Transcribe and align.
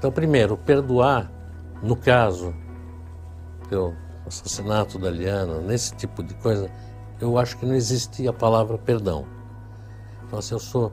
Então, 0.00 0.10
primeiro, 0.10 0.56
perdoar, 0.56 1.30
no 1.82 1.94
caso, 1.94 2.54
pelo 3.68 3.94
assassinato 4.26 4.98
da 4.98 5.10
Liana, 5.10 5.60
nesse 5.60 5.94
tipo 5.94 6.22
de 6.22 6.32
coisa, 6.36 6.70
eu 7.20 7.36
acho 7.36 7.58
que 7.58 7.66
não 7.66 7.74
existia 7.74 8.30
a 8.30 8.32
palavra 8.32 8.78
perdão. 8.78 9.26
Então, 10.26 10.38
assim, 10.38 10.54
eu 10.54 10.58
sou. 10.58 10.90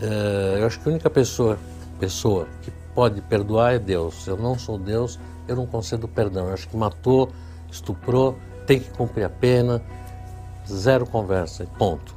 É, 0.00 0.60
eu 0.60 0.66
acho 0.66 0.78
que 0.78 0.88
a 0.88 0.92
única 0.92 1.10
pessoa, 1.10 1.58
pessoa 1.98 2.46
que 2.62 2.70
pode 2.94 3.20
perdoar 3.22 3.74
é 3.74 3.78
Deus. 3.80 4.28
Eu 4.28 4.36
não 4.36 4.56
sou 4.56 4.78
Deus, 4.78 5.18
eu 5.48 5.56
não 5.56 5.66
concedo 5.66 6.06
perdão. 6.06 6.46
Eu 6.46 6.54
acho 6.54 6.68
que 6.68 6.76
matou, 6.76 7.32
estuprou, 7.68 8.38
tem 8.64 8.78
que 8.78 8.90
cumprir 8.90 9.24
a 9.24 9.28
pena, 9.28 9.84
zero 10.68 11.04
conversa, 11.04 11.66
ponto. 11.76 12.14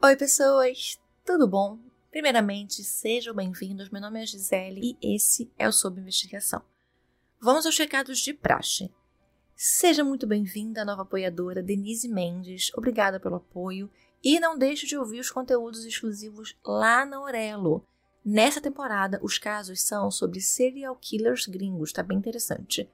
Oi, 0.00 0.14
pessoas, 0.14 0.96
tudo 1.26 1.48
bom? 1.48 1.87
Primeiramente, 2.10 2.82
sejam 2.82 3.34
bem-vindos. 3.34 3.90
Meu 3.90 4.00
nome 4.00 4.22
é 4.22 4.26
Gisele 4.26 4.96
e 5.02 5.14
esse 5.14 5.52
é 5.58 5.68
o 5.68 5.72
Sob 5.72 6.00
Investigação. 6.00 6.62
Vamos 7.38 7.66
aos 7.66 7.76
recados 7.76 8.20
de 8.20 8.32
praxe. 8.32 8.90
Seja 9.54 10.02
muito 10.02 10.26
bem-vinda 10.26 10.80
a 10.80 10.84
nova 10.86 11.02
apoiadora 11.02 11.62
Denise 11.62 12.08
Mendes. 12.08 12.72
Obrigada 12.74 13.20
pelo 13.20 13.36
apoio 13.36 13.90
e 14.24 14.40
não 14.40 14.56
deixe 14.56 14.86
de 14.86 14.96
ouvir 14.96 15.20
os 15.20 15.30
conteúdos 15.30 15.84
exclusivos 15.84 16.56
lá 16.64 17.04
na 17.04 17.20
Orelo. 17.20 17.86
Nessa 18.24 18.58
temporada, 18.58 19.20
os 19.22 19.36
casos 19.36 19.82
são 19.82 20.10
sobre 20.10 20.40
serial 20.40 20.96
killers 20.96 21.46
gringos, 21.46 21.92
tá 21.92 22.02
bem 22.02 22.16
interessante. 22.16 22.88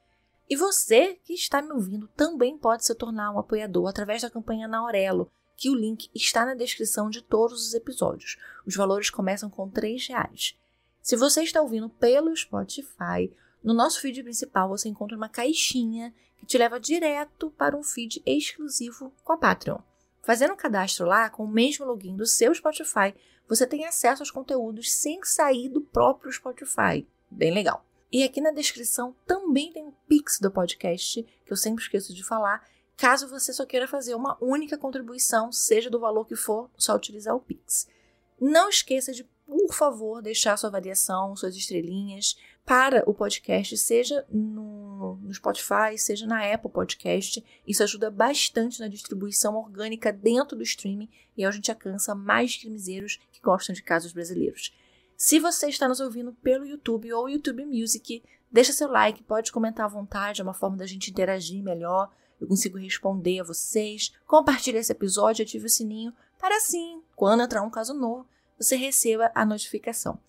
E 0.51 0.57
você 0.57 1.21
que 1.23 1.35
está 1.35 1.63
me 1.63 1.73
ouvindo 1.73 2.09
também 2.17 2.59
pode 2.59 2.85
se 2.85 2.95
tornar 2.97 3.31
um 3.31 3.39
apoiador 3.39 3.89
através 3.89 4.23
da 4.23 4.31
campanha 4.31 4.67
na 4.67 4.79
Aurelo, 4.79 5.31
que 5.57 5.71
o 5.71 5.75
link 5.75 6.11
está 6.15 6.45
na 6.45 6.55
descrição 6.55 7.09
de 7.09 7.23
todos 7.23 7.67
os 7.67 7.75
episódios. 7.75 8.37
Os 8.67 8.75
valores 8.75 9.11
começam 9.11 9.49
com 9.49 9.67
R$ 9.67 9.97
reais. 10.09 10.57
Se 11.01 11.17
você 11.17 11.43
está 11.43 11.61
ouvindo 11.61 11.89
pelo 11.89 12.35
Spotify, 12.35 13.31
no 13.63 13.75
nosso 13.75 14.01
feed 14.01 14.23
principal 14.23 14.69
você 14.69 14.89
encontra 14.89 15.17
uma 15.17 15.29
caixinha 15.29 16.15
que 16.39 16.47
te 16.47 16.59
leva 16.59 16.81
direto 16.81 17.51
para 17.51 17.77
um 17.77 17.83
feed 17.83 18.23
exclusivo 18.27 19.13
com 19.23 19.33
a 19.33 19.37
Patreon. 19.37 19.79
Fazendo 20.23 20.55
um 20.55 20.57
cadastro 20.57 21.07
lá 21.07 21.29
com 21.29 21.45
o 21.45 21.49
mesmo 21.49 21.85
login 21.85 22.17
do 22.17 22.27
seu 22.27 22.55
Spotify, 22.55 23.15
você 23.49 23.67
tem 23.67 23.85
acesso 23.85 24.23
aos 24.23 24.31
conteúdos 24.31 24.91
sem 24.93 25.23
sair 25.23 25.69
do 25.69 25.81
próprio 25.81 26.33
Spotify. 26.33 27.07
Bem 27.31 27.53
legal. 27.53 27.85
E 28.11 28.23
aqui 28.23 28.41
na 28.41 28.51
descrição 28.51 29.15
também 29.27 29.73
tem 29.73 29.87
o 29.87 29.95
Pix 30.09 30.39
do 30.39 30.51
podcast, 30.51 31.23
que 31.23 31.53
eu 31.53 31.57
sempre 31.57 31.83
esqueço 31.83 32.15
de 32.15 32.25
falar, 32.25 32.67
Caso 32.97 33.29
você 33.29 33.53
só 33.53 33.67
queira 33.67 33.89
fazer 33.89 34.15
uma 34.15 34.37
única 34.41 34.79
contribuição, 34.79 35.51
seja 35.51 35.91
do 35.91 35.99
valor 35.99 36.27
que 36.27 36.37
for, 36.37 36.71
só 36.77 36.95
utilizar 36.95 37.35
o 37.35 37.41
Pix. 37.41 37.89
Não 38.41 38.69
esqueça 38.69 39.13
de, 39.13 39.25
por 39.47 39.75
favor, 39.75 40.23
deixar 40.23 40.57
sua 40.57 40.69
avaliação, 40.69 41.35
suas 41.35 41.57
estrelinhas 41.57 42.37
para 42.65 43.03
o 43.09 43.13
podcast, 43.13 43.77
seja 43.77 44.25
no, 44.31 45.17
no 45.17 45.35
Spotify, 45.35 45.99
seja 45.99 46.27
na 46.27 46.51
Apple 46.53 46.71
Podcast. 46.71 47.45
Isso 47.67 47.83
ajuda 47.83 48.11
bastante 48.11 48.81
na 48.81 48.89
distribuição 48.89 49.57
orgânica 49.57 50.13
dentro 50.13 50.57
do 50.57 50.63
streaming 50.63 51.09
e 51.37 51.45
a 51.45 51.51
gente 51.51 51.71
alcança 51.71 52.15
mais 52.15 52.57
crimezeiros 52.57 53.21
que 53.33 53.41
gostam 53.41 53.75
de 53.75 53.83
casos 53.83 54.13
brasileiros. 54.13 54.73
Se 55.17 55.39
você 55.39 55.69
está 55.69 55.89
nos 55.89 56.01
ouvindo 56.01 56.33
pelo 56.33 56.67
YouTube 56.67 57.13
ou 57.13 57.29
YouTube 57.29 57.65
Music, 57.67 58.23
deixa 58.51 58.73
seu 58.73 58.89
like, 58.89 59.23
pode 59.23 59.53
comentar 59.53 59.85
à 59.85 59.89
vontade, 59.89 60.41
é 60.41 60.45
uma 60.45 60.55
forma 60.55 60.77
da 60.77 60.87
gente 60.87 61.11
interagir 61.11 61.63
melhor 61.63 62.11
eu 62.41 62.47
consigo 62.47 62.79
responder 62.79 63.41
a 63.41 63.45
vocês. 63.45 64.13
Compartilhe 64.27 64.79
esse 64.79 64.93
episódio, 64.93 65.43
ative 65.43 65.67
o 65.67 65.71
sininho 65.71 66.15
para 66.45 66.57
assim, 66.57 67.03
quando 67.17 67.43
entrar 67.43 67.63
um 67.63 67.71
caso 67.71 67.95
novo, 67.95 68.29
você 68.59 68.77
receba 68.77 69.33
a 69.35 69.47
notificação. 69.47 70.21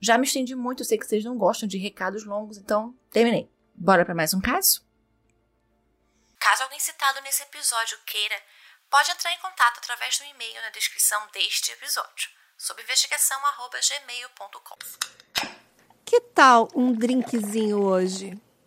Já 0.00 0.16
me 0.16 0.24
estendi 0.24 0.54
muito, 0.54 0.82
eu 0.82 0.86
sei 0.86 0.96
que 0.96 1.04
vocês 1.04 1.24
não 1.24 1.36
gostam 1.36 1.68
de 1.68 1.78
recados 1.78 2.24
longos, 2.24 2.58
então 2.58 2.96
terminei. 3.10 3.50
Bora 3.74 4.04
para 4.04 4.14
mais 4.14 4.32
um 4.34 4.40
caso? 4.40 4.86
Caso 6.38 6.62
alguém 6.62 6.78
citado 6.78 7.20
nesse 7.22 7.42
episódio 7.42 7.98
queira, 8.06 8.36
pode 8.88 9.10
entrar 9.10 9.32
em 9.32 9.38
contato 9.38 9.78
através 9.78 10.16
do 10.18 10.24
e-mail 10.26 10.62
na 10.62 10.70
descrição 10.70 11.20
deste 11.32 11.72
episódio, 11.72 12.30
sob 12.56 12.80
investigação@gmail.com. 12.80 14.76
Que 16.04 16.20
tal 16.20 16.68
um 16.74 16.92
drinkzinho 16.92 17.82
hoje? 17.82 18.40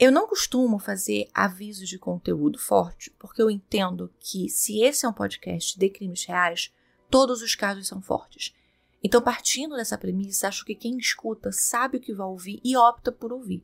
Eu 0.00 0.10
não 0.10 0.26
costumo 0.26 0.78
fazer 0.78 1.28
avisos 1.34 1.86
de 1.86 1.98
conteúdo 1.98 2.58
forte, 2.58 3.10
porque 3.18 3.42
eu 3.42 3.50
entendo 3.50 4.10
que 4.18 4.48
se 4.48 4.80
esse 4.80 5.04
é 5.04 5.08
um 5.10 5.12
podcast 5.12 5.78
de 5.78 5.90
crimes 5.90 6.24
reais, 6.24 6.72
todos 7.10 7.42
os 7.42 7.54
casos 7.54 7.86
são 7.86 8.00
fortes. 8.00 8.56
Então, 9.04 9.20
partindo 9.20 9.76
dessa 9.76 9.98
premissa, 9.98 10.48
acho 10.48 10.64
que 10.64 10.74
quem 10.74 10.96
escuta 10.96 11.52
sabe 11.52 11.98
o 11.98 12.00
que 12.00 12.14
vai 12.14 12.26
ouvir 12.26 12.62
e 12.64 12.74
opta 12.78 13.12
por 13.12 13.30
ouvir. 13.30 13.62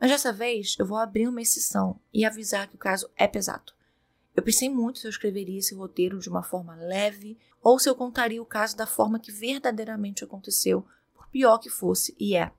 Mas 0.00 0.12
dessa 0.12 0.32
vez, 0.32 0.76
eu 0.78 0.86
vou 0.86 0.98
abrir 0.98 1.26
uma 1.26 1.42
exceção 1.42 1.98
e 2.14 2.24
avisar 2.24 2.68
que 2.68 2.76
o 2.76 2.78
caso 2.78 3.10
é 3.16 3.26
pesado. 3.26 3.72
Eu 4.36 4.42
pensei 4.44 4.70
muito 4.70 5.00
se 5.00 5.08
eu 5.08 5.10
escreveria 5.10 5.58
esse 5.58 5.74
roteiro 5.74 6.20
de 6.20 6.28
uma 6.28 6.44
forma 6.44 6.76
leve 6.76 7.36
ou 7.60 7.76
se 7.80 7.90
eu 7.90 7.96
contaria 7.96 8.40
o 8.40 8.46
caso 8.46 8.76
da 8.76 8.86
forma 8.86 9.18
que 9.18 9.32
verdadeiramente 9.32 10.22
aconteceu, 10.22 10.86
por 11.12 11.26
pior 11.26 11.58
que 11.58 11.68
fosse, 11.68 12.14
e 12.20 12.36
é. 12.36 12.52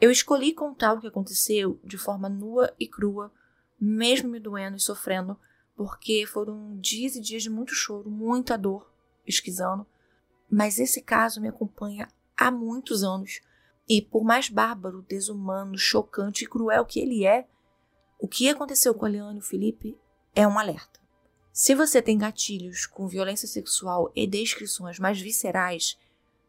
Eu 0.00 0.10
escolhi 0.10 0.52
contar 0.52 0.92
o 0.92 1.00
que 1.00 1.06
aconteceu 1.06 1.80
de 1.82 1.96
forma 1.96 2.28
nua 2.28 2.74
e 2.78 2.86
crua, 2.86 3.32
mesmo 3.80 4.28
me 4.28 4.38
doendo 4.38 4.76
e 4.76 4.80
sofrendo, 4.80 5.38
porque 5.74 6.26
foram 6.26 6.78
dias 6.78 7.16
e 7.16 7.20
dias 7.20 7.42
de 7.42 7.50
muito 7.50 7.74
choro, 7.74 8.10
muita 8.10 8.56
dor, 8.56 8.90
pesquisando. 9.24 9.86
Mas 10.50 10.78
esse 10.78 11.00
caso 11.02 11.40
me 11.40 11.48
acompanha 11.48 12.08
há 12.36 12.50
muitos 12.50 13.02
anos. 13.02 13.40
E 13.88 14.02
por 14.02 14.24
mais 14.24 14.48
bárbaro, 14.48 15.04
desumano, 15.08 15.78
chocante 15.78 16.44
e 16.44 16.48
cruel 16.48 16.84
que 16.84 17.00
ele 17.00 17.24
é, 17.24 17.46
o 18.18 18.28
que 18.28 18.48
aconteceu 18.48 18.94
com 18.94 19.04
a 19.06 19.08
Liane 19.08 19.38
e 19.38 19.40
o 19.40 19.44
Felipe 19.44 19.98
é 20.34 20.46
um 20.46 20.58
alerta. 20.58 21.00
Se 21.52 21.74
você 21.74 22.02
tem 22.02 22.18
gatilhos 22.18 22.84
com 22.84 23.08
violência 23.08 23.48
sexual 23.48 24.12
e 24.14 24.26
descrições 24.26 24.98
mais 24.98 25.20
viscerais, 25.20 25.98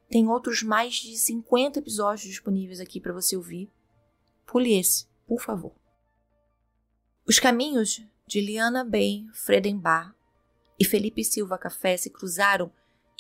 tem 0.10 0.28
outros 0.30 0.64
mais 0.64 0.96
de 0.96 1.18
50 1.18 1.80
episódios 1.80 2.28
disponíveis 2.28 2.80
aqui 2.80 3.00
para 3.00 3.14
você 3.14 3.36
ouvir. 3.36 3.70
Pule 4.46 4.78
esse, 4.78 5.08
por 5.28 5.42
favor. 5.42 5.74
Os 7.28 7.40
caminhos 7.40 8.02
de 8.26 8.40
Liana 8.40 8.86
Bay 8.86 9.26
Fredenbar 9.34 10.16
e 10.80 10.86
Felipe 10.86 11.24
Silva 11.24 11.58
Café 11.58 11.98
se 11.98 12.10
cruzaram 12.10 12.72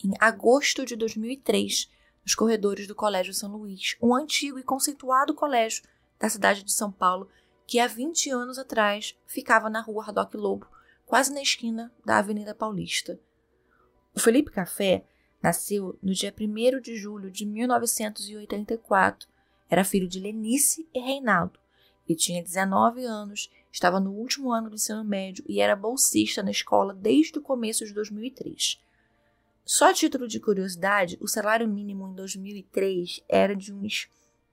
em 0.03 0.13
agosto 0.19 0.85
de 0.85 0.95
2003 0.95 1.89
nos 2.23 2.35
corredores 2.35 2.87
do 2.87 2.95
Colégio 2.95 3.33
São 3.33 3.51
Luís, 3.51 3.97
um 4.01 4.13
antigo 4.13 4.59
e 4.59 4.63
conceituado 4.63 5.33
colégio 5.33 5.83
da 6.19 6.29
cidade 6.29 6.63
de 6.63 6.71
São 6.71 6.91
Paulo 6.91 7.29
que 7.65 7.79
há 7.79 7.87
20 7.87 8.29
anos 8.29 8.57
atrás 8.57 9.17
ficava 9.25 9.69
na 9.69 9.81
rua 9.81 10.05
Radoc 10.05 10.33
Lobo, 10.35 10.67
quase 11.05 11.33
na 11.33 11.41
esquina 11.41 11.91
da 12.05 12.17
Avenida 12.17 12.55
Paulista. 12.55 13.19
O 14.15 14.19
Felipe 14.19 14.51
Café 14.51 15.05
Nasceu 15.41 15.97
no 16.01 16.13
dia 16.13 16.33
1 16.37 16.81
de 16.81 16.95
julho 16.95 17.29
de 17.29 17.45
1984. 17.45 19.27
Era 19.69 19.83
filho 19.83 20.07
de 20.07 20.19
Lenice 20.19 20.87
e 20.93 20.99
Reinaldo. 20.99 21.59
Ele 22.07 22.17
tinha 22.17 22.41
19 22.41 23.03
anos, 23.03 23.51
estava 23.71 23.99
no 23.99 24.11
último 24.11 24.51
ano 24.51 24.69
do 24.69 24.75
ensino 24.75 25.03
médio 25.03 25.43
e 25.47 25.59
era 25.59 25.75
bolsista 25.75 26.41
na 26.41 26.51
escola 26.51 26.93
desde 26.93 27.37
o 27.37 27.41
começo 27.41 27.85
de 27.85 27.93
2003. 27.93 28.81
Só 29.65 29.89
a 29.89 29.93
título 29.93 30.27
de 30.27 30.39
curiosidade, 30.39 31.17
o 31.19 31.27
salário 31.27 31.67
mínimo 31.67 32.07
em 32.07 32.15
2003 32.15 33.21
era 33.27 33.53
de 33.53 33.73
uns 33.73 34.09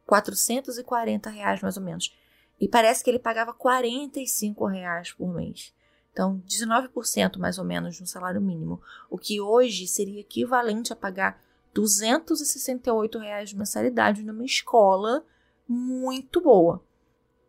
440 0.07 1.31
reais 1.31 1.63
mais 1.63 1.77
ou 1.77 1.83
menos. 1.85 2.13
E 2.61 2.69
parece 2.69 3.03
que 3.05 3.11
ele 3.11 3.21
pagava 3.21 3.53
45 3.53 4.67
reais 4.67 5.13
por 5.13 5.33
mês. 5.33 5.73
Então, 6.15 6.41
19% 6.49 7.39
mais 7.39 7.59
ou 7.59 7.65
menos 7.65 7.97
de 7.97 8.05
um 8.05 8.07
salário 8.07 8.41
mínimo, 8.41 8.81
o 9.11 9.19
que 9.19 9.41
hoje 9.41 9.89
seria 9.89 10.21
equivalente 10.21 10.93
a 10.93 10.97
pagar 10.97 11.43
268 11.75 13.19
reais 13.19 13.51
de 13.51 13.57
mensalidade 13.59 14.23
numa 14.23 14.45
escola 14.45 15.27
muito 15.69 16.41
boa. 16.41 16.81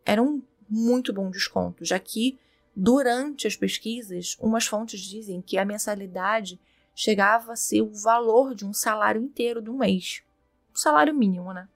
Era 0.04 0.20
um 0.20 0.42
muito 0.68 1.12
bom 1.12 1.30
desconto, 1.30 1.84
já 1.84 1.96
que 2.00 2.40
durante 2.74 3.46
as 3.46 3.54
pesquisas, 3.54 4.36
umas 4.40 4.66
fontes 4.66 5.00
dizem 5.00 5.40
que 5.40 5.58
a 5.58 5.64
mensalidade 5.64 6.60
chegava 6.92 7.52
a 7.52 7.56
ser 7.56 7.82
o 7.82 7.92
valor 7.92 8.52
de 8.52 8.66
um 8.66 8.72
salário 8.72 9.22
inteiro 9.22 9.62
de 9.62 9.70
um 9.70 9.78
mês. 9.78 10.24
O 10.74 10.78
salário 10.78 11.14
mínimo, 11.14 11.52
né? 11.52 11.68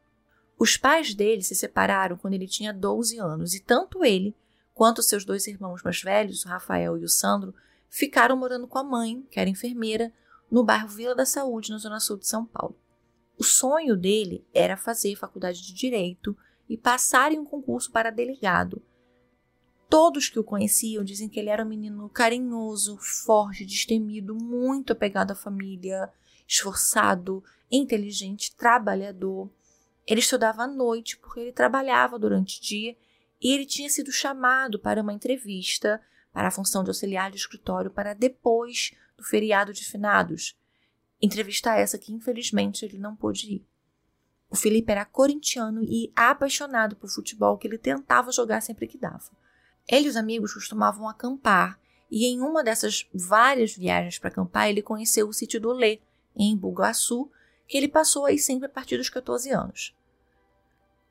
Os 0.59 0.77
pais 0.77 1.15
dele 1.15 1.43
se 1.43 1.55
separaram 1.55 2.17
quando 2.17 2.35
ele 2.35 2.49
tinha 2.49 2.73
12 2.73 3.17
anos 3.19 3.55
e 3.55 3.61
tanto 3.61 4.05
ele 4.05 4.35
enquanto 4.81 5.03
seus 5.03 5.27
dois 5.27 5.47
irmãos 5.47 5.83
mais 5.83 6.01
velhos, 6.01 6.43
o 6.43 6.49
Rafael 6.49 6.97
e 6.97 7.05
o 7.05 7.09
Sandro, 7.09 7.55
ficaram 7.91 8.35
morando 8.35 8.67
com 8.67 8.79
a 8.79 8.83
mãe, 8.83 9.21
que 9.31 9.39
era 9.39 9.51
enfermeira, 9.51 10.11
no 10.51 10.65
bairro 10.65 10.89
Vila 10.89 11.15
da 11.15 11.27
Saúde, 11.27 11.71
na 11.71 11.77
zona 11.77 12.01
sul 12.01 12.17
de 12.17 12.27
São 12.27 12.47
Paulo. 12.47 12.75
O 13.37 13.45
sonho 13.45 13.95
dele 13.95 14.43
era 14.55 14.79
fazer 14.79 15.17
faculdade 15.17 15.61
de 15.61 15.75
direito 15.75 16.35
e 16.67 16.79
passar 16.79 17.31
em 17.31 17.39
um 17.39 17.45
concurso 17.45 17.93
para 17.93 18.09
delegado. 18.09 18.83
Todos 19.87 20.31
que 20.31 20.39
o 20.39 20.45
conheciam 20.45 21.05
dizem 21.05 21.29
que 21.29 21.39
ele 21.39 21.51
era 21.51 21.63
um 21.63 21.69
menino 21.69 22.09
carinhoso, 22.09 22.97
forte, 22.97 23.67
destemido, 23.67 24.35
muito 24.35 24.95
apegado 24.95 25.33
à 25.33 25.35
família, 25.35 26.11
esforçado, 26.49 27.45
inteligente, 27.71 28.57
trabalhador. 28.57 29.51
Ele 30.07 30.21
estudava 30.21 30.63
à 30.63 30.67
noite 30.67 31.19
porque 31.19 31.41
ele 31.41 31.53
trabalhava 31.53 32.19
durante 32.19 32.59
o 32.59 32.63
dia 32.63 32.97
e 33.41 33.53
ele 33.53 33.65
tinha 33.65 33.89
sido 33.89 34.13
chamado 34.13 34.79
para 34.79 35.03
uma 35.03 35.13
entrevista 35.13 36.01
para 36.33 36.49
a 36.49 36.51
função 36.51 36.83
de 36.83 36.91
auxiliar 36.91 37.31
de 37.31 37.37
escritório 37.37 37.91
para 37.91 38.15
depois 38.15 38.93
do 39.17 39.25
feriado 39.25 39.73
de 39.73 39.85
finados. 39.85 40.57
Entrevista 41.21 41.75
essa 41.75 41.99
que, 41.99 42.13
infelizmente, 42.13 42.85
ele 42.85 42.99
não 42.99 43.17
pôde 43.17 43.55
ir. 43.55 43.67
O 44.49 44.57
Felipe 44.57 44.91
era 44.91 45.05
corintiano 45.05 45.83
e 45.83 46.13
apaixonado 46.15 46.97
por 46.97 47.09
futebol 47.09 47.57
que 47.57 47.69
ele 47.69 47.79
tentava 47.79 48.33
jogar 48.33 48.61
sempre 48.61 48.87
que 48.87 48.99
dava. 48.99 49.31
Ele 49.89 50.07
e 50.07 50.09
os 50.09 50.17
amigos 50.17 50.55
costumavam 50.55 51.09
acampar, 51.09 51.79
e 52.11 52.27
em 52.27 52.41
uma 52.41 52.65
dessas 52.65 53.09
várias 53.15 53.73
viagens 53.73 54.19
para 54.19 54.29
acampar, 54.29 54.69
ele 54.69 54.83
conheceu 54.83 55.29
o 55.29 55.33
sítio 55.33 55.61
do 55.61 55.73
Lê, 55.73 56.01
em 56.35 56.57
Bugaçu, 56.57 57.31
que 57.69 57.77
ele 57.77 57.87
passou 57.87 58.27
aí 58.27 58.39
sempre 58.39 58.67
a 58.67 58.69
partir 58.69 58.97
dos 58.97 59.09
14 59.09 59.51
anos. 59.51 59.95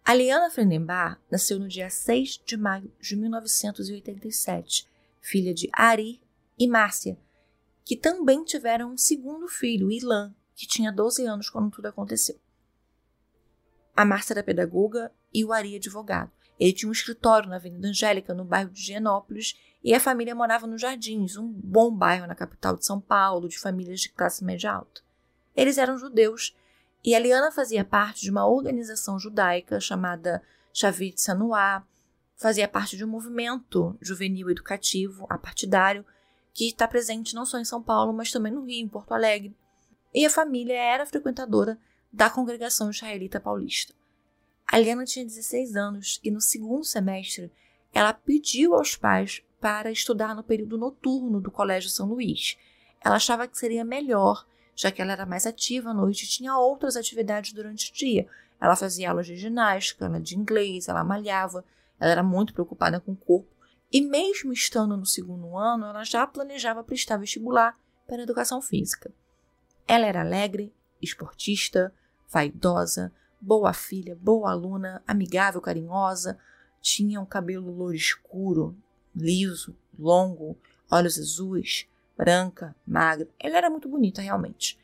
A 0.04 0.13
Liana 0.13 0.50
Frendenbar 0.50 1.22
nasceu 1.30 1.60
no 1.60 1.68
dia 1.68 1.90
6 1.90 2.42
de 2.46 2.57
maio 2.57 2.92
de 3.00 3.16
1987, 3.16 4.88
filha 5.22 5.54
de 5.54 5.69
Ari 5.72 6.19
e 6.57 6.68
Márcia, 6.68 7.18
que 7.86 7.96
também 7.96 8.44
tiveram 8.44 8.94
um 8.94 8.98
segundo 8.98 9.48
filho, 9.48 9.92
Ilan, 9.92 10.34
que 10.56 10.68
tinha 10.68 10.92
12 10.92 11.25
anos 11.25 11.50
quando 11.50 11.72
tudo 11.72 11.88
aconteceu. 11.88 12.40
A 13.96 14.04
Márcia 14.04 14.34
era 14.34 14.44
pedagoga 14.44 15.12
e 15.34 15.46
o 15.46 15.54
Ari 15.54 15.75
advogado. 15.75 16.31
Ele 16.60 16.74
tinha 16.74 16.90
um 16.90 16.94
escritório 16.94 17.50
na 17.50 17.56
Avenida 17.56 17.88
Angélica, 17.88 18.34
no 18.34 18.44
bairro 18.44 18.72
de 18.72 18.81
Genópolis, 18.81 19.57
e 19.84 19.94
a 19.94 20.00
família 20.00 20.36
morava 20.36 20.68
nos 20.68 20.81
Jardins, 20.81 21.38
um 21.38 21.48
bom 21.48 21.90
bairro 21.96 22.28
na 22.28 22.36
capital 22.36 22.75
de 22.75 22.86
São 22.86 23.00
Paulo, 23.00 23.48
de 23.48 23.57
famílias 23.57 24.01
de 24.01 24.10
classe 24.10 24.44
média 24.44 24.72
alta. 24.72 25.01
Eles 25.56 25.78
eram 25.78 25.98
judeus 25.98 26.56
e 27.04 27.16
a 27.16 27.19
Liana 27.19 27.51
fazia 27.51 27.84
parte 27.84 28.22
de 28.22 28.31
uma 28.31 28.46
organização 28.46 29.18
judaica 29.18 29.80
chamada 29.80 30.42
Shavit 30.74 31.22
Sanuá, 31.22 31.86
fazia 32.36 32.68
parte 32.68 32.98
de 32.98 33.04
um 33.04 33.07
movimento 33.07 33.98
juvenil 34.01 34.50
educativo, 34.50 35.25
apartidário, 35.30 36.06
que 36.54 36.68
está 36.68 36.88
presente 36.88 37.36
não 37.36 37.46
só 37.46 37.60
em 37.60 37.66
São 37.66 37.81
Paulo, 37.81 38.13
mas 38.13 38.31
também 38.31 38.51
no 38.51 38.66
Rio, 38.66 38.84
em 38.84 38.88
Porto 38.88 39.13
Alegre. 39.13 39.56
E 40.13 40.25
a 40.25 40.30
família 40.30 40.74
era 40.74 41.06
frequentadora 41.06 41.78
da 42.12 42.30
congregação 42.30 42.90
israelita 42.90 43.40
paulista. 43.40 43.94
A 44.68 44.78
Liana 44.78 45.06
tinha 45.06 45.25
16 45.25 45.75
anos 45.75 46.19
e 46.24 46.30
no 46.30 46.42
segundo 46.42 46.84
semestre 46.84 47.51
ela 47.94 48.13
pediu 48.13 48.75
aos 48.75 48.96
pais 48.96 49.42
para 49.60 49.92
estudar 49.92 50.36
no 50.36 50.44
período 50.44 50.78
noturno 50.78 51.42
do 51.42 51.51
Colégio 51.51 51.90
São 51.90 52.07
Luís. 52.07 52.57
Ela 53.01 53.16
achava 53.16 53.48
que 53.48 53.57
seria 53.57 53.84
melhor, 53.84 54.46
já 54.79 54.89
que 54.89 55.01
ela 55.01 55.11
era 55.11 55.25
mais 55.25 55.45
ativa 55.45 55.89
à 55.89 55.93
noite 55.93 56.23
e 56.23 56.27
tinha 56.29 56.57
outras 56.57 56.95
atividades 56.95 57.51
durante 57.51 57.91
o 57.91 57.93
dia. 57.93 58.25
Ela 58.61 58.77
fazia 58.77 59.09
aulas 59.09 59.27
de 59.27 59.35
ginástica, 59.35 60.09
de 60.21 60.37
inglês, 60.37 60.87
ela 60.87 61.03
malhava, 61.03 61.65
ela 61.99 62.13
era 62.13 62.23
muito 62.23 62.53
preocupada 62.53 62.97
com 62.97 63.11
o 63.11 63.17
corpo 63.17 63.49
e 63.91 63.99
mesmo 63.99 64.53
estando 64.53 64.95
no 64.95 65.05
segundo 65.05 65.57
ano, 65.57 65.87
ela 65.87 66.05
já 66.05 66.25
planejava 66.25 66.81
prestar 66.81 67.17
vestibular 67.17 67.77
para 68.07 68.23
educação 68.23 68.61
física. 68.61 69.11
Ela 69.85 70.05
era 70.05 70.21
alegre, 70.21 70.73
esportista, 71.01 71.93
vaidosa, 72.29 73.11
boa 73.41 73.73
filha, 73.73 74.15
boa 74.15 74.49
aluna, 74.49 75.03
amigável, 75.05 75.59
carinhosa, 75.59 76.39
tinha 76.81 77.19
um 77.19 77.25
cabelo 77.25 77.69
louro 77.69 77.93
escuro, 77.93 78.77
liso, 79.13 79.75
longo, 79.97 80.57
olhos 80.89 81.19
azuis, 81.19 81.85
branca, 82.19 82.75
magra. 82.86 83.30
Ela 83.39 83.57
era 83.57 83.69
muito 83.69 83.88
bonita, 83.88 84.21
realmente. 84.21 84.77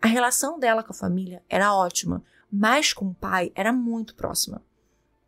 A 0.00 0.08
relação 0.08 0.58
dela 0.58 0.82
com 0.82 0.90
a 0.90 0.96
família 0.96 1.40
era 1.48 1.72
ótima, 1.72 2.24
mas 2.50 2.92
com 2.92 3.06
o 3.06 3.14
pai 3.14 3.52
era 3.54 3.72
muito 3.72 4.16
próxima. 4.16 4.60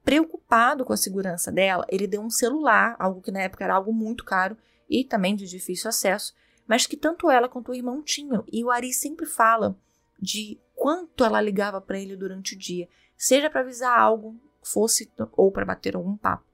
Preocupado 0.04 0.84
com 0.84 0.92
a 0.92 0.96
segurança 0.96 1.52
dela, 1.52 1.86
ele 1.88 2.08
deu 2.08 2.20
um 2.20 2.28
celular, 2.28 2.96
algo 2.98 3.22
que 3.22 3.30
na 3.30 3.42
época 3.42 3.62
era 3.62 3.76
algo 3.76 3.92
muito 3.92 4.24
caro 4.24 4.56
e 4.90 5.04
também 5.04 5.36
de 5.36 5.46
difícil 5.46 5.88
acesso, 5.88 6.34
mas 6.66 6.88
que 6.88 6.96
tanto 6.96 7.30
ela 7.30 7.48
quanto 7.48 7.70
o 7.70 7.74
irmão 7.74 8.02
tinham. 8.02 8.44
E 8.50 8.64
o 8.64 8.72
Ari 8.72 8.92
sempre 8.92 9.24
fala 9.24 9.78
de 10.20 10.58
quanto 10.74 11.24
ela 11.24 11.40
ligava 11.40 11.80
para 11.80 12.00
ele 12.00 12.16
durante 12.16 12.56
o 12.56 12.58
dia, 12.58 12.88
seja 13.16 13.48
para 13.48 13.60
avisar 13.60 13.96
algo, 13.96 14.34
fosse 14.60 15.08
ou 15.36 15.52
para 15.52 15.64
bater 15.64 15.94
algum 15.94 16.16
papo. 16.16 16.44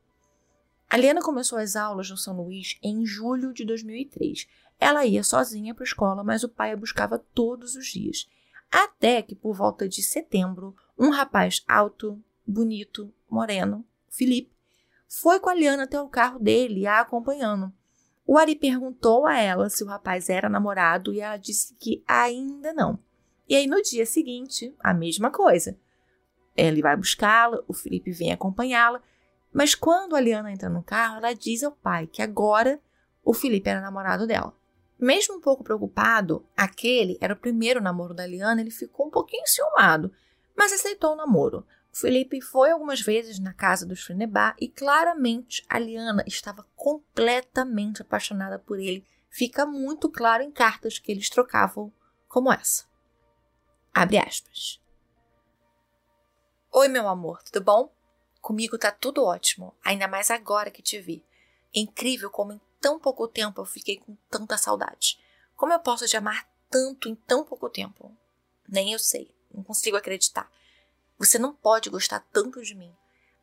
A 0.91 0.97
Liana 0.97 1.23
começou 1.23 1.57
as 1.57 1.77
aulas 1.77 2.11
no 2.11 2.17
São 2.17 2.37
Luís 2.37 2.77
em 2.83 3.07
julho 3.07 3.55
de 3.55 3.65
2003. 3.65 4.49
Ela 4.81 5.05
ia 5.05 5.23
sozinha 5.23 5.75
para 5.75 5.85
a 5.85 5.87
escola, 5.87 6.25
mas 6.25 6.43
o 6.43 6.49
pai 6.49 6.73
a 6.73 6.77
buscava 6.77 7.19
todos 7.19 7.77
os 7.77 7.87
dias. 7.87 8.27
Até 8.73 9.21
que, 9.21 9.35
por 9.35 9.55
volta 9.55 9.87
de 9.87 10.03
setembro, 10.03 10.75
um 10.99 11.11
rapaz 11.11 11.63
alto, 11.69 12.19
bonito, 12.47 13.13
moreno, 13.29 13.85
Felipe, 14.09 14.51
foi 15.07 15.39
com 15.39 15.51
a 15.51 15.55
Liana 15.55 15.83
até 15.83 16.01
o 16.01 16.09
carro 16.09 16.39
dele, 16.39 16.87
a 16.87 17.01
acompanhando. 17.01 17.73
O 18.27 18.39
Ari 18.39 18.55
perguntou 18.55 19.27
a 19.27 19.37
ela 19.37 19.69
se 19.69 19.83
o 19.83 19.87
rapaz 19.87 20.31
era 20.31 20.49
namorado 20.49 21.13
e 21.13 21.21
ela 21.21 21.37
disse 21.37 21.75
que 21.75 22.03
ainda 22.07 22.73
não. 22.73 22.99
E 23.49 23.57
aí 23.57 23.67
no 23.67 23.83
dia 23.83 24.07
seguinte, 24.07 24.75
a 24.79 24.95
mesma 24.95 25.31
coisa. 25.31 25.77
Ele 26.57 26.81
vai 26.81 26.97
buscá-la, 26.97 27.63
o 27.67 27.75
Felipe 27.75 28.13
vem 28.13 28.33
acompanhá-la, 28.33 29.03
mas 29.53 29.75
quando 29.75 30.15
a 30.15 30.21
Liana 30.21 30.53
entra 30.53 30.69
no 30.69 30.83
carro, 30.83 31.17
ela 31.17 31.35
diz 31.35 31.65
ao 31.65 31.73
pai 31.73 32.07
que 32.07 32.23
agora 32.23 32.81
o 33.25 33.35
Felipe 33.35 33.69
era 33.69 33.81
namorado 33.81 34.27
dela. 34.27 34.55
Mesmo 35.01 35.37
um 35.37 35.41
pouco 35.41 35.65
preocupado, 35.65 36.47
aquele 36.55 37.17
era 37.23 37.33
o 37.33 37.39
primeiro 37.39 37.81
namoro 37.81 38.13
da 38.13 38.27
Liana, 38.27 38.61
ele 38.61 38.71
ficou 38.71 39.07
um 39.07 39.11
pouquinho 39.11 39.47
ciumado, 39.47 40.13
mas 40.55 40.73
aceitou 40.73 41.15
o 41.15 41.17
namoro. 41.17 41.67
Felipe 41.91 42.41
foi 42.43 42.71
algumas 42.71 43.01
vezes 43.01 43.39
na 43.39 43.55
casa 43.55 43.87
dos 43.87 44.03
Frenebar 44.03 44.55
e 44.61 44.69
claramente 44.69 45.65
a 45.69 45.79
Liana 45.79 46.23
estava 46.27 46.67
completamente 46.77 48.03
apaixonada 48.03 48.59
por 48.59 48.79
ele. 48.79 49.07
Fica 49.31 49.65
muito 49.65 50.11
claro 50.11 50.43
em 50.43 50.53
cartas 50.53 50.99
que 50.99 51.11
eles 51.11 51.31
trocavam 51.31 51.91
como 52.29 52.53
essa. 52.53 52.85
Abre 53.95 54.19
aspas. 54.19 54.81
Oi, 56.73 56.89
meu 56.89 57.09
amor, 57.09 57.43
tudo 57.43 57.65
bom? 57.65 57.93
Comigo 58.41 58.79
tá 58.79 58.93
tudo 58.93 59.25
ótimo, 59.25 59.75
ainda 59.83 60.07
mais 60.07 60.31
agora 60.31 60.71
que 60.71 60.83
te 60.83 61.01
vi. 61.01 61.25
É 61.75 61.81
incrível 61.81 62.31
como 62.31 62.53
em 62.53 62.61
tão 62.81 62.99
pouco 62.99 63.29
tempo 63.29 63.61
eu 63.61 63.67
fiquei 63.67 63.99
com 63.99 64.17
tanta 64.31 64.57
saudade. 64.57 65.19
Como 65.57 65.73
eu 65.73 65.81
posso 65.81 66.07
te 66.07 66.17
amar 66.17 66.49
tanto 66.71 67.09
em 67.09 67.15
tão 67.15 67.45
pouco 67.45 67.69
tempo? 67.69 68.17
Nem 68.69 68.93
eu 68.93 68.99
sei, 68.99 69.35
não 69.53 69.63
consigo 69.63 69.97
acreditar. 69.97 70.51
Você 71.19 71.39
não 71.39 71.55
pode 71.55 71.91
gostar 71.91 72.21
tanto 72.33 72.63
de 72.63 72.75
mim. 72.75 72.95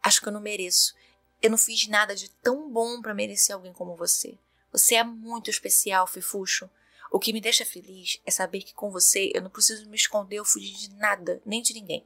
Acho 0.01 0.21
que 0.21 0.27
eu 0.27 0.33
não 0.33 0.41
mereço. 0.41 0.95
Eu 1.41 1.51
não 1.51 1.57
fiz 1.57 1.87
nada 1.87 2.15
de 2.15 2.29
tão 2.29 2.69
bom 2.71 3.01
para 3.01 3.13
merecer 3.13 3.55
alguém 3.55 3.71
como 3.71 3.95
você. 3.95 4.37
Você 4.71 4.95
é 4.95 5.03
muito 5.03 5.49
especial, 5.49 6.07
Fifuxo. 6.07 6.69
O 7.11 7.19
que 7.19 7.31
me 7.31 7.39
deixa 7.39 7.63
feliz 7.63 8.19
é 8.25 8.31
saber 8.31 8.63
que 8.63 8.73
com 8.73 8.91
você 8.91 9.31
eu 9.33 9.41
não 9.41 9.49
preciso 9.49 9.87
me 9.89 9.95
esconder 9.95 10.39
ou 10.39 10.45
fugir 10.45 10.75
de 10.75 10.93
nada, 10.95 11.41
nem 11.45 11.61
de 11.61 11.73
ninguém. 11.73 12.05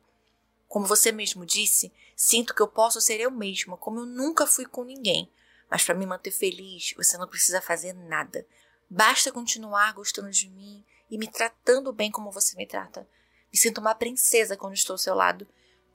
Como 0.68 0.86
você 0.86 1.12
mesmo 1.12 1.46
disse, 1.46 1.92
sinto 2.16 2.54
que 2.54 2.62
eu 2.62 2.68
posso 2.68 3.02
ser 3.02 3.20
eu 3.20 3.32
mesma, 3.32 3.78
como 3.78 4.02
eu 4.02 4.06
nunca 4.06 4.46
fui 4.46 4.66
com 4.66 4.84
ninguém. 4.84 5.30
Mas 5.72 5.84
para 5.84 5.96
me 5.96 6.06
manter 6.06 6.32
feliz, 6.32 6.94
você 6.96 7.18
não 7.18 7.28
precisa 7.28 7.62
fazer 7.62 7.94
nada. 7.94 8.46
Basta 8.90 9.32
continuar 9.32 9.94
gostando 9.94 10.30
de 10.30 10.50
mim 10.50 10.86
e 11.10 11.18
me 11.18 11.28
tratando 11.28 11.92
bem 11.94 12.12
como 12.12 12.30
você 12.30 12.56
me 12.58 12.68
trata. 12.68 13.08
Me 13.52 13.58
sinto 13.58 13.80
uma 13.80 13.96
princesa 13.96 14.56
quando 14.58 14.76
estou 14.76 14.94
ao 14.96 15.00
seu 15.00 15.16
lado 15.16 15.48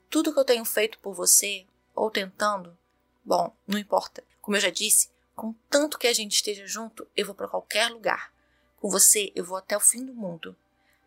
tudo 0.09 0.33
que 0.33 0.39
eu 0.39 0.45
tenho 0.45 0.65
feito 0.65 0.99
por 0.99 1.13
você, 1.13 1.65
ou 1.93 2.09
tentando, 2.09 2.77
bom, 3.23 3.53
não 3.67 3.77
importa. 3.77 4.23
Como 4.41 4.55
eu 4.55 4.61
já 4.61 4.69
disse, 4.69 5.09
contanto 5.35 5.97
que 5.97 6.07
a 6.07 6.13
gente 6.13 6.33
esteja 6.33 6.65
junto, 6.65 7.07
eu 7.15 7.25
vou 7.25 7.35
para 7.35 7.47
qualquer 7.47 7.89
lugar. 7.89 8.33
Com 8.77 8.89
você, 8.89 9.31
eu 9.35 9.43
vou 9.43 9.57
até 9.57 9.75
o 9.75 9.81
fim 9.81 10.05
do 10.05 10.13
mundo. 10.13 10.55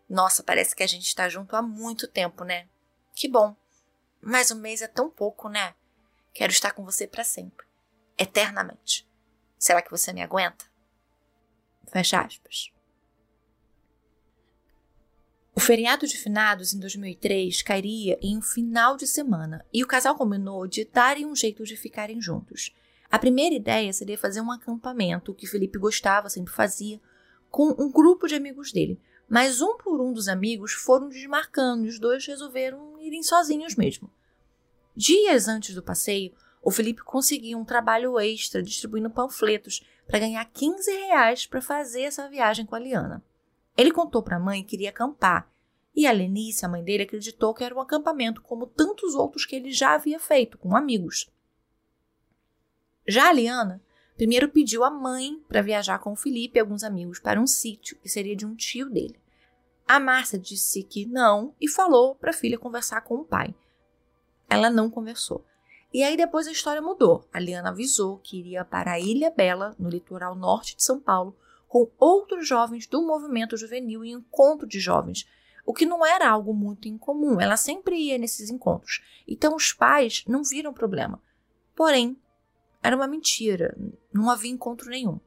Nossa, 0.09 0.43
parece 0.43 0.75
que 0.75 0.83
a 0.83 0.87
gente 0.87 1.07
está 1.07 1.27
junto 1.29 1.55
há 1.55 1.61
muito 1.61 2.07
tempo, 2.07 2.43
né? 2.43 2.67
Que 3.15 3.27
bom. 3.27 3.55
Mas 4.21 4.51
um 4.51 4.55
mês 4.55 4.81
é 4.81 4.87
tão 4.87 5.09
pouco, 5.09 5.49
né? 5.49 5.73
Quero 6.33 6.51
estar 6.51 6.71
com 6.71 6.83
você 6.83 7.07
para 7.07 7.23
sempre. 7.23 7.65
Eternamente. 8.21 9.09
Será 9.57 9.81
que 9.81 9.89
você 9.89 10.13
me 10.13 10.21
aguenta? 10.21 10.65
Fecha 11.91 12.21
aspas. 12.21 12.71
O 15.55 15.59
feriado 15.59 16.05
de 16.05 16.15
finados 16.15 16.71
em 16.71 16.79
2003 16.79 17.63
cairia 17.63 18.19
em 18.21 18.37
um 18.37 18.41
final 18.43 18.95
de 18.95 19.07
semana 19.07 19.65
e 19.73 19.83
o 19.83 19.87
casal 19.87 20.13
combinou 20.13 20.67
de 20.67 20.85
darem 20.85 21.25
um 21.25 21.35
jeito 21.35 21.63
de 21.63 21.75
ficarem 21.75 22.21
juntos. 22.21 22.71
A 23.09 23.17
primeira 23.17 23.55
ideia 23.55 23.91
seria 23.91 24.19
fazer 24.19 24.39
um 24.39 24.51
acampamento, 24.51 25.33
que 25.33 25.47
Felipe 25.47 25.79
gostava, 25.79 26.29
sempre 26.29 26.53
fazia, 26.53 27.01
com 27.49 27.75
um 27.79 27.91
grupo 27.91 28.27
de 28.27 28.35
amigos 28.35 28.71
dele. 28.71 29.01
Mas 29.27 29.61
um 29.61 29.77
por 29.77 29.99
um 29.99 30.13
dos 30.13 30.27
amigos 30.27 30.73
foram 30.73 31.09
desmarcando 31.09 31.87
e 31.87 31.89
os 31.89 31.97
dois 31.97 32.23
resolveram 32.27 33.01
irem 33.01 33.23
sozinhos 33.23 33.75
mesmo. 33.75 34.11
Dias 34.95 35.47
antes 35.47 35.73
do 35.73 35.81
passeio, 35.81 36.31
o 36.61 36.71
Felipe 36.71 37.01
conseguiu 37.01 37.57
um 37.57 37.65
trabalho 37.65 38.19
extra 38.19 38.61
distribuindo 38.61 39.09
panfletos 39.09 39.83
para 40.07 40.19
ganhar 40.19 40.45
15 40.45 40.91
reais 40.91 41.45
para 41.45 41.61
fazer 41.61 42.03
essa 42.03 42.29
viagem 42.29 42.65
com 42.65 42.75
a 42.75 42.79
Liana. 42.79 43.23
Ele 43.75 43.91
contou 43.91 44.21
para 44.21 44.35
a 44.35 44.39
mãe 44.39 44.63
que 44.63 44.75
iria 44.75 44.89
acampar 44.89 45.49
e 45.95 46.07
a 46.07 46.11
Lenice, 46.11 46.65
a 46.65 46.69
mãe 46.69 46.83
dele, 46.83 47.03
acreditou 47.03 47.53
que 47.53 47.63
era 47.63 47.75
um 47.75 47.81
acampamento 47.81 48.41
como 48.41 48.65
tantos 48.65 49.13
outros 49.13 49.45
que 49.45 49.55
ele 49.55 49.71
já 49.71 49.93
havia 49.93 50.19
feito 50.19 50.57
com 50.57 50.75
amigos. 50.75 51.29
Já 53.07 53.29
a 53.29 53.33
Liana 53.33 53.81
primeiro 54.15 54.49
pediu 54.49 54.83
à 54.83 54.91
mãe 54.91 55.43
para 55.47 55.61
viajar 55.61 55.99
com 55.99 56.13
o 56.13 56.15
Felipe 56.15 56.57
e 56.57 56.61
alguns 56.61 56.83
amigos 56.83 57.19
para 57.19 57.41
um 57.41 57.47
sítio 57.47 57.97
que 57.97 58.07
seria 58.07 58.35
de 58.35 58.45
um 58.45 58.55
tio 58.55 58.89
dele. 58.89 59.19
A 59.87 59.99
Márcia 59.99 60.37
disse 60.37 60.83
que 60.83 61.05
não 61.05 61.55
e 61.59 61.67
falou 61.67 62.15
para 62.15 62.29
a 62.29 62.33
filha 62.33 62.57
conversar 62.57 63.01
com 63.01 63.15
o 63.15 63.25
pai. 63.25 63.53
Ela 64.49 64.69
não 64.69 64.89
conversou. 64.89 65.43
E 65.93 66.03
aí 66.03 66.15
depois 66.15 66.47
a 66.47 66.51
história 66.51 66.81
mudou. 66.81 67.27
A 67.33 67.39
Liana 67.39 67.69
avisou 67.69 68.17
que 68.17 68.39
iria 68.39 68.63
para 68.63 68.91
a 68.91 68.99
Ilha 68.99 69.29
Bela, 69.29 69.75
no 69.77 69.89
litoral 69.89 70.35
norte 70.35 70.75
de 70.75 70.83
São 70.83 70.99
Paulo, 70.99 71.35
com 71.67 71.89
outros 71.97 72.47
jovens 72.47 72.87
do 72.87 73.01
movimento 73.01 73.57
juvenil 73.57 74.03
e 74.03 74.11
encontro 74.11 74.67
de 74.67 74.79
jovens, 74.79 75.27
o 75.65 75.73
que 75.73 75.85
não 75.85 76.05
era 76.05 76.29
algo 76.29 76.53
muito 76.53 76.87
incomum. 76.87 77.39
Ela 77.39 77.55
sempre 77.55 77.95
ia 77.95 78.17
nesses 78.17 78.49
encontros. 78.49 79.01
Então 79.27 79.55
os 79.55 79.71
pais 79.71 80.23
não 80.27 80.43
viram 80.43 80.73
problema. 80.73 81.21
Porém, 81.75 82.17
era 82.83 82.95
uma 82.95 83.07
mentira, 83.07 83.77
não 84.13 84.29
havia 84.29 84.51
encontro 84.51 84.89
nenhum. 84.89 85.19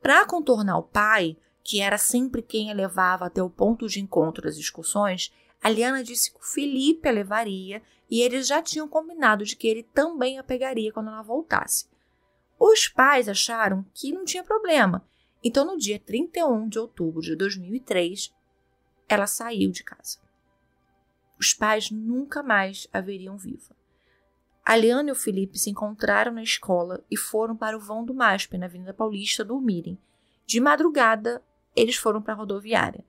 Para 0.00 0.26
contornar 0.26 0.78
o 0.78 0.82
pai, 0.82 1.36
que 1.64 1.80
era 1.80 1.98
sempre 1.98 2.42
quem 2.42 2.70
a 2.70 2.74
levava 2.74 3.26
até 3.26 3.42
o 3.42 3.50
ponto 3.50 3.88
de 3.88 4.00
encontro 4.00 4.42
das 4.42 4.56
excursões, 4.56 5.32
a 5.62 5.68
Liana 5.68 6.02
disse 6.02 6.30
que 6.30 6.38
o 6.38 6.42
Felipe 6.42 7.08
a 7.08 7.12
levaria 7.12 7.82
e 8.10 8.22
eles 8.22 8.46
já 8.46 8.62
tinham 8.62 8.88
combinado 8.88 9.44
de 9.44 9.56
que 9.56 9.66
ele 9.66 9.82
também 9.82 10.38
a 10.38 10.42
pegaria 10.42 10.92
quando 10.92 11.08
ela 11.08 11.22
voltasse. 11.22 11.88
Os 12.58 12.88
pais 12.88 13.28
acharam 13.28 13.84
que 13.94 14.12
não 14.12 14.24
tinha 14.24 14.42
problema, 14.42 15.06
então 15.42 15.64
no 15.64 15.76
dia 15.76 15.98
31 15.98 16.68
de 16.68 16.78
outubro 16.78 17.20
de 17.20 17.36
2003, 17.36 18.34
ela 19.08 19.26
saiu 19.26 19.70
de 19.70 19.84
casa. 19.84 20.18
Os 21.38 21.54
pais 21.54 21.90
nunca 21.90 22.42
mais 22.42 22.88
a 22.92 23.00
veriam 23.00 23.36
viva. 23.36 23.76
A 24.64 24.76
Liana 24.76 25.08
e 25.08 25.12
o 25.12 25.14
Felipe 25.14 25.58
se 25.58 25.70
encontraram 25.70 26.32
na 26.32 26.42
escola 26.42 27.02
e 27.10 27.16
foram 27.16 27.56
para 27.56 27.76
o 27.76 27.80
vão 27.80 28.04
do 28.04 28.12
MASP, 28.12 28.58
na 28.58 28.66
Avenida 28.66 28.92
Paulista, 28.92 29.44
dormirem. 29.44 29.98
De 30.44 30.60
madrugada, 30.60 31.42
eles 31.74 31.96
foram 31.96 32.20
para 32.20 32.34
a 32.34 32.36
rodoviária. 32.36 33.04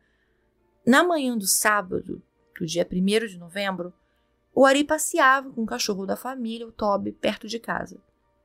Na 0.86 1.03
manhã 1.03 1.38
do 1.38 1.48
sábado, 1.48 2.22
do 2.60 2.66
dia 2.66 2.88
1 2.89 3.28
de 3.28 3.38
novembro, 3.38 3.94
o 4.54 4.66
Ari 4.66 4.84
passeava 4.84 5.50
com 5.50 5.63
o 5.63 5.66
cachorro 5.66 6.06
da 6.06 6.16
família, 6.16 6.68
o 6.68 6.72
Toby, 6.72 7.13
perto 7.13 7.48
de 7.48 7.60
casa. 7.60 7.96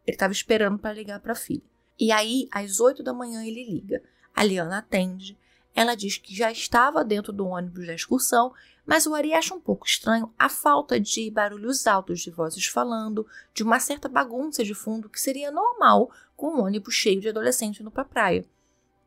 Ele 0.06 0.14
estava 0.14 0.32
esperando 0.32 0.78
para 0.78 0.92
ligar 0.92 1.20
para 1.20 1.32
a 1.32 1.36
filha. 1.36 1.62
E 1.98 2.12
aí, 2.12 2.48
às 2.52 2.78
8 2.78 3.02
da 3.02 3.12
manhã, 3.12 3.44
ele 3.44 3.64
liga. 3.64 4.02
A 4.34 4.44
Liana 4.44 4.78
atende. 4.78 5.38
Ela 5.74 5.94
diz 5.94 6.16
que 6.18 6.34
já 6.34 6.52
estava 6.52 7.04
dentro 7.04 7.32
do 7.32 7.46
ônibus 7.46 7.86
da 7.86 7.94
excursão, 7.94 8.52
mas 8.86 9.06
o 9.06 9.14
Ari 9.14 9.32
acha 9.32 9.54
um 9.54 9.60
pouco 9.60 9.86
estranho 9.86 10.32
a 10.38 10.48
falta 10.48 11.00
de 11.00 11.30
barulhos 11.30 11.86
altos 11.86 12.20
de 12.20 12.30
vozes 12.30 12.66
falando, 12.66 13.26
de 13.52 13.62
uma 13.62 13.80
certa 13.80 14.08
bagunça 14.08 14.62
de 14.62 14.74
fundo 14.74 15.08
que 15.08 15.20
seria 15.20 15.50
normal 15.50 16.12
com 16.36 16.54
um 16.54 16.64
ônibus 16.64 16.94
cheio 16.94 17.20
de 17.20 17.28
adolescentes 17.28 17.80
indo 17.80 17.90
para 17.90 18.02
a 18.02 18.06
praia. 18.06 18.46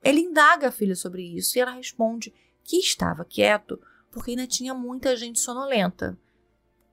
Ele 0.03 0.21
indaga 0.21 0.67
a 0.67 0.71
filha 0.71 0.95
sobre 0.95 1.23
isso 1.23 1.57
e 1.57 1.61
ela 1.61 1.71
responde 1.71 2.33
que 2.63 2.77
estava 2.77 3.23
quieto 3.23 3.79
porque 4.17 4.31
ainda 4.31 4.47
tinha 4.47 4.73
muita 4.73 5.15
gente 5.15 5.39
sonolenta. 5.39 6.17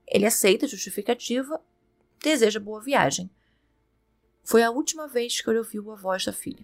Ele 0.05 0.27
aceita 0.27 0.67
a 0.67 0.69
justificativa, 0.69 1.59
deseja 2.21 2.59
boa 2.59 2.79
viagem. 2.79 3.31
Foi 4.43 4.61
a 4.61 4.69
última 4.69 5.07
vez 5.07 5.41
que 5.41 5.49
ele 5.49 5.57
ouviu 5.57 5.91
a 5.91 5.95
voz 5.95 6.23
da 6.23 6.31
filha. 6.31 6.63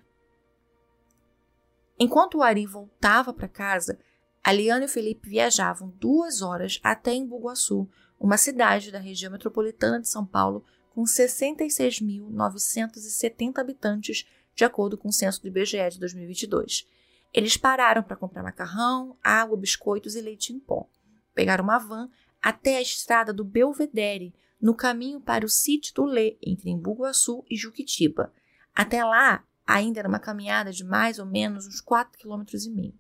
Enquanto 2.00 2.38
o 2.38 2.44
Ari 2.44 2.68
voltava 2.68 3.34
para 3.34 3.48
casa, 3.48 3.98
a 4.44 4.54
e 4.54 4.72
o 4.72 4.88
Felipe 4.88 5.28
viajavam 5.28 5.92
duas 6.00 6.44
horas 6.44 6.80
até 6.84 7.12
Embu-Guaçu, 7.12 7.90
uma 8.20 8.38
cidade 8.38 8.92
da 8.92 9.00
região 9.00 9.32
metropolitana 9.32 10.00
de 10.00 10.10
São 10.10 10.24
Paulo 10.24 10.64
com 10.94 11.02
66.970 11.02 13.58
habitantes, 13.58 14.28
de 14.54 14.64
acordo 14.64 14.96
com 14.96 15.10
o 15.10 15.14
censo 15.14 15.42
do 15.42 15.48
IBGE 15.48 15.90
de 15.90 16.00
2022. 16.00 16.88
Eles 17.34 17.56
pararam 17.56 18.04
para 18.04 18.18
comprar 18.18 18.44
macarrão, 18.44 19.18
água, 19.24 19.58
biscoitos 19.58 20.16
e 20.16 20.22
leite 20.22 20.52
em 20.52 20.60
pó. 20.60 20.88
Pegaram 21.34 21.64
uma 21.64 21.78
van 21.78 22.10
até 22.42 22.78
a 22.78 22.82
estrada 22.82 23.32
do 23.32 23.46
Belvedere, 23.46 24.34
no 24.60 24.76
caminho 24.76 25.20
para 25.20 25.46
o 25.46 25.50
sítio 25.50 25.94
do 25.96 26.04
Lê, 26.04 26.38
entre 26.42 26.70
Embu-Guaçu 26.70 27.44
e 27.50 27.56
Juquitiba. 27.56 28.32
Até 28.76 29.04
lá, 29.04 29.44
ainda 29.66 30.00
era 30.00 30.10
uma 30.10 30.20
caminhada 30.20 30.72
de 30.72 30.84
mais 30.84 31.20
ou 31.20 31.26
menos 31.26 31.66
uns 31.66 31.82
4,5 31.82 32.22
km. 32.22 32.94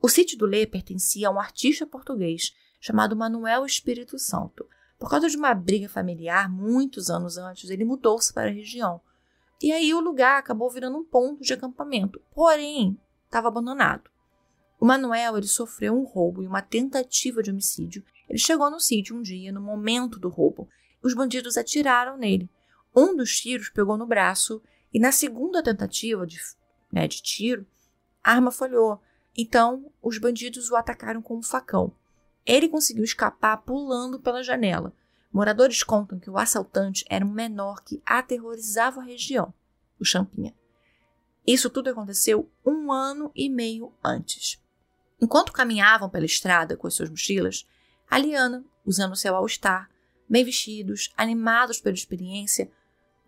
O 0.00 0.08
sítio 0.08 0.38
do 0.38 0.46
Lê 0.46 0.66
pertencia 0.66 1.28
a 1.28 1.30
um 1.30 1.40
artista 1.40 1.86
português 1.86 2.54
chamado 2.80 3.16
Manuel 3.16 3.66
Espírito 3.66 4.18
Santo. 4.18 4.66
Por 4.98 5.10
causa 5.10 5.28
de 5.28 5.36
uma 5.36 5.52
briga 5.52 5.88
familiar, 5.88 6.48
muitos 6.48 7.10
anos 7.10 7.36
antes, 7.36 7.68
ele 7.68 7.84
mudou-se 7.84 8.32
para 8.32 8.48
a 8.48 8.52
região. 8.52 9.00
E 9.60 9.72
aí 9.72 9.92
o 9.92 10.00
lugar 10.00 10.38
acabou 10.38 10.70
virando 10.70 10.98
um 10.98 11.04
ponto 11.04 11.42
de 11.42 11.52
acampamento, 11.52 12.20
porém 12.34 12.98
estava 13.26 13.48
abandonado. 13.48 14.10
O 14.80 14.86
Manuel 14.86 15.36
ele 15.36 15.46
sofreu 15.46 15.94
um 15.94 16.04
roubo 16.04 16.42
e 16.42 16.46
uma 16.46 16.62
tentativa 16.62 17.42
de 17.42 17.50
homicídio 17.50 18.04
ele 18.28 18.38
chegou 18.38 18.70
no 18.70 18.80
sítio 18.80 19.16
um 19.16 19.22
dia, 19.22 19.52
no 19.52 19.60
momento 19.60 20.18
do 20.18 20.28
roubo. 20.28 20.68
Os 21.02 21.14
bandidos 21.14 21.56
atiraram 21.56 22.16
nele. 22.16 22.50
Um 22.94 23.14
dos 23.16 23.38
tiros 23.38 23.68
pegou 23.68 23.96
no 23.96 24.06
braço 24.06 24.62
e 24.92 24.98
na 24.98 25.12
segunda 25.12 25.62
tentativa 25.62 26.26
de, 26.26 26.38
né, 26.92 27.06
de 27.06 27.22
tiro, 27.22 27.66
a 28.22 28.32
arma 28.32 28.50
falhou. 28.50 29.00
Então, 29.36 29.92
os 30.02 30.18
bandidos 30.18 30.70
o 30.70 30.76
atacaram 30.76 31.22
com 31.22 31.36
um 31.36 31.42
facão. 31.42 31.92
Ele 32.44 32.68
conseguiu 32.68 33.04
escapar 33.04 33.58
pulando 33.58 34.18
pela 34.18 34.42
janela. 34.42 34.92
Moradores 35.32 35.82
contam 35.82 36.18
que 36.18 36.30
o 36.30 36.38
assaltante 36.38 37.04
era 37.08 37.24
um 37.24 37.30
menor 37.30 37.82
que 37.84 38.02
aterrorizava 38.06 39.00
a 39.00 39.04
região, 39.04 39.52
o 40.00 40.04
Champinha. 40.04 40.54
Isso 41.46 41.70
tudo 41.70 41.90
aconteceu 41.90 42.50
um 42.64 42.90
ano 42.90 43.30
e 43.34 43.48
meio 43.48 43.92
antes. 44.02 44.60
Enquanto 45.20 45.52
caminhavam 45.52 46.10
pela 46.10 46.26
estrada 46.26 46.76
com 46.76 46.86
as 46.86 46.94
suas 46.94 47.08
mochilas, 47.08 47.66
a 48.10 48.18
Liana, 48.18 48.64
usando 48.84 49.14
seu 49.14 49.34
all-star, 49.34 49.88
bem 50.28 50.44
vestidos, 50.44 51.12
animados 51.16 51.80
pela 51.80 51.94
experiência, 51.94 52.70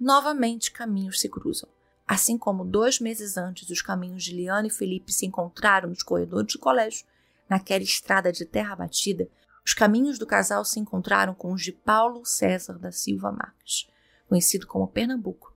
novamente 0.00 0.72
caminhos 0.72 1.20
se 1.20 1.28
cruzam. 1.28 1.68
Assim 2.06 2.36
como 2.36 2.64
dois 2.64 2.98
meses 2.98 3.36
antes 3.36 3.70
os 3.70 3.82
caminhos 3.82 4.24
de 4.24 4.34
Liana 4.34 4.66
e 4.66 4.70
Felipe 4.70 5.12
se 5.12 5.26
encontraram 5.26 5.88
nos 5.88 6.02
corredores 6.02 6.54
do 6.54 6.58
colégio, 6.58 7.06
naquela 7.48 7.84
estrada 7.84 8.32
de 8.32 8.44
terra 8.44 8.74
batida, 8.74 9.28
os 9.64 9.74
caminhos 9.74 10.18
do 10.18 10.26
casal 10.26 10.64
se 10.64 10.80
encontraram 10.80 11.34
com 11.34 11.52
os 11.52 11.62
de 11.62 11.72
Paulo 11.72 12.24
César 12.24 12.78
da 12.78 12.90
Silva 12.90 13.30
Marques, 13.30 13.86
conhecido 14.26 14.66
como 14.66 14.88
Pernambuco, 14.88 15.47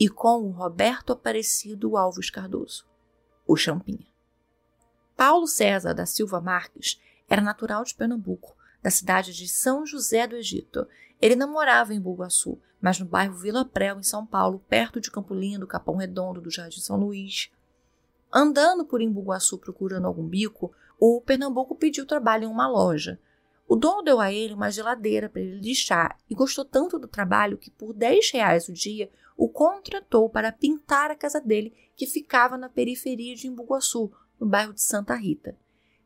e 0.00 0.08
com 0.08 0.44
o 0.44 0.50
Roberto 0.50 1.12
Aparecido 1.12 1.94
Alves 1.94 2.30
Cardoso, 2.30 2.86
o 3.46 3.54
Champinha. 3.54 4.06
Paulo 5.14 5.46
César 5.46 5.92
da 5.92 6.06
Silva 6.06 6.40
Marques 6.40 6.98
era 7.28 7.42
natural 7.42 7.84
de 7.84 7.94
Pernambuco 7.94 8.56
da 8.82 8.90
cidade 8.90 9.34
de 9.34 9.46
São 9.46 9.84
José 9.84 10.26
do 10.26 10.36
Egito. 10.36 10.88
Ele 11.20 11.36
não 11.36 11.52
morava 11.52 11.92
em 11.92 12.00
Bugaçu, 12.00 12.58
mas 12.80 12.98
no 12.98 13.04
bairro 13.04 13.36
Vila 13.36 13.62
Prel, 13.62 13.98
em 13.98 14.02
São 14.02 14.24
Paulo, 14.24 14.64
perto 14.70 15.00
de 15.00 15.10
Campo 15.10 15.34
Lindo, 15.34 15.66
Capão 15.66 15.96
Redondo, 15.96 16.40
do 16.40 16.50
Jardim 16.50 16.80
São 16.80 16.96
Luís. 16.96 17.50
Andando 18.32 18.86
por 18.86 19.02
Embu-Guaçu 19.02 19.58
procurando 19.58 20.06
algum 20.06 20.26
bico, 20.26 20.72
o 20.98 21.20
Pernambuco 21.20 21.74
pediu 21.74 22.06
trabalho 22.06 22.44
em 22.44 22.50
uma 22.50 22.66
loja. 22.66 23.20
O 23.68 23.76
dono 23.76 24.02
deu 24.02 24.18
a 24.18 24.32
ele 24.32 24.54
uma 24.54 24.70
geladeira 24.70 25.28
para 25.28 25.42
ele 25.42 25.60
lixar 25.60 26.16
e 26.28 26.34
gostou 26.34 26.64
tanto 26.64 26.98
do 26.98 27.06
trabalho 27.06 27.58
que, 27.58 27.70
por 27.70 27.92
10 27.92 28.30
reais 28.32 28.68
o 28.68 28.72
dia, 28.72 29.10
o 29.40 29.48
contratou 29.48 30.28
para 30.28 30.52
pintar 30.52 31.10
a 31.10 31.16
casa 31.16 31.40
dele, 31.40 31.74
que 31.96 32.04
ficava 32.06 32.58
na 32.58 32.68
periferia 32.68 33.34
de 33.34 33.46
Embu-Guaçu, 33.46 34.12
no 34.38 34.46
bairro 34.46 34.74
de 34.74 34.82
Santa 34.82 35.14
Rita. 35.14 35.56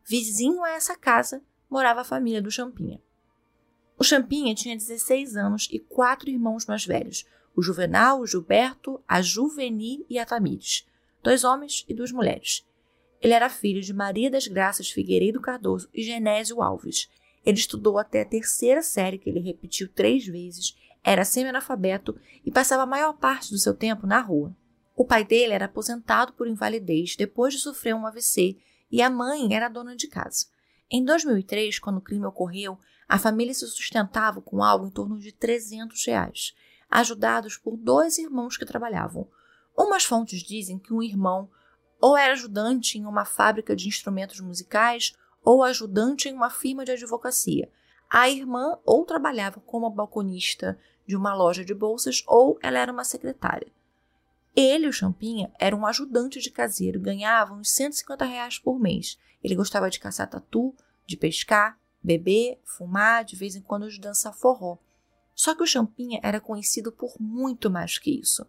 Vizinho 0.04 0.62
a 0.62 0.70
essa 0.70 0.96
casa 0.96 1.42
morava 1.68 2.02
a 2.02 2.04
família 2.04 2.40
do 2.40 2.48
Champinha. 2.48 3.02
O 3.98 4.04
Champinha 4.04 4.54
tinha 4.54 4.76
16 4.76 5.36
anos 5.36 5.68
e 5.72 5.80
quatro 5.80 6.30
irmãos 6.30 6.64
mais 6.66 6.86
velhos: 6.86 7.26
o 7.56 7.60
Juvenal, 7.60 8.20
o 8.20 8.26
Gilberto, 8.26 9.02
a 9.08 9.20
Juveni 9.20 10.06
e 10.08 10.16
a 10.16 10.24
Tamires, 10.24 10.86
dois 11.20 11.42
homens 11.42 11.84
e 11.88 11.92
duas 11.92 12.12
mulheres. 12.12 12.64
Ele 13.20 13.32
era 13.32 13.50
filho 13.50 13.82
de 13.82 13.92
Maria 13.92 14.30
das 14.30 14.46
Graças 14.46 14.90
Figueiredo 14.90 15.40
Cardoso 15.40 15.88
e 15.92 16.04
Genésio 16.04 16.62
Alves. 16.62 17.10
Ele 17.44 17.58
estudou 17.58 17.98
até 17.98 18.22
a 18.22 18.26
terceira 18.26 18.80
série, 18.80 19.18
que 19.18 19.28
ele 19.28 19.40
repetiu 19.40 19.88
três 19.88 20.24
vezes, 20.24 20.76
era 21.04 21.24
semi-analfabeto 21.24 22.18
e 22.44 22.50
passava 22.50 22.84
a 22.84 22.86
maior 22.86 23.12
parte 23.12 23.50
do 23.50 23.58
seu 23.58 23.74
tempo 23.74 24.06
na 24.06 24.20
rua. 24.20 24.56
O 24.96 25.04
pai 25.04 25.24
dele 25.24 25.52
era 25.52 25.66
aposentado 25.66 26.32
por 26.32 26.48
invalidez 26.48 27.14
depois 27.14 27.52
de 27.52 27.60
sofrer 27.60 27.94
um 27.94 28.06
AVC 28.06 28.56
e 28.90 29.02
a 29.02 29.10
mãe 29.10 29.54
era 29.54 29.68
dona 29.68 29.94
de 29.94 30.08
casa. 30.08 30.46
Em 30.90 31.04
2003, 31.04 31.78
quando 31.78 31.98
o 31.98 32.00
crime 32.00 32.24
ocorreu, 32.24 32.78
a 33.08 33.18
família 33.18 33.52
se 33.52 33.66
sustentava 33.66 34.40
com 34.40 34.62
algo 34.62 34.86
em 34.86 34.90
torno 34.90 35.18
de 35.18 35.32
300 35.32 36.06
reais, 36.06 36.54
ajudados 36.90 37.56
por 37.56 37.76
dois 37.76 38.18
irmãos 38.18 38.56
que 38.56 38.64
trabalhavam. 38.64 39.28
Umas 39.76 40.04
fontes 40.04 40.40
dizem 40.40 40.78
que 40.78 40.94
um 40.94 41.02
irmão 41.02 41.50
ou 42.00 42.16
era 42.16 42.32
ajudante 42.32 42.98
em 42.98 43.04
uma 43.04 43.24
fábrica 43.24 43.74
de 43.74 43.88
instrumentos 43.88 44.40
musicais 44.40 45.12
ou 45.42 45.62
ajudante 45.62 46.28
em 46.28 46.34
uma 46.34 46.50
firma 46.50 46.84
de 46.84 46.92
advocacia. 46.92 47.70
A 48.08 48.28
irmã 48.30 48.78
ou 48.84 49.04
trabalhava 49.04 49.60
como 49.60 49.90
balconista 49.90 50.78
de 51.06 51.16
uma 51.16 51.34
loja 51.34 51.64
de 51.64 51.74
bolsas 51.74 52.22
ou 52.26 52.58
ela 52.62 52.78
era 52.78 52.92
uma 52.92 53.04
secretária. 53.04 53.68
Ele, 54.56 54.86
o 54.86 54.92
Champinha, 54.92 55.52
era 55.58 55.74
um 55.74 55.84
ajudante 55.84 56.40
de 56.40 56.50
caseiro, 56.50 57.00
ganhava 57.00 57.54
uns 57.54 57.70
150 57.70 58.24
reais 58.24 58.58
por 58.58 58.78
mês. 58.78 59.18
Ele 59.42 59.56
gostava 59.56 59.90
de 59.90 59.98
caçar 59.98 60.30
tatu, 60.30 60.74
de 61.06 61.16
pescar, 61.16 61.78
beber, 62.02 62.60
fumar, 62.64 63.24
de 63.24 63.34
vez 63.34 63.56
em 63.56 63.60
quando 63.60 63.90
de 63.90 64.00
dançar 64.00 64.32
forró. 64.32 64.78
Só 65.34 65.54
que 65.54 65.62
o 65.62 65.66
Champinha 65.66 66.20
era 66.22 66.40
conhecido 66.40 66.92
por 66.92 67.14
muito 67.18 67.68
mais 67.68 67.98
que 67.98 68.10
isso. 68.10 68.46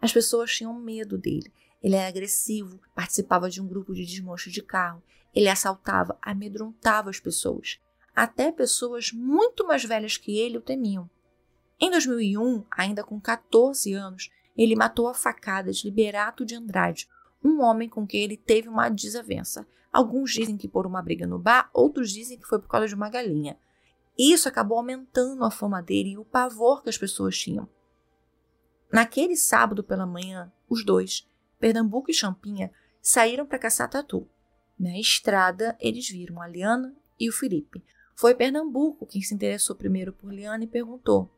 As 0.00 0.12
pessoas 0.12 0.52
tinham 0.54 0.74
medo 0.74 1.16
dele. 1.16 1.52
Ele 1.82 1.94
era 1.94 2.08
agressivo, 2.08 2.80
participava 2.94 3.48
de 3.48 3.60
um 3.60 3.68
grupo 3.68 3.94
de 3.94 4.04
desmanche 4.04 4.50
de 4.50 4.62
carro, 4.62 5.02
ele 5.34 5.48
assaltava, 5.48 6.18
amedrontava 6.22 7.10
as 7.10 7.20
pessoas. 7.20 7.78
Até 8.14 8.50
pessoas 8.50 9.12
muito 9.12 9.66
mais 9.66 9.84
velhas 9.84 10.16
que 10.16 10.38
ele 10.38 10.58
o 10.58 10.62
temiam. 10.62 11.10
Em 11.84 11.90
2001, 11.90 12.64
ainda 12.70 13.04
com 13.04 13.20
14 13.20 13.92
anos, 13.92 14.30
ele 14.56 14.74
matou 14.74 15.06
a 15.06 15.12
facadas 15.12 15.84
Liberato 15.84 16.42
de 16.42 16.54
Andrade, 16.54 17.06
um 17.44 17.60
homem 17.60 17.90
com 17.90 18.06
quem 18.06 18.22
ele 18.22 18.38
teve 18.38 18.70
uma 18.70 18.88
desavença. 18.88 19.68
Alguns 19.92 20.32
dizem 20.32 20.56
que 20.56 20.66
por 20.66 20.86
uma 20.86 21.02
briga 21.02 21.26
no 21.26 21.38
bar, 21.38 21.68
outros 21.74 22.10
dizem 22.10 22.38
que 22.38 22.46
foi 22.46 22.58
por 22.58 22.68
causa 22.68 22.88
de 22.88 22.94
uma 22.94 23.10
galinha. 23.10 23.58
Isso 24.18 24.48
acabou 24.48 24.78
aumentando 24.78 25.44
a 25.44 25.50
fama 25.50 25.82
dele 25.82 26.12
e 26.12 26.16
o 26.16 26.24
pavor 26.24 26.82
que 26.82 26.88
as 26.88 26.96
pessoas 26.96 27.36
tinham. 27.38 27.68
Naquele 28.90 29.36
sábado 29.36 29.84
pela 29.84 30.06
manhã, 30.06 30.50
os 30.66 30.86
dois, 30.86 31.28
Pernambuco 31.60 32.10
e 32.10 32.14
Champinha, 32.14 32.72
saíram 33.02 33.44
para 33.44 33.58
caçar 33.58 33.90
tatu. 33.90 34.26
Na 34.80 34.98
estrada, 34.98 35.76
eles 35.78 36.08
viram 36.08 36.40
a 36.40 36.48
Liana 36.48 36.96
e 37.20 37.28
o 37.28 37.32
Felipe. 37.32 37.84
Foi 38.16 38.34
Pernambuco 38.34 39.04
quem 39.04 39.20
se 39.20 39.34
interessou 39.34 39.76
primeiro 39.76 40.14
por 40.14 40.32
Liana 40.32 40.64
e 40.64 40.66
perguntou: 40.66 41.30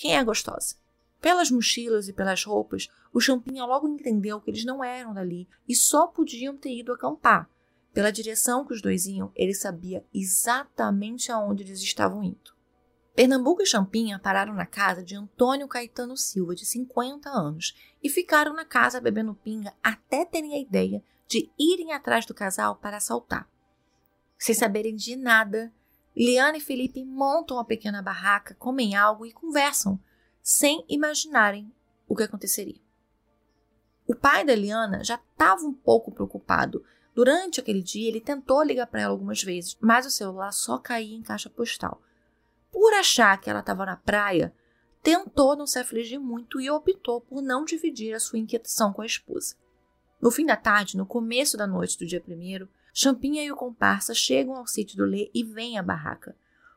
Quem 0.00 0.16
é 0.16 0.24
gostosa? 0.24 0.76
Pelas 1.20 1.50
mochilas 1.50 2.08
e 2.08 2.14
pelas 2.14 2.42
roupas, 2.42 2.88
o 3.12 3.20
Champinha 3.20 3.66
logo 3.66 3.86
entendeu 3.86 4.40
que 4.40 4.50
eles 4.50 4.64
não 4.64 4.82
eram 4.82 5.12
dali 5.12 5.46
e 5.68 5.76
só 5.76 6.06
podiam 6.06 6.56
ter 6.56 6.74
ido 6.74 6.90
acampar. 6.90 7.50
Pela 7.92 8.10
direção 8.10 8.64
que 8.64 8.72
os 8.72 8.80
dois 8.80 9.04
iam, 9.04 9.30
ele 9.36 9.52
sabia 9.52 10.02
exatamente 10.14 11.30
aonde 11.30 11.64
eles 11.64 11.82
estavam 11.82 12.24
indo. 12.24 12.50
Pernambuco 13.14 13.60
e 13.60 13.66
Champinha 13.66 14.18
pararam 14.18 14.54
na 14.54 14.64
casa 14.64 15.04
de 15.04 15.14
Antônio 15.14 15.68
Caetano 15.68 16.16
Silva, 16.16 16.54
de 16.54 16.64
50 16.64 17.28
anos, 17.28 17.74
e 18.02 18.08
ficaram 18.08 18.54
na 18.54 18.64
casa 18.64 19.02
bebendo 19.02 19.34
pinga 19.34 19.74
até 19.82 20.24
terem 20.24 20.54
a 20.54 20.58
ideia 20.58 21.04
de 21.28 21.52
irem 21.58 21.92
atrás 21.92 22.24
do 22.24 22.32
casal 22.32 22.76
para 22.76 22.96
assaltar. 22.96 23.46
Sem 24.38 24.54
saberem 24.54 24.96
de 24.96 25.14
nada, 25.14 25.70
Liana 26.16 26.58
e 26.58 26.60
Felipe 26.60 27.04
montam 27.04 27.56
uma 27.56 27.64
pequena 27.64 28.02
barraca, 28.02 28.54
comem 28.54 28.94
algo 28.96 29.24
e 29.24 29.32
conversam, 29.32 29.98
sem 30.42 30.84
imaginarem 30.88 31.72
o 32.08 32.16
que 32.16 32.22
aconteceria. 32.22 32.80
O 34.06 34.14
pai 34.14 34.44
da 34.44 34.54
Liana 34.54 35.04
já 35.04 35.14
estava 35.14 35.62
um 35.62 35.72
pouco 35.72 36.10
preocupado. 36.10 36.84
Durante 37.14 37.60
aquele 37.60 37.82
dia, 37.82 38.08
ele 38.08 38.20
tentou 38.20 38.62
ligar 38.62 38.88
para 38.88 39.02
ela 39.02 39.12
algumas 39.12 39.42
vezes, 39.42 39.76
mas 39.80 40.04
o 40.04 40.10
celular 40.10 40.52
só 40.52 40.78
caía 40.78 41.16
em 41.16 41.22
caixa 41.22 41.48
postal. 41.48 42.02
Por 42.72 42.92
achar 42.94 43.40
que 43.40 43.48
ela 43.48 43.60
estava 43.60 43.86
na 43.86 43.96
praia, 43.96 44.52
tentou 45.02 45.56
não 45.56 45.66
se 45.66 45.78
afligir 45.78 46.18
muito 46.18 46.60
e 46.60 46.68
optou 46.68 47.20
por 47.20 47.40
não 47.40 47.64
dividir 47.64 48.14
a 48.14 48.20
sua 48.20 48.38
inquietação 48.38 48.92
com 48.92 49.02
a 49.02 49.06
esposa. 49.06 49.54
No 50.20 50.30
fim 50.30 50.44
da 50.44 50.56
tarde, 50.56 50.96
no 50.96 51.06
começo 51.06 51.56
da 51.56 51.66
noite 51.66 51.96
do 51.96 52.06
dia 52.06 52.20
primeiro, 52.20 52.68
Champinha 52.92 53.42
e 53.42 53.52
o 53.52 53.56
comparsa 53.56 54.14
chegam 54.14 54.56
ao 54.56 54.66
sítio 54.66 54.96
do 54.96 55.04
Lê 55.04 55.30
e 55.34 55.44
vêm 55.44 55.78
à 55.78 55.82
barraca. 55.82 56.36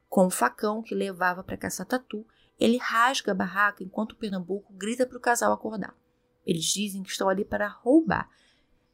Com 0.09 0.27
o 0.27 0.29
facão 0.29 0.81
que 0.81 0.93
levava 0.93 1.43
para 1.43 1.57
caçar 1.57 1.85
tatu, 1.85 2.25
ele 2.59 2.77
rasga 2.77 3.31
a 3.31 3.35
barraca 3.35 3.83
enquanto 3.83 4.11
o 4.11 4.15
Pernambuco 4.15 4.71
grita 4.73 5.05
para 5.05 5.17
o 5.17 5.21
casal 5.21 5.51
acordar. 5.51 5.95
Eles 6.45 6.65
dizem 6.65 7.03
que 7.03 7.09
estão 7.09 7.29
ali 7.29 7.43
para 7.43 7.67
roubar. 7.67 8.29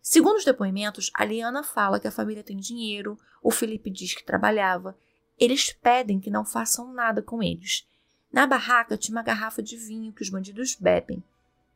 Segundo 0.02 0.38
os 0.38 0.46
depoimentos, 0.46 1.12
a 1.14 1.26
Liana 1.26 1.62
fala 1.62 2.00
que 2.00 2.08
a 2.08 2.12
família 2.12 2.44
tem 2.44 2.58
dinheiro, 2.58 3.20
o 3.44 3.52
Felipe 3.52 3.90
diz 3.90 4.14
que 4.16 4.24
trabalhava. 4.24 4.98
Eles 5.38 5.74
pedem 5.74 6.20
que 6.20 6.30
não 6.30 6.46
façam 6.46 6.94
nada 6.94 7.22
com 7.22 7.44
eles. 7.44 7.88
Na 8.32 8.46
barraca 8.46 8.98
tinha 8.98 9.16
uma 9.16 9.24
garrafa 9.24 9.62
de 9.62 9.76
vinho 9.76 10.14
que 10.14 10.22
os 10.22 10.30
bandidos 10.30 10.76
bebem. 10.76 11.24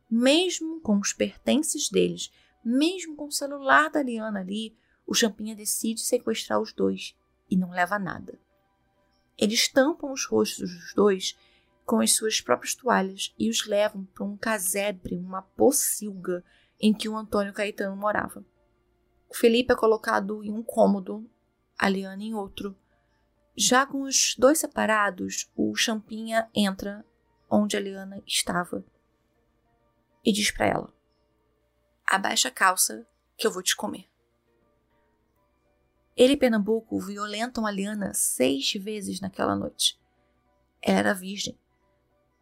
Mesmo 0.09 0.79
com 0.81 0.99
os 0.99 1.11
pertences 1.11 1.89
deles, 1.89 2.31
mesmo 2.63 3.15
com 3.15 3.25
o 3.25 3.31
celular 3.31 3.89
da 3.89 4.01
Liana 4.01 4.39
ali, 4.39 4.75
o 5.05 5.13
Champinha 5.13 5.55
decide 5.55 6.01
sequestrar 6.01 6.59
os 6.59 6.73
dois 6.73 7.15
e 7.49 7.57
não 7.57 7.71
leva 7.71 7.99
nada. 7.99 8.39
Eles 9.37 9.67
tampam 9.67 10.11
os 10.11 10.25
rostos 10.25 10.71
dos 10.71 10.93
dois 10.93 11.37
com 11.85 11.99
as 11.99 12.13
suas 12.13 12.39
próprias 12.39 12.75
toalhas 12.75 13.33
e 13.37 13.49
os 13.49 13.65
levam 13.65 14.05
para 14.05 14.23
um 14.23 14.37
casebre, 14.37 15.17
uma 15.17 15.41
pocilga, 15.41 16.43
em 16.79 16.93
que 16.93 17.09
o 17.09 17.15
Antônio 17.15 17.53
Caetano 17.53 17.95
morava. 17.95 18.45
O 19.29 19.35
Felipe 19.35 19.73
é 19.73 19.75
colocado 19.75 20.43
em 20.43 20.51
um 20.51 20.63
cômodo, 20.63 21.29
a 21.77 21.89
Liana 21.89 22.23
em 22.23 22.33
outro. 22.33 22.77
Já 23.55 23.85
com 23.85 24.03
os 24.03 24.35
dois 24.37 24.59
separados, 24.59 25.51
o 25.55 25.75
Champinha 25.75 26.49
entra 26.53 27.05
onde 27.49 27.75
a 27.77 27.79
Liana 27.79 28.21
estava 28.25 28.83
e 30.23 30.31
diz 30.31 30.51
para 30.51 30.67
ela: 30.67 30.93
Abaixa 32.05 32.47
a 32.47 32.51
calça 32.51 33.07
que 33.37 33.45
eu 33.45 33.51
vou 33.51 33.61
te 33.61 33.75
comer. 33.75 34.12
Ele 36.15 36.33
e 36.33 36.37
Pernambuco 36.37 36.99
violentam 36.99 37.65
a 37.65 37.71
Liana 37.71 38.13
seis 38.13 38.73
vezes 38.73 39.19
naquela 39.19 39.55
noite. 39.55 39.99
Ela 40.81 40.99
era 40.99 41.13
virgem. 41.13 41.57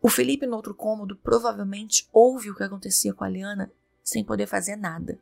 O 0.01 0.09
Felipe, 0.09 0.45
no 0.45 0.55
outro 0.55 0.73
cômodo, 0.73 1.15
provavelmente 1.15 2.09
ouve 2.11 2.49
o 2.49 2.55
que 2.55 2.63
acontecia 2.63 3.13
com 3.13 3.23
a 3.23 3.29
Liana 3.29 3.71
sem 4.03 4.23
poder 4.23 4.47
fazer 4.47 4.75
nada. 4.75 5.19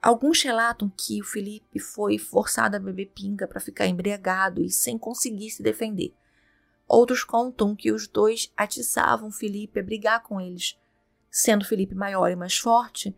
Alguns 0.00 0.42
relatam 0.42 0.90
que 0.96 1.20
o 1.20 1.24
Felipe 1.24 1.78
foi 1.78 2.18
forçado 2.18 2.76
a 2.76 2.80
beber 2.80 3.12
pinga 3.14 3.46
para 3.46 3.60
ficar 3.60 3.86
embriagado 3.86 4.62
e 4.62 4.70
sem 4.70 4.96
conseguir 4.96 5.50
se 5.50 5.62
defender. 5.62 6.14
Outros 6.86 7.22
contam 7.24 7.76
que 7.76 7.92
os 7.92 8.08
dois 8.08 8.50
atiçavam 8.56 9.30
Felipe 9.30 9.80
a 9.80 9.82
brigar 9.82 10.22
com 10.22 10.40
eles. 10.40 10.78
Sendo 11.30 11.64
Felipe 11.64 11.94
maior 11.94 12.30
e 12.30 12.36
mais 12.36 12.56
forte, 12.56 13.14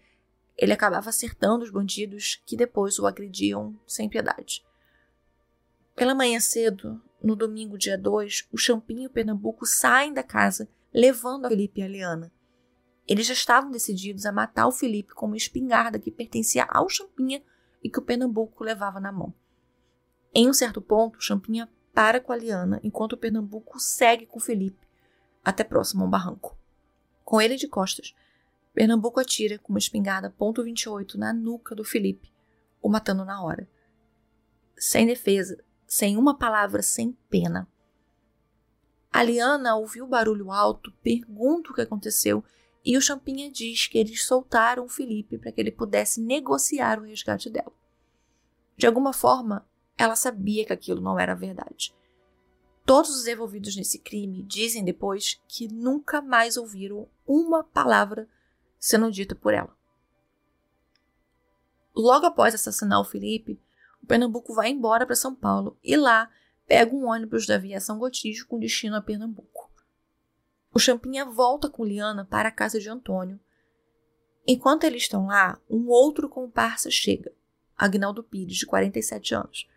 ele 0.61 0.75
acabava 0.75 1.09
acertando 1.09 1.65
os 1.65 1.71
bandidos 1.71 2.43
que 2.45 2.55
depois 2.55 2.99
o 2.99 3.07
agrediam 3.07 3.75
sem 3.87 4.11
piedade. 4.11 4.63
Pela 5.97 6.15
manhã 6.15 6.39
cedo, 6.39 7.01
no 7.23 7.35
domingo, 7.35 7.79
dia 7.79 7.97
2, 7.97 8.49
o 8.53 8.59
Champinho 8.59 9.05
e 9.05 9.07
o 9.07 9.11
Pernambuco 9.11 9.65
saem 9.65 10.13
da 10.13 10.23
casa, 10.23 10.69
levando 10.93 11.47
a 11.47 11.49
Felipe 11.49 11.81
e 11.81 11.85
a 11.85 11.89
Liana. 11.89 12.31
Eles 13.09 13.27
já 13.27 13.33
estavam 13.33 13.71
decididos 13.71 14.27
a 14.27 14.33
matar 14.33 14.67
o 14.67 14.73
Felipe 14.73 15.15
com 15.15 15.27
uma 15.27 15.37
espingarda 15.37 15.99
que 15.99 16.11
pertencia 16.11 16.65
ao 16.69 16.91
Champinha 16.91 17.43
e 17.83 17.89
que 17.89 17.99
o 17.99 18.03
Pernambuco 18.03 18.63
levava 18.63 19.01
na 19.01 19.11
mão. 19.11 19.33
Em 20.35 20.47
um 20.47 20.53
certo 20.53 20.83
ponto, 20.83 21.19
o 21.19 21.23
Champinha 21.23 21.71
para 21.95 22.21
com 22.21 22.35
a 22.35 22.37
Liana, 22.37 22.81
enquanto 22.85 23.15
o 23.15 23.19
Pernambuco 23.19 23.81
segue 23.81 24.27
com 24.27 24.37
o 24.37 24.43
Felipe 24.43 24.87
até 25.43 25.65
próximo 25.65 26.05
a 26.05 26.07
um 26.07 26.11
barranco. 26.11 26.55
Com 27.25 27.41
ele 27.41 27.57
de 27.57 27.67
costas, 27.67 28.15
Pernambuco 28.81 29.21
atira 29.21 29.59
com 29.59 29.75
uma 29.75 29.79
espingarda 29.79 30.35
.28 30.41 31.17
na 31.17 31.35
nuca 31.35 31.75
do 31.75 31.85
Felipe, 31.85 32.33
o 32.81 32.89
matando 32.89 33.27
na 33.27 33.43
hora. 33.43 33.69
Sem 34.75 35.07
defesa, 35.07 35.63
sem 35.87 36.17
uma 36.17 36.39
palavra, 36.39 36.81
sem 36.81 37.13
pena. 37.29 37.69
A 39.13 39.23
Liana 39.23 39.77
ouviu 39.77 40.07
o 40.07 40.09
barulho 40.09 40.51
alto, 40.51 40.91
pergunta 41.03 41.71
o 41.71 41.75
que 41.75 41.83
aconteceu 41.83 42.43
e 42.83 42.97
o 42.97 43.03
Champinha 43.03 43.51
diz 43.51 43.87
que 43.87 43.99
eles 43.99 44.25
soltaram 44.25 44.87
o 44.87 44.89
Felipe 44.89 45.37
para 45.37 45.53
que 45.53 45.61
ele 45.61 45.73
pudesse 45.73 46.19
negociar 46.19 46.99
o 46.99 47.05
resgate 47.05 47.51
dela. 47.51 47.75
De 48.79 48.87
alguma 48.87 49.13
forma, 49.13 49.69
ela 49.99 50.17
sabia 50.17 50.65
que 50.65 50.73
aquilo 50.73 51.03
não 51.03 51.21
era 51.21 51.35
verdade. 51.35 51.95
Todos 52.87 53.11
os 53.11 53.27
envolvidos 53.27 53.77
nesse 53.77 53.99
crime 53.99 54.43
dizem 54.43 54.83
depois 54.83 55.39
que 55.47 55.69
nunca 55.69 56.23
mais 56.23 56.57
ouviram 56.57 57.07
uma 57.27 57.63
palavra 57.63 58.27
sendo 58.81 59.13
dita 59.13 59.35
por 59.35 59.53
ela. 59.53 59.77
Logo 61.95 62.25
após 62.25 62.55
assassinar 62.55 63.01
o 63.01 63.05
Felipe, 63.05 63.61
o 64.03 64.07
Pernambuco 64.07 64.55
vai 64.55 64.71
embora 64.71 65.05
para 65.05 65.15
São 65.15 65.35
Paulo 65.35 65.79
e 65.85 65.97
lá 65.97 66.31
pega 66.67 66.95
um 66.95 67.07
ônibus 67.07 67.47
da 67.47 67.57
aviação 67.57 67.99
Gotijo 67.99 68.47
com 68.47 68.59
destino 68.59 68.97
a 68.97 69.03
Pernambuco. 69.03 69.71
O 70.73 70.79
Champinha 70.79 71.25
volta 71.27 71.69
com 71.69 71.85
Liana 71.85 72.25
para 72.25 72.49
a 72.49 72.53
casa 72.53 72.81
de 72.81 72.89
Antônio. 72.89 73.39
Enquanto 74.47 74.85
eles 74.85 75.03
estão 75.03 75.27
lá, 75.27 75.61
um 75.69 75.89
outro 75.89 76.29
comparsa 76.29 76.91
chega, 76.91 77.33
Agnaldo 77.77 78.23
Pires, 78.23 78.57
de 78.57 78.67
47 78.67 79.35
anos. 79.35 79.69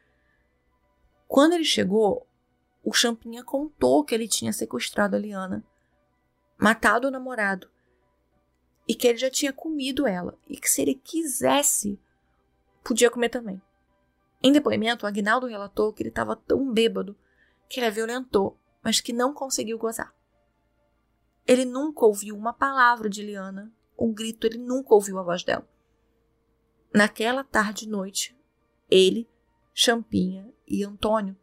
Quando 1.27 1.53
ele 1.53 1.65
chegou, 1.65 2.27
o 2.83 2.93
Champinha 2.93 3.43
contou 3.43 4.03
que 4.03 4.13
ele 4.13 4.27
tinha 4.27 4.53
sequestrado 4.53 5.15
a 5.15 5.19
Liana, 5.19 5.63
matado 6.57 7.07
o 7.07 7.11
namorado, 7.11 7.72
e 8.87 8.95
que 8.95 9.07
ele 9.07 9.17
já 9.17 9.29
tinha 9.29 9.53
comido 9.53 10.07
ela, 10.07 10.37
e 10.47 10.57
que 10.57 10.69
se 10.69 10.81
ele 10.81 10.95
quisesse, 10.95 11.99
podia 12.83 13.09
comer 13.09 13.29
também. 13.29 13.61
Em 14.41 14.51
depoimento, 14.51 15.07
Agnaldo 15.07 15.47
relatou 15.47 15.93
que 15.93 16.03
ele 16.03 16.09
estava 16.09 16.35
tão 16.35 16.71
bêbado 16.71 17.17
que 17.69 17.79
ele 17.79 17.87
a 17.87 17.89
violentou, 17.89 18.57
mas 18.83 18.99
que 18.99 19.13
não 19.13 19.33
conseguiu 19.33 19.77
gozar. 19.77 20.13
Ele 21.47 21.65
nunca 21.65 22.05
ouviu 22.05 22.35
uma 22.35 22.53
palavra 22.53 23.09
de 23.09 23.23
Liana, 23.23 23.73
um 23.97 24.13
grito, 24.13 24.45
ele 24.45 24.57
nunca 24.57 24.93
ouviu 24.93 25.17
a 25.17 25.23
voz 25.23 25.43
dela. 25.43 25.67
Naquela 26.93 27.43
tarde 27.43 27.85
e 27.85 27.89
noite, 27.89 28.37
ele, 28.89 29.29
Champinha 29.73 30.53
e 30.67 30.83
Antônio 30.83 31.35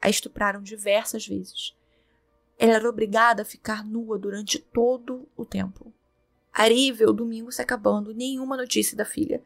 a 0.00 0.08
estupraram 0.08 0.62
diversas 0.62 1.26
vezes. 1.26 1.76
Ela 2.58 2.74
era 2.74 2.88
obrigada 2.88 3.42
a 3.42 3.44
ficar 3.44 3.84
nua 3.84 4.18
durante 4.18 4.58
todo 4.58 5.28
o 5.36 5.44
tempo. 5.44 5.92
Ari 6.58 6.90
vê 6.90 7.04
o 7.06 7.12
domingo 7.12 7.52
se 7.52 7.62
acabando, 7.62 8.12
nenhuma 8.12 8.56
notícia 8.56 8.96
da 8.96 9.04
filha. 9.04 9.40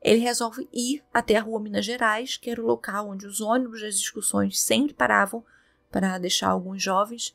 Ele 0.00 0.20
resolve 0.20 0.68
ir 0.72 1.02
até 1.12 1.34
a 1.34 1.42
rua 1.42 1.58
Minas 1.58 1.84
Gerais, 1.84 2.36
que 2.36 2.48
era 2.48 2.62
o 2.62 2.64
local 2.64 3.08
onde 3.08 3.26
os 3.26 3.40
ônibus 3.40 3.80
das 3.80 3.98
discussões 3.98 4.60
sempre 4.60 4.94
paravam 4.94 5.44
para 5.90 6.18
deixar 6.18 6.50
alguns 6.50 6.80
jovens, 6.80 7.34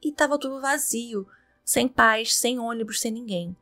e 0.00 0.10
estava 0.10 0.38
tudo 0.38 0.60
vazio, 0.60 1.26
sem 1.64 1.88
paz, 1.88 2.36
sem 2.36 2.60
ônibus, 2.60 3.00
sem 3.00 3.10
ninguém. 3.10 3.56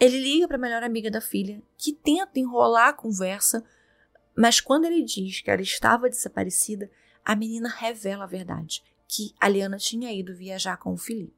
Ele 0.00 0.18
liga 0.18 0.48
para 0.48 0.56
a 0.56 0.60
melhor 0.60 0.82
amiga 0.82 1.12
da 1.12 1.20
filha, 1.20 1.62
que 1.76 1.92
tenta 1.92 2.40
enrolar 2.40 2.88
a 2.88 2.92
conversa, 2.92 3.64
mas 4.36 4.60
quando 4.60 4.86
ele 4.86 5.04
diz 5.04 5.40
que 5.40 5.50
ela 5.50 5.62
estava 5.62 6.10
desaparecida, 6.10 6.90
a 7.24 7.36
menina 7.36 7.68
revela 7.68 8.24
a 8.24 8.26
verdade, 8.26 8.82
que 9.06 9.32
a 9.38 9.48
Liana 9.48 9.76
tinha 9.78 10.12
ido 10.12 10.34
viajar 10.34 10.76
com 10.76 10.92
o 10.92 10.98
Felipe. 10.98 11.37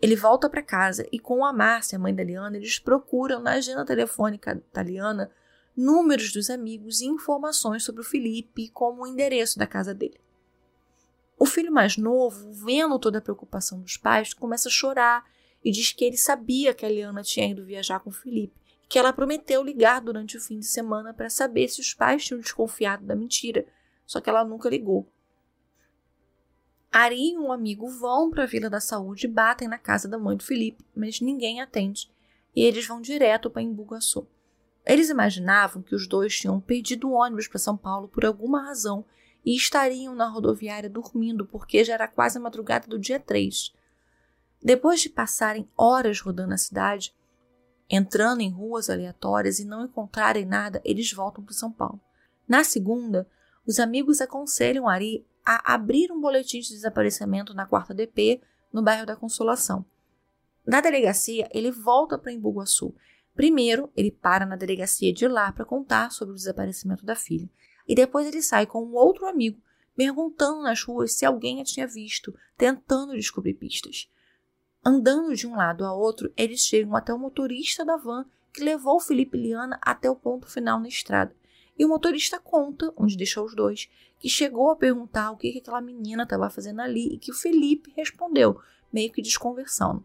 Ele 0.00 0.14
volta 0.14 0.48
para 0.48 0.62
casa 0.62 1.06
e 1.10 1.18
com 1.18 1.44
a 1.44 1.52
Márcia, 1.52 1.98
mãe 1.98 2.14
da 2.14 2.22
Liana, 2.22 2.56
eles 2.56 2.78
procuram 2.78 3.40
na 3.40 3.52
agenda 3.52 3.84
telefônica 3.84 4.62
da 4.72 4.82
Liana 4.82 5.30
números 5.76 6.32
dos 6.32 6.48
amigos 6.48 7.00
e 7.00 7.06
informações 7.06 7.84
sobre 7.84 8.00
o 8.00 8.04
Felipe, 8.04 8.68
como 8.70 9.02
o 9.02 9.06
endereço 9.06 9.58
da 9.58 9.66
casa 9.66 9.94
dele. 9.94 10.18
O 11.38 11.44
filho 11.44 11.70
mais 11.70 11.98
novo, 11.98 12.50
vendo 12.52 12.98
toda 12.98 13.18
a 13.18 13.22
preocupação 13.22 13.80
dos 13.80 13.96
pais, 13.96 14.32
começa 14.32 14.68
a 14.68 14.72
chorar 14.72 15.24
e 15.62 15.70
diz 15.70 15.92
que 15.92 16.04
ele 16.04 16.16
sabia 16.16 16.72
que 16.72 16.86
a 16.86 16.88
Liana 16.88 17.22
tinha 17.22 17.50
ido 17.50 17.64
viajar 17.64 18.00
com 18.00 18.08
o 18.08 18.12
Felipe 18.12 18.54
e 18.84 18.86
que 18.86 18.98
ela 18.98 19.12
prometeu 19.12 19.62
ligar 19.62 20.00
durante 20.00 20.36
o 20.36 20.40
fim 20.40 20.58
de 20.58 20.66
semana 20.66 21.12
para 21.12 21.28
saber 21.28 21.68
se 21.68 21.80
os 21.80 21.92
pais 21.92 22.24
tinham 22.24 22.40
desconfiado 22.40 23.04
da 23.04 23.14
mentira, 23.14 23.66
só 24.06 24.20
que 24.20 24.30
ela 24.30 24.44
nunca 24.44 24.70
ligou. 24.70 25.06
Ari 26.98 27.32
e 27.32 27.38
um 27.38 27.52
amigo 27.52 27.90
vão 27.90 28.30
para 28.30 28.44
a 28.44 28.46
Vila 28.46 28.70
da 28.70 28.80
Saúde 28.80 29.26
e 29.26 29.30
batem 29.30 29.68
na 29.68 29.76
casa 29.76 30.08
da 30.08 30.16
mãe 30.16 30.34
do 30.34 30.42
Felipe, 30.42 30.82
mas 30.96 31.20
ninguém 31.20 31.60
atende 31.60 32.10
e 32.54 32.62
eles 32.62 32.86
vão 32.86 33.02
direto 33.02 33.50
para 33.50 33.60
Embugaçu. 33.60 34.26
Eles 34.82 35.10
imaginavam 35.10 35.82
que 35.82 35.94
os 35.94 36.08
dois 36.08 36.34
tinham 36.38 36.58
perdido 36.58 37.12
ônibus 37.12 37.48
para 37.48 37.58
São 37.58 37.76
Paulo 37.76 38.08
por 38.08 38.24
alguma 38.24 38.62
razão 38.62 39.04
e 39.44 39.54
estariam 39.54 40.14
na 40.14 40.26
rodoviária 40.26 40.88
dormindo, 40.88 41.44
porque 41.44 41.84
já 41.84 41.92
era 41.92 42.08
quase 42.08 42.38
a 42.38 42.40
madrugada 42.40 42.86
do 42.88 42.98
dia 42.98 43.20
3. 43.20 43.74
Depois 44.62 45.02
de 45.02 45.10
passarem 45.10 45.68
horas 45.76 46.22
rodando 46.22 46.54
a 46.54 46.56
cidade, 46.56 47.14
entrando 47.90 48.40
em 48.40 48.50
ruas 48.50 48.88
aleatórias 48.88 49.58
e 49.58 49.66
não 49.66 49.84
encontrarem 49.84 50.46
nada, 50.46 50.80
eles 50.82 51.12
voltam 51.12 51.44
para 51.44 51.52
São 51.52 51.70
Paulo. 51.70 52.00
Na 52.48 52.64
segunda, 52.64 53.28
os 53.66 53.78
amigos 53.78 54.22
aconselham 54.22 54.88
Ari 54.88 55.26
a 55.46 55.74
abrir 55.74 56.10
um 56.10 56.20
boletim 56.20 56.60
de 56.60 56.70
desaparecimento 56.70 57.54
na 57.54 57.64
quarta 57.64 57.94
DP, 57.94 58.42
no 58.72 58.82
bairro 58.82 59.06
da 59.06 59.14
Consolação. 59.14 59.86
Na 60.66 60.80
delegacia, 60.80 61.48
ele 61.54 61.70
volta 61.70 62.18
para 62.18 62.32
Embu-Guaçu. 62.32 62.92
Primeiro, 63.34 63.88
ele 63.96 64.10
para 64.10 64.44
na 64.44 64.56
delegacia 64.56 65.12
de 65.12 65.28
lá 65.28 65.52
para 65.52 65.64
contar 65.64 66.10
sobre 66.10 66.32
o 66.32 66.36
desaparecimento 66.36 67.06
da 67.06 67.14
filha 67.14 67.48
e 67.86 67.94
depois 67.94 68.26
ele 68.26 68.42
sai 68.42 68.66
com 68.66 68.82
um 68.82 68.94
outro 68.94 69.26
amigo, 69.26 69.60
perguntando 69.94 70.62
nas 70.62 70.82
ruas 70.82 71.12
se 71.12 71.24
alguém 71.24 71.60
a 71.60 71.64
tinha 71.64 71.86
visto, 71.86 72.34
tentando 72.56 73.14
descobrir 73.14 73.54
pistas. 73.54 74.10
Andando 74.84 75.34
de 75.34 75.46
um 75.46 75.56
lado 75.56 75.84
a 75.84 75.94
outro, 75.94 76.32
eles 76.36 76.60
chegam 76.60 76.94
até 76.96 77.12
o 77.14 77.18
motorista 77.18 77.84
da 77.84 77.96
van 77.96 78.26
que 78.52 78.64
levou 78.64 78.98
Felipe 78.98 79.36
e 79.36 79.42
Liana 79.42 79.78
até 79.82 80.10
o 80.10 80.16
ponto 80.16 80.50
final 80.50 80.80
na 80.80 80.88
estrada. 80.88 81.34
E 81.78 81.84
o 81.84 81.88
motorista 81.88 82.38
conta, 82.38 82.92
onde 82.96 83.16
deixou 83.16 83.44
os 83.44 83.54
dois, 83.54 83.88
que 84.18 84.28
chegou 84.28 84.70
a 84.70 84.76
perguntar 84.76 85.30
o 85.30 85.36
que, 85.36 85.52
que 85.52 85.58
aquela 85.58 85.80
menina 85.80 86.22
estava 86.22 86.48
fazendo 86.48 86.80
ali 86.80 87.14
e 87.14 87.18
que 87.18 87.30
o 87.30 87.34
Felipe 87.34 87.92
respondeu, 87.94 88.58
meio 88.92 89.12
que 89.12 89.20
desconversando. 89.20 90.04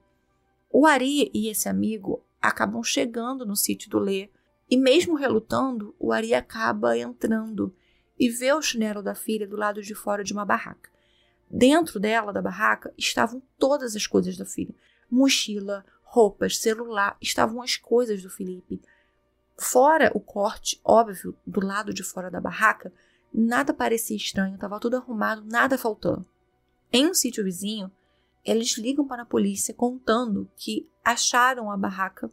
O 0.70 0.86
Ari 0.86 1.32
e 1.34 1.50
esse 1.50 1.70
amigo 1.70 2.24
acabam 2.42 2.84
chegando 2.84 3.46
no 3.46 3.56
sítio 3.56 3.90
do 3.90 4.00
Lê 4.00 4.30
e 4.70 4.78
mesmo 4.78 5.16
relutando, 5.16 5.96
o 6.00 6.12
Ari 6.12 6.34
acaba 6.34 6.98
entrando 6.98 7.74
e 8.20 8.30
vê 8.30 8.54
o 8.54 8.62
chinelo 8.62 9.02
da 9.02 9.16
filha 9.16 9.48
do 9.48 9.58
lado 9.58 9.82
de 9.82 9.96
fora 9.96 10.24
de 10.24 10.32
uma 10.32 10.46
barraca. 10.46 10.90
Dentro 11.50 12.00
dela, 12.00 12.32
da 12.32 12.42
barraca, 12.42 12.94
estavam 12.98 13.42
todas 13.58 13.96
as 13.96 14.08
coisas 14.08 14.38
da 14.38 14.46
filha: 14.46 14.74
mochila, 15.10 15.86
roupas, 16.02 16.58
celular, 16.58 17.18
estavam 17.22 17.62
as 17.62 17.76
coisas 17.76 18.22
do 18.22 18.30
Felipe. 18.30 18.82
Fora 19.62 20.12
o 20.16 20.20
corte 20.20 20.82
óbvio 20.84 21.38
do 21.46 21.64
lado 21.64 21.94
de 21.94 22.02
fora 22.02 22.32
da 22.32 22.42
barraca, 22.42 22.92
nada 23.32 23.72
parecia 23.72 24.18
estranho, 24.18 24.56
estava 24.56 24.80
tudo 24.80 24.98
arrumado, 24.98 25.46
nada 25.46 25.78
faltando. 25.78 26.26
Em 26.92 27.08
um 27.08 27.14
sítio 27.14 27.44
vizinho, 27.44 27.92
eles 28.44 28.76
ligam 28.76 29.08
para 29.08 29.22
a 29.22 29.26
polícia 29.26 29.72
contando 29.72 30.50
que 30.58 30.90
acharam 31.06 31.70
a 31.70 31.78
barraca 31.78 32.32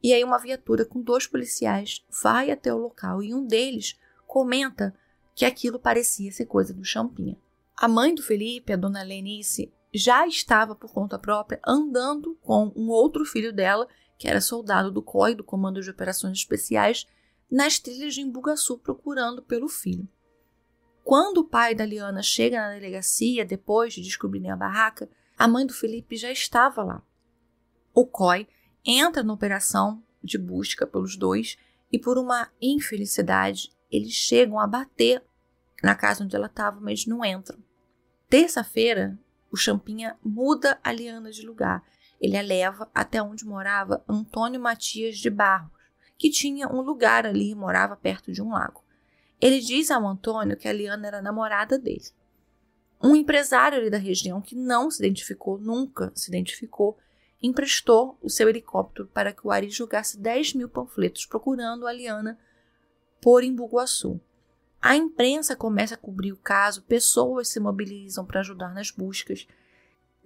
e 0.00 0.14
aí 0.14 0.22
uma 0.22 0.38
viatura 0.38 0.84
com 0.84 1.02
dois 1.02 1.26
policiais 1.26 2.04
vai 2.22 2.52
até 2.52 2.72
o 2.72 2.78
local 2.78 3.20
e 3.24 3.34
um 3.34 3.44
deles 3.44 3.98
comenta 4.24 4.94
que 5.34 5.44
aquilo 5.44 5.80
parecia 5.80 6.30
ser 6.30 6.46
coisa 6.46 6.72
do 6.72 6.84
Champinha. 6.84 7.36
A 7.76 7.88
mãe 7.88 8.14
do 8.14 8.22
Felipe, 8.22 8.72
a 8.72 8.76
dona 8.76 9.02
Lenice, 9.02 9.72
já 9.92 10.24
estava 10.28 10.76
por 10.76 10.92
conta 10.92 11.18
própria 11.18 11.58
andando 11.66 12.38
com 12.40 12.72
um 12.76 12.88
outro 12.88 13.24
filho 13.24 13.52
dela, 13.52 13.88
que 14.18 14.28
era 14.28 14.40
soldado 14.40 14.90
do 14.90 15.02
COI, 15.02 15.34
do 15.34 15.44
Comando 15.44 15.80
de 15.80 15.90
Operações 15.90 16.38
Especiais, 16.38 17.06
nas 17.50 17.78
trilhas 17.78 18.14
de 18.14 18.20
Embugaçu 18.20 18.78
procurando 18.78 19.42
pelo 19.42 19.68
filho. 19.68 20.08
Quando 21.04 21.38
o 21.38 21.44
pai 21.44 21.74
da 21.74 21.86
Liana 21.86 22.22
chega 22.22 22.60
na 22.60 22.74
delegacia, 22.74 23.44
depois 23.44 23.94
de 23.94 24.02
descobrirem 24.02 24.50
a 24.50 24.56
barraca, 24.56 25.08
a 25.38 25.46
mãe 25.46 25.64
do 25.64 25.72
Felipe 25.72 26.16
já 26.16 26.32
estava 26.32 26.82
lá. 26.82 27.02
O 27.94 28.04
COI 28.04 28.48
entra 28.84 29.22
na 29.22 29.32
operação 29.32 30.02
de 30.22 30.36
busca 30.36 30.86
pelos 30.86 31.16
dois 31.16 31.56
e, 31.92 31.98
por 31.98 32.18
uma 32.18 32.50
infelicidade, 32.60 33.70
eles 33.90 34.12
chegam 34.12 34.58
a 34.58 34.66
bater 34.66 35.22
na 35.82 35.94
casa 35.94 36.24
onde 36.24 36.34
ela 36.34 36.46
estava, 36.46 36.80
mas 36.80 37.06
não 37.06 37.24
entram. 37.24 37.58
Terça-feira, 38.28 39.16
o 39.50 39.56
Champinha 39.56 40.18
muda 40.24 40.80
a 40.82 40.90
Liana 40.90 41.30
de 41.30 41.46
lugar. 41.46 41.84
Ele 42.20 42.36
a 42.36 42.42
leva 42.42 42.90
até 42.94 43.22
onde 43.22 43.44
morava 43.44 44.04
Antônio 44.08 44.60
Matias 44.60 45.18
de 45.18 45.30
Barros, 45.30 45.70
que 46.18 46.30
tinha 46.30 46.68
um 46.68 46.80
lugar 46.80 47.26
ali 47.26 47.50
e 47.50 47.54
morava 47.54 47.96
perto 47.96 48.32
de 48.32 48.42
um 48.42 48.50
lago. 48.50 48.82
Ele 49.40 49.60
diz 49.60 49.90
ao 49.90 50.06
Antônio 50.06 50.56
que 50.56 50.66
a 50.66 50.72
Liana 50.72 51.06
era 51.06 51.22
namorada 51.22 51.78
dele. 51.78 52.06
Um 53.02 53.14
empresário 53.14 53.78
ali 53.78 53.90
da 53.90 53.98
região 53.98 54.40
que 54.40 54.54
não 54.54 54.90
se 54.90 55.04
identificou, 55.04 55.58
nunca 55.58 56.10
se 56.14 56.30
identificou, 56.30 56.96
emprestou 57.42 58.18
o 58.22 58.30
seu 58.30 58.48
helicóptero 58.48 59.08
para 59.08 59.32
que 59.32 59.46
o 59.46 59.50
Ari 59.50 59.68
jogasse 59.68 60.18
10 60.18 60.54
mil 60.54 60.68
panfletos 60.68 61.26
procurando 61.26 61.86
a 61.86 61.92
Liana 61.92 62.38
por 63.20 63.44
Embu-Guaçu. 63.44 64.20
A 64.80 64.96
imprensa 64.96 65.54
começa 65.54 65.94
a 65.94 65.98
cobrir 65.98 66.32
o 66.32 66.36
caso, 66.36 66.82
pessoas 66.82 67.48
se 67.48 67.60
mobilizam 67.60 68.24
para 68.24 68.40
ajudar 68.40 68.72
nas 68.72 68.90
buscas. 68.90 69.46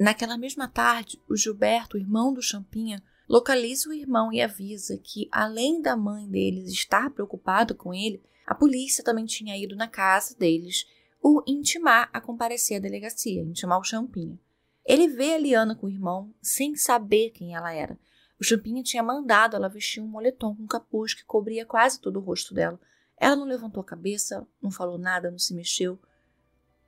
Naquela 0.00 0.38
mesma 0.38 0.66
tarde, 0.66 1.20
o 1.28 1.36
Gilberto, 1.36 1.98
irmão 1.98 2.32
do 2.32 2.40
Champinha, 2.40 3.02
localiza 3.28 3.90
o 3.90 3.92
irmão 3.92 4.32
e 4.32 4.40
avisa 4.40 4.96
que, 4.96 5.28
além 5.30 5.82
da 5.82 5.94
mãe 5.94 6.26
deles 6.26 6.72
estar 6.72 7.10
preocupada 7.10 7.74
com 7.74 7.92
ele, 7.92 8.22
a 8.46 8.54
polícia 8.54 9.04
também 9.04 9.26
tinha 9.26 9.54
ido 9.58 9.76
na 9.76 9.86
casa 9.86 10.34
deles 10.34 10.86
o 11.22 11.42
intimar 11.46 12.08
a 12.14 12.18
comparecer 12.18 12.78
à 12.78 12.80
delegacia, 12.80 13.42
intimar 13.42 13.78
o 13.78 13.84
Champinha. 13.84 14.40
Ele 14.86 15.06
vê 15.06 15.34
a 15.34 15.38
Liana 15.38 15.76
com 15.76 15.86
o 15.86 15.90
irmão 15.90 16.32
sem 16.40 16.74
saber 16.76 17.28
quem 17.32 17.54
ela 17.54 17.70
era. 17.70 17.98
O 18.40 18.44
Champinha 18.44 18.82
tinha 18.82 19.02
mandado 19.02 19.54
ela 19.54 19.68
vestir 19.68 20.02
um 20.02 20.08
moletom 20.08 20.56
com 20.56 20.66
capuz 20.66 21.12
que 21.12 21.26
cobria 21.26 21.66
quase 21.66 22.00
todo 22.00 22.16
o 22.16 22.22
rosto 22.22 22.54
dela. 22.54 22.80
Ela 23.18 23.36
não 23.36 23.44
levantou 23.44 23.82
a 23.82 23.84
cabeça, 23.84 24.48
não 24.62 24.70
falou 24.70 24.96
nada, 24.96 25.30
não 25.30 25.38
se 25.38 25.52
mexeu. 25.52 25.98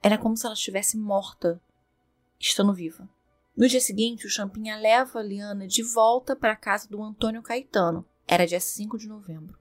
Era 0.02 0.16
como 0.16 0.34
se 0.34 0.46
ela 0.46 0.54
estivesse 0.54 0.96
morta. 0.96 1.60
Estando 2.48 2.74
viva. 2.74 3.08
No 3.56 3.68
dia 3.68 3.80
seguinte, 3.80 4.26
o 4.26 4.30
Champinha 4.30 4.76
leva 4.76 5.20
a 5.20 5.22
Liana 5.22 5.66
de 5.66 5.82
volta 5.82 6.34
para 6.34 6.52
a 6.52 6.56
casa 6.56 6.88
do 6.88 7.02
Antônio 7.02 7.42
Caetano. 7.42 8.04
Era 8.26 8.46
dia 8.46 8.60
5 8.60 8.98
de 8.98 9.06
novembro. 9.06 9.58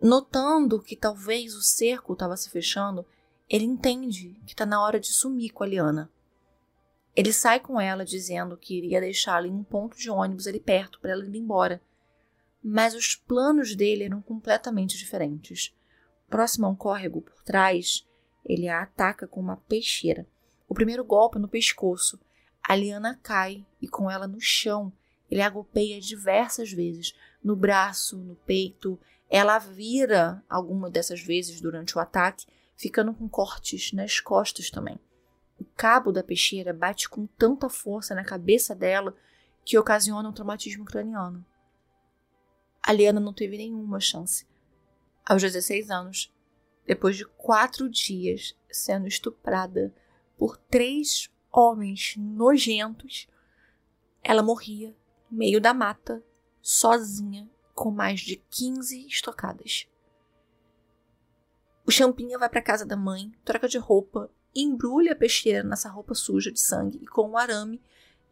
Notando 0.00 0.82
que 0.82 0.96
talvez 0.96 1.54
o 1.54 1.62
cerco 1.62 2.14
estava 2.14 2.36
se 2.36 2.50
fechando, 2.50 3.06
ele 3.48 3.64
entende 3.64 4.40
que 4.46 4.52
está 4.52 4.66
na 4.66 4.82
hora 4.82 4.98
de 4.98 5.08
sumir 5.08 5.52
com 5.52 5.62
a 5.62 5.66
Liana. 5.66 6.10
Ele 7.14 7.32
sai 7.32 7.60
com 7.60 7.80
ela 7.80 8.04
dizendo 8.04 8.56
que 8.56 8.76
iria 8.76 9.00
deixá-la 9.00 9.46
em 9.46 9.52
um 9.52 9.62
ponto 9.62 9.96
de 9.96 10.10
ônibus 10.10 10.46
ali 10.46 10.58
perto 10.58 10.98
para 11.00 11.12
ela 11.12 11.24
ir 11.24 11.36
embora. 11.36 11.80
Mas 12.62 12.94
os 12.94 13.14
planos 13.14 13.76
dele 13.76 14.04
eram 14.04 14.20
completamente 14.20 14.96
diferentes. 14.96 15.72
Próximo 16.28 16.66
a 16.66 16.70
um 16.70 16.74
córrego 16.74 17.20
por 17.20 17.42
trás, 17.44 18.06
ele 18.44 18.68
a 18.68 18.82
ataca 18.82 19.28
com 19.28 19.40
uma 19.40 19.56
peixeira. 19.56 20.26
O 20.68 20.74
primeiro 20.74 21.04
golpe 21.04 21.38
no 21.38 21.48
pescoço. 21.48 22.20
A 22.62 22.74
Liana 22.74 23.18
cai 23.22 23.66
e 23.80 23.86
com 23.86 24.10
ela 24.10 24.26
no 24.26 24.40
chão, 24.40 24.92
ele 25.30 25.42
a 25.42 25.50
golpeia 25.50 26.00
diversas 26.00 26.72
vezes, 26.72 27.14
no 27.42 27.56
braço, 27.56 28.16
no 28.16 28.36
peito. 28.36 28.98
Ela 29.28 29.58
vira 29.58 30.42
alguma 30.48 30.90
dessas 30.90 31.20
vezes 31.20 31.60
durante 31.60 31.96
o 31.96 32.00
ataque, 32.00 32.46
ficando 32.76 33.12
com 33.12 33.28
cortes 33.28 33.92
nas 33.92 34.20
costas 34.20 34.70
também. 34.70 34.98
O 35.58 35.64
cabo 35.64 36.12
da 36.12 36.22
peixeira 36.22 36.72
bate 36.72 37.08
com 37.08 37.26
tanta 37.26 37.68
força 37.68 38.14
na 38.14 38.24
cabeça 38.24 38.74
dela 38.74 39.14
que 39.64 39.78
ocasiona 39.78 40.28
um 40.28 40.32
traumatismo 40.32 40.84
craniano. 40.84 41.44
A 42.82 42.92
Liana 42.92 43.20
não 43.20 43.32
teve 43.32 43.56
nenhuma 43.56 43.98
chance. 43.98 44.46
Aos 45.24 45.40
16 45.40 45.90
anos, 45.90 46.32
depois 46.86 47.16
de 47.16 47.24
quatro 47.24 47.88
dias 47.88 48.54
sendo 48.70 49.08
estuprada 49.08 49.94
por 50.36 50.56
três 50.56 51.30
homens 51.52 52.14
nojentos, 52.16 53.28
ela 54.22 54.42
morria 54.42 54.94
no 55.30 55.38
meio 55.38 55.60
da 55.60 55.72
mata, 55.74 56.22
sozinha, 56.60 57.48
com 57.74 57.90
mais 57.90 58.20
de 58.20 58.36
15 58.50 59.06
estocadas. 59.06 59.86
O 61.86 61.90
Champinha 61.90 62.38
vai 62.38 62.48
para 62.48 62.62
casa 62.62 62.86
da 62.86 62.96
mãe, 62.96 63.32
troca 63.44 63.68
de 63.68 63.78
roupa, 63.78 64.30
embrulha 64.54 65.12
a 65.12 65.16
peixeira 65.16 65.62
nessa 65.62 65.88
roupa 65.88 66.14
suja 66.14 66.50
de 66.50 66.60
sangue 66.60 66.98
e 67.02 67.06
com 67.06 67.30
um 67.30 67.36
arame 67.36 67.80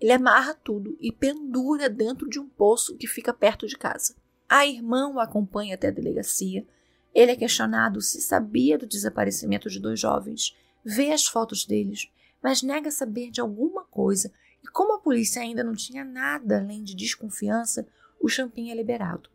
ele 0.03 0.11
amarra 0.11 0.53
tudo 0.53 0.97
e 1.01 1.13
pendura 1.13 1.89
dentro 1.89 2.29
de 2.29 2.41
um 2.41 2.49
poço 2.49 2.97
que 2.97 3.07
fica 3.07 3.33
perto 3.33 3.69
de 3.69 3.79
casa. 3.79 4.17
A 4.49 4.67
irmã 4.67 5.09
o 5.09 5.21
acompanha 5.21 5.77
até 5.77 5.87
a 5.87 5.93
delegacia. 5.93 6.67
Ele 7.15 7.31
é 7.31 7.37
questionado 7.37 8.01
se 8.01 8.21
sabia 8.21 8.77
do 8.77 8.85
desaparecimento 8.85 9.71
de 9.71 9.79
dois 9.79 10.01
jovens, 10.01 10.57
vê 10.85 11.13
as 11.13 11.27
fotos 11.27 11.65
deles, 11.65 12.11
mas 12.43 12.63
nega 12.63 12.91
saber 12.91 13.31
de 13.31 13.41
alguma 13.41 13.85
coisa. 13.85 14.33
E 14.63 14.69
como 14.69 14.95
a 14.95 15.01
polícia 15.01 15.43
ainda 15.43 15.65
não 15.65 15.75
tinha 15.75 16.05
nada 16.05 16.59
além 16.59 16.83
de 16.83 16.95
desconfiança, 16.95 17.87
o 18.21 18.29
Champinha 18.29 18.73
é 18.73 18.77
liberado. 18.77 19.31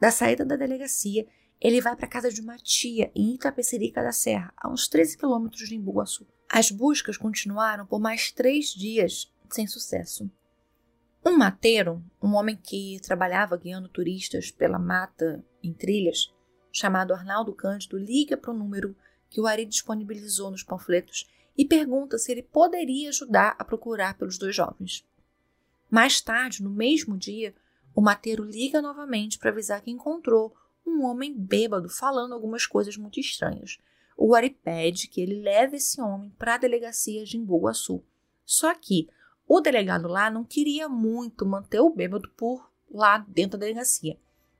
Da 0.00 0.10
saída 0.10 0.44
da 0.44 0.56
delegacia, 0.56 1.26
ele 1.60 1.80
vai 1.80 1.96
para 1.96 2.06
a 2.06 2.10
casa 2.10 2.30
de 2.30 2.40
uma 2.40 2.56
tia 2.56 3.10
em 3.14 3.34
Itapecerica 3.34 4.02
da 4.02 4.12
Serra, 4.12 4.52
a 4.56 4.68
uns 4.70 4.88
13 4.88 5.16
quilômetros 5.16 5.68
de 5.68 5.76
Embu-Guaçu. 5.76 6.26
As 6.50 6.70
buscas 6.70 7.16
continuaram 7.16 7.86
por 7.86 8.00
mais 8.00 8.30
três 8.30 8.68
dias 8.68 9.32
sem 9.50 9.66
sucesso. 9.66 10.30
Um 11.24 11.38
mateiro, 11.38 12.04
um 12.22 12.34
homem 12.34 12.54
que 12.54 13.00
trabalhava 13.02 13.56
guiando 13.56 13.88
turistas 13.88 14.50
pela 14.50 14.78
mata 14.78 15.42
em 15.62 15.72
trilhas, 15.72 16.34
chamado 16.70 17.14
Arnaldo 17.14 17.54
Cândido, 17.54 17.96
liga 17.96 18.36
para 18.36 18.50
o 18.50 18.56
número 18.56 18.94
que 19.28 19.40
o 19.40 19.46
Ari 19.46 19.64
disponibilizou 19.64 20.50
nos 20.50 20.62
panfletos 20.62 21.30
e 21.56 21.64
pergunta 21.64 22.18
se 22.18 22.32
ele 22.32 22.42
poderia 22.42 23.08
ajudar 23.08 23.54
a 23.58 23.64
procurar 23.64 24.16
pelos 24.16 24.38
dois 24.38 24.54
jovens. 24.54 25.04
Mais 25.90 26.20
tarde, 26.20 26.62
no 26.62 26.70
mesmo 26.70 27.16
dia, 27.16 27.54
o 27.94 28.00
mateiro 28.00 28.42
liga 28.42 28.82
novamente 28.82 29.38
para 29.38 29.50
avisar 29.50 29.80
que 29.80 29.90
encontrou 29.90 30.54
um 30.86 31.04
homem 31.04 31.32
bêbado 31.32 31.88
falando 31.88 32.34
algumas 32.34 32.66
coisas 32.66 32.96
muito 32.96 33.20
estranhas. 33.20 33.78
O 34.16 34.34
Ari 34.34 34.50
pede 34.50 35.08
que 35.08 35.20
ele 35.20 35.40
leve 35.40 35.76
esse 35.76 36.00
homem 36.00 36.30
para 36.38 36.54
a 36.54 36.58
delegacia 36.58 37.24
de 37.24 37.36
Embu-Guaçu. 37.36 38.02
Só 38.44 38.74
que 38.74 39.08
o 39.46 39.60
delegado 39.60 40.08
lá 40.08 40.30
não 40.30 40.44
queria 40.44 40.88
muito 40.88 41.46
manter 41.46 41.80
o 41.80 41.90
bêbado 41.90 42.28
por 42.36 42.70
lá 42.90 43.18
dentro 43.28 43.58
da 43.58 43.66
delegacia. 43.66 44.18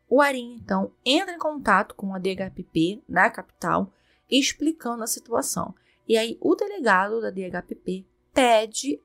O 0.09 0.20
Ari, 0.20 0.40
então, 0.40 0.92
entra 1.05 1.35
em 1.35 1.38
contato 1.38 1.94
com 1.94 2.14
a 2.14 2.18
DHPP 2.18 3.03
na 3.09 3.31
capital, 3.31 3.92
explicando 4.30 5.02
a 5.02 5.06
situação. 5.06 5.74
E 6.06 6.16
aí 6.16 6.37
o 6.40 6.54
delegado 6.54 7.20
da 7.20 7.30
DHPP 7.30 8.06
pede 8.32 9.00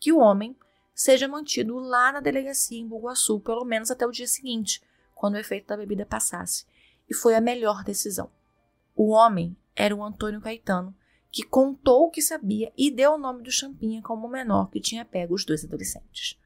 que 0.00 0.12
o 0.12 0.18
homem 0.18 0.56
seja 0.94 1.28
mantido 1.28 1.78
lá 1.78 2.12
na 2.12 2.20
delegacia 2.20 2.78
em 2.78 2.86
Buguaçu, 2.86 3.40
pelo 3.40 3.64
menos 3.64 3.90
até 3.90 4.06
o 4.06 4.10
dia 4.10 4.26
seguinte, 4.26 4.82
quando 5.14 5.34
o 5.34 5.38
efeito 5.38 5.66
da 5.68 5.76
bebida 5.76 6.06
passasse, 6.06 6.66
e 7.08 7.14
foi 7.14 7.34
a 7.34 7.40
melhor 7.40 7.82
decisão. 7.84 8.30
O 8.94 9.10
homem 9.10 9.56
era 9.74 9.94
o 9.94 10.02
Antônio 10.02 10.40
Caetano, 10.40 10.94
que 11.30 11.42
contou 11.42 12.06
o 12.06 12.10
que 12.10 12.22
sabia 12.22 12.72
e 12.76 12.90
deu 12.90 13.12
o 13.12 13.18
nome 13.18 13.42
do 13.42 13.50
Champinha 13.50 14.02
como 14.02 14.26
o 14.26 14.30
menor 14.30 14.70
que 14.70 14.80
tinha 14.80 15.04
pego 15.04 15.34
os 15.34 15.44
dois 15.44 15.64
adolescentes. 15.64 16.38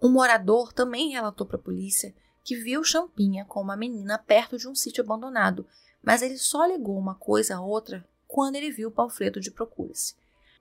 Um 0.00 0.10
morador 0.10 0.72
também 0.72 1.10
relatou 1.10 1.46
para 1.46 1.56
a 1.56 1.62
polícia 1.62 2.14
que 2.42 2.56
viu 2.56 2.84
Champinha 2.84 3.44
com 3.44 3.60
uma 3.60 3.76
menina 3.76 4.18
perto 4.18 4.56
de 4.56 4.68
um 4.68 4.74
sítio 4.74 5.02
abandonado, 5.02 5.66
mas 6.04 6.22
ele 6.22 6.36
só 6.36 6.66
ligou 6.66 6.98
uma 6.98 7.14
coisa 7.14 7.56
a 7.56 7.60
outra 7.60 8.06
quando 8.26 8.56
ele 8.56 8.70
viu 8.70 8.88
o 8.88 8.92
panfleto 8.92 9.40
de 9.40 9.50
procura-se. 9.50 10.14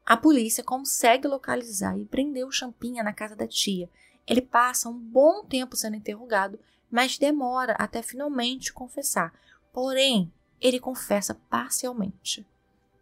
A 0.05 0.17
polícia 0.17 0.63
consegue 0.63 1.27
localizar 1.27 1.97
e 1.97 2.05
prender 2.05 2.45
o 2.45 2.51
Champinha 2.51 3.03
na 3.03 3.13
casa 3.13 3.35
da 3.35 3.47
tia. 3.47 3.89
Ele 4.27 4.41
passa 4.41 4.89
um 4.89 4.97
bom 4.97 5.43
tempo 5.45 5.75
sendo 5.75 5.95
interrogado 5.95 6.59
mas 6.93 7.17
demora 7.17 7.73
até 7.79 8.03
finalmente 8.03 8.71
confessar. 8.71 9.33
Porém, 9.73 10.31
ele 10.61 10.79
confessa 10.79 11.33
parcialmente. 11.33 12.45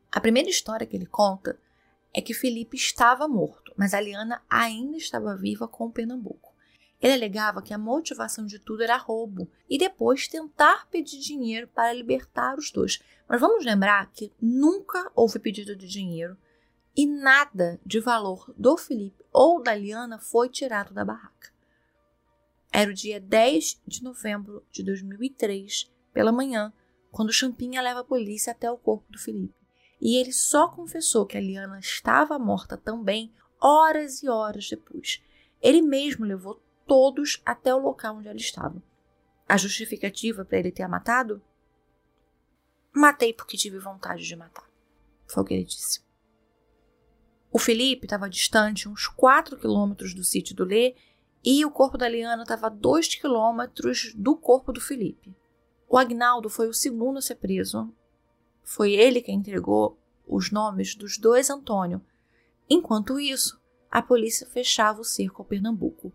A 0.10 0.22
primeira 0.22 0.50
história 0.50 0.88
que 0.88 0.96
ele 0.96 1.06
conta 1.06 1.60
é 2.14 2.22
que 2.22 2.34
Felipe 2.34 2.78
estava 2.78 3.28
morto, 3.28 3.74
mas 3.76 3.94
a 3.94 4.00
Liana 4.00 4.42
ainda 4.50 4.96
estava 4.96 5.36
viva 5.36 5.68
com 5.68 5.88
o 5.88 5.92
Pernambuco. 5.92 6.51
Ele 7.02 7.14
alegava 7.14 7.64
que 7.64 7.74
a 7.74 7.80
motivação 7.80 8.46
de 8.46 8.60
tudo 8.60 8.84
era 8.84 8.96
roubo 8.96 9.50
e 9.68 9.78
depois 9.78 10.28
tentar 10.28 10.88
pedir 10.88 11.20
dinheiro 11.20 11.68
para 11.68 11.92
libertar 11.92 12.58
os 12.58 12.70
dois. 12.70 13.00
Mas 13.28 13.42
vamos 13.42 13.66
lembrar 13.66 14.12
que 14.12 14.32
nunca 14.40 15.12
houve 15.16 15.40
pedido 15.40 15.76
de 15.76 15.88
dinheiro 15.88 16.38
e 16.96 17.08
nada 17.08 17.80
de 17.84 18.00
valor 18.00 18.54
do 18.56 18.78
Felipe 18.78 19.26
ou 19.34 19.64
da 19.64 19.74
Liana 19.74 20.20
foi 20.20 20.48
tirado 20.48 20.94
da 20.94 21.04
barraca. 21.04 21.52
Era 22.72 22.92
o 22.92 22.94
dia 22.94 23.20
10 23.20 23.82
de 23.88 24.04
novembro 24.04 24.64
de 24.72 24.84
2003, 24.84 25.92
pela 26.14 26.32
manhã, 26.32 26.72
quando 27.10 27.34
Champinha 27.34 27.82
leva 27.82 28.02
a 28.02 28.06
polícia 28.06 28.52
até 28.52 28.70
o 28.70 28.78
corpo 28.78 29.12
do 29.12 29.20
Felipe. 29.20 29.56
E 30.00 30.18
ele 30.18 30.32
só 30.32 30.68
confessou 30.68 31.26
que 31.26 31.38
a 31.38 31.42
Liana 31.42 31.80
estava 31.80 32.40
morta 32.40 32.78
também 32.78 33.34
horas 33.60 34.24
e 34.24 34.30
horas 34.30 34.70
depois. 34.70 35.22
Ele 35.62 35.82
mesmo 35.82 36.26
levou 36.26 36.62
todos 36.92 37.42
até 37.46 37.74
o 37.74 37.80
local 37.80 38.18
onde 38.18 38.28
ela 38.28 38.36
estava. 38.36 38.84
A 39.48 39.56
justificativa 39.56 40.44
para 40.44 40.60
ele 40.60 40.74
ter 40.74 40.84
a 40.84 40.90
matado? 40.90 41.42
Matei 42.94 43.32
porque 43.32 43.56
tive 43.56 43.80
vontade 43.80 44.28
de 44.28 44.36
matar. 44.36 44.70
Foi 45.26 45.42
o 45.42 45.46
que 45.46 45.54
ele 45.54 45.64
disse. 45.64 46.02
O 47.50 47.58
Felipe 47.58 48.06
estava 48.06 48.30
distante 48.30 48.90
uns 48.90 49.08
4 49.08 49.58
quilômetros 49.58 50.14
do 50.14 50.22
sítio 50.22 50.54
do 50.54 50.66
Lê 50.66 50.94
e 51.42 51.64
o 51.64 51.72
corpo 51.72 51.98
da 51.98 52.10
Liana 52.10 52.44
estava 52.44 52.68
a 52.68 52.70
dois 52.70 53.08
quilômetros 53.08 54.14
do 54.14 54.36
corpo 54.36 54.74
do 54.74 54.82
Felipe. 54.82 55.34
O 55.88 55.98
Agnaldo 55.98 56.50
foi 56.50 56.68
o 56.68 56.74
segundo 56.74 57.20
a 57.20 57.22
ser 57.22 57.36
preso. 57.36 57.90
Foi 58.64 58.92
ele 58.92 59.22
quem 59.22 59.36
entregou 59.38 59.98
os 60.28 60.52
nomes 60.52 60.94
dos 60.94 61.18
dois 61.18 61.50
Antônio. 61.50 62.06
Enquanto 62.70 63.18
isso, 63.18 63.62
a 63.90 64.02
polícia 64.02 64.46
fechava 64.46 65.00
o 65.00 65.06
cerco 65.06 65.42
ao 65.42 65.48
Pernambuco. 65.48 66.12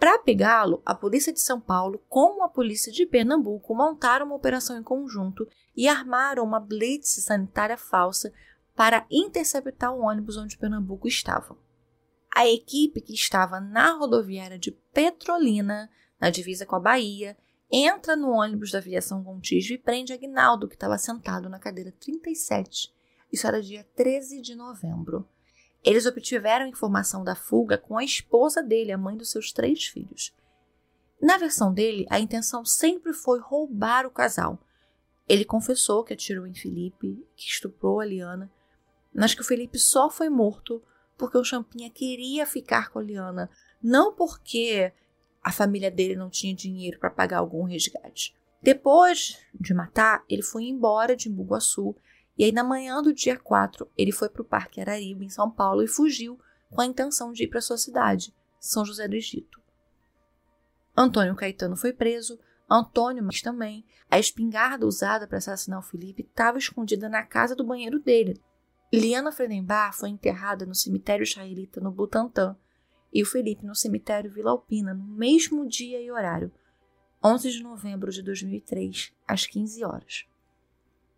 Para 0.00 0.18
pegá-lo, 0.18 0.80
a 0.86 0.94
polícia 0.94 1.30
de 1.30 1.42
São 1.42 1.60
Paulo 1.60 2.02
com 2.08 2.42
a 2.42 2.48
polícia 2.48 2.90
de 2.90 3.04
Pernambuco 3.04 3.74
montaram 3.74 4.24
uma 4.24 4.34
operação 4.34 4.78
em 4.78 4.82
conjunto 4.82 5.46
e 5.76 5.86
armaram 5.86 6.42
uma 6.42 6.58
blitz 6.58 7.22
sanitária 7.22 7.76
falsa 7.76 8.32
para 8.74 9.04
interceptar 9.10 9.94
o 9.94 10.00
ônibus 10.00 10.38
onde 10.38 10.56
Pernambuco 10.56 11.06
estava. 11.06 11.54
A 12.34 12.48
equipe 12.48 13.02
que 13.02 13.12
estava 13.12 13.60
na 13.60 13.92
rodoviária 13.92 14.58
de 14.58 14.70
Petrolina, 14.70 15.90
na 16.18 16.30
divisa 16.30 16.64
com 16.64 16.76
a 16.76 16.80
Bahia, 16.80 17.36
entra 17.70 18.16
no 18.16 18.30
ônibus 18.30 18.70
da 18.70 18.78
aviação 18.78 19.22
Gontijo 19.22 19.74
e 19.74 19.78
prende 19.78 20.14
Agnaldo, 20.14 20.66
que 20.66 20.76
estava 20.76 20.96
sentado 20.96 21.50
na 21.50 21.58
cadeira 21.58 21.92
37. 22.00 22.90
Isso 23.30 23.46
era 23.46 23.60
dia 23.60 23.86
13 23.94 24.40
de 24.40 24.54
novembro. 24.54 25.28
Eles 25.82 26.06
obtiveram 26.06 26.66
informação 26.66 27.24
da 27.24 27.34
fuga 27.34 27.78
com 27.78 27.96
a 27.96 28.04
esposa 28.04 28.62
dele, 28.62 28.92
a 28.92 28.98
mãe 28.98 29.16
dos 29.16 29.30
seus 29.30 29.52
três 29.52 29.86
filhos. 29.86 30.34
Na 31.20 31.36
versão 31.36 31.72
dele, 31.72 32.06
a 32.10 32.18
intenção 32.18 32.64
sempre 32.64 33.12
foi 33.12 33.40
roubar 33.40 34.06
o 34.06 34.10
casal. 34.10 34.58
Ele 35.28 35.44
confessou 35.44 36.02
que 36.02 36.12
atirou 36.12 36.46
em 36.46 36.54
Felipe, 36.54 37.26
que 37.36 37.46
estuprou 37.46 38.00
a 38.00 38.04
Liana, 38.04 38.50
mas 39.14 39.34
que 39.34 39.40
o 39.40 39.44
Felipe 39.44 39.78
só 39.78 40.10
foi 40.10 40.28
morto 40.28 40.82
porque 41.16 41.36
o 41.36 41.44
Champinha 41.44 41.90
queria 41.90 42.46
ficar 42.46 42.90
com 42.90 42.98
a 42.98 43.02
Liana, 43.02 43.50
não 43.82 44.14
porque 44.14 44.92
a 45.42 45.52
família 45.52 45.90
dele 45.90 46.16
não 46.16 46.30
tinha 46.30 46.54
dinheiro 46.54 46.98
para 46.98 47.10
pagar 47.10 47.38
algum 47.38 47.64
resgate. 47.64 48.34
Depois 48.62 49.38
de 49.54 49.72
matar, 49.72 50.24
ele 50.28 50.42
foi 50.42 50.64
embora 50.64 51.16
de 51.16 51.28
Imbuguaçu 51.28 51.94
e 52.40 52.44
aí 52.44 52.52
na 52.52 52.64
manhã 52.64 53.02
do 53.02 53.12
dia 53.12 53.38
4 53.38 53.86
ele 53.98 54.10
foi 54.10 54.30
para 54.30 54.40
o 54.40 54.46
Parque 54.46 54.80
Araribe, 54.80 55.26
em 55.26 55.28
São 55.28 55.50
Paulo, 55.50 55.82
e 55.82 55.86
fugiu 55.86 56.40
com 56.70 56.80
a 56.80 56.86
intenção 56.86 57.32
de 57.32 57.44
ir 57.44 57.48
para 57.48 57.60
sua 57.60 57.76
cidade, 57.76 58.34
São 58.58 58.82
José 58.82 59.06
do 59.06 59.14
Egito. 59.14 59.60
Antônio 60.96 61.36
Caetano 61.36 61.76
foi 61.76 61.92
preso, 61.92 62.40
Antônio 62.66 63.22
mas 63.22 63.42
também. 63.42 63.84
A 64.10 64.18
espingarda 64.18 64.86
usada 64.86 65.26
para 65.26 65.36
assassinar 65.36 65.80
o 65.80 65.82
Felipe 65.82 66.22
estava 66.22 66.56
escondida 66.56 67.10
na 67.10 67.22
casa 67.22 67.54
do 67.54 67.62
banheiro 67.62 68.00
dele. 68.00 68.40
Liana 68.90 69.30
Fredenbar 69.30 69.94
foi 69.94 70.08
enterrada 70.08 70.64
no 70.64 70.74
cemitério 70.74 71.24
israelita 71.24 71.78
no 71.78 71.90
Butantã 71.90 72.56
e 73.12 73.22
o 73.22 73.26
Felipe 73.26 73.66
no 73.66 73.74
cemitério 73.74 74.32
Vila 74.32 74.52
Alpina 74.52 74.94
no 74.94 75.04
mesmo 75.04 75.68
dia 75.68 76.00
e 76.00 76.10
horário, 76.10 76.50
11 77.22 77.50
de 77.50 77.62
novembro 77.62 78.10
de 78.10 78.22
2003, 78.22 79.12
às 79.28 79.44
15 79.44 79.84
horas. 79.84 80.29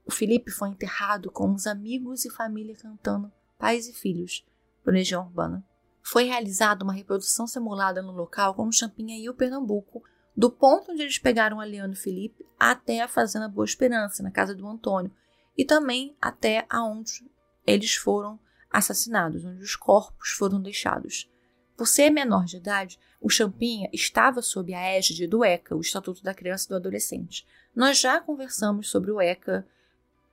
O 0.04 0.10
Felipe 0.10 0.50
foi 0.50 0.68
enterrado 0.68 1.30
com 1.30 1.52
os 1.52 1.66
amigos 1.66 2.24
e 2.24 2.30
família 2.30 2.76
cantando 2.76 3.32
Pais 3.58 3.88
e 3.88 3.92
Filhos, 3.92 4.44
do 4.84 4.90
Legião 4.90 5.22
Urbana. 5.22 5.64
Foi 6.02 6.24
realizada 6.24 6.82
uma 6.82 6.92
reprodução 6.92 7.46
simulada 7.46 8.02
no 8.02 8.12
local 8.12 8.54
com 8.54 8.66
o 8.66 8.72
Champinha 8.72 9.16
e 9.16 9.28
o 9.28 9.34
Pernambuco, 9.34 10.02
do 10.36 10.50
ponto 10.50 10.90
onde 10.90 11.02
eles 11.02 11.18
pegaram 11.18 11.60
a 11.60 11.64
Leandro 11.64 11.96
Felipe 11.96 12.44
até 12.58 13.00
a 13.00 13.08
Fazenda 13.08 13.48
Boa 13.48 13.64
Esperança, 13.64 14.22
na 14.22 14.30
casa 14.30 14.54
do 14.54 14.66
Antônio, 14.66 15.12
e 15.56 15.64
também 15.64 16.16
até 16.20 16.66
aonde 16.68 17.30
eles 17.66 17.94
foram 17.94 18.40
assassinados, 18.70 19.44
onde 19.44 19.62
os 19.62 19.76
corpos 19.76 20.30
foram 20.30 20.60
deixados. 20.60 21.30
Por 21.76 21.86
ser 21.86 22.10
menor 22.10 22.44
de 22.44 22.56
idade, 22.56 22.98
o 23.20 23.28
Champinha 23.28 23.88
estava 23.92 24.42
sob 24.42 24.74
a 24.74 24.80
égide 24.80 25.26
do 25.26 25.44
ECA, 25.44 25.76
o 25.76 25.80
Estatuto 25.80 26.22
da 26.22 26.34
Criança 26.34 26.66
e 26.66 26.68
do 26.70 26.76
Adolescente. 26.76 27.46
Nós 27.74 28.00
já 28.00 28.20
conversamos 28.20 28.90
sobre 28.90 29.10
o 29.10 29.20
ECA 29.20 29.66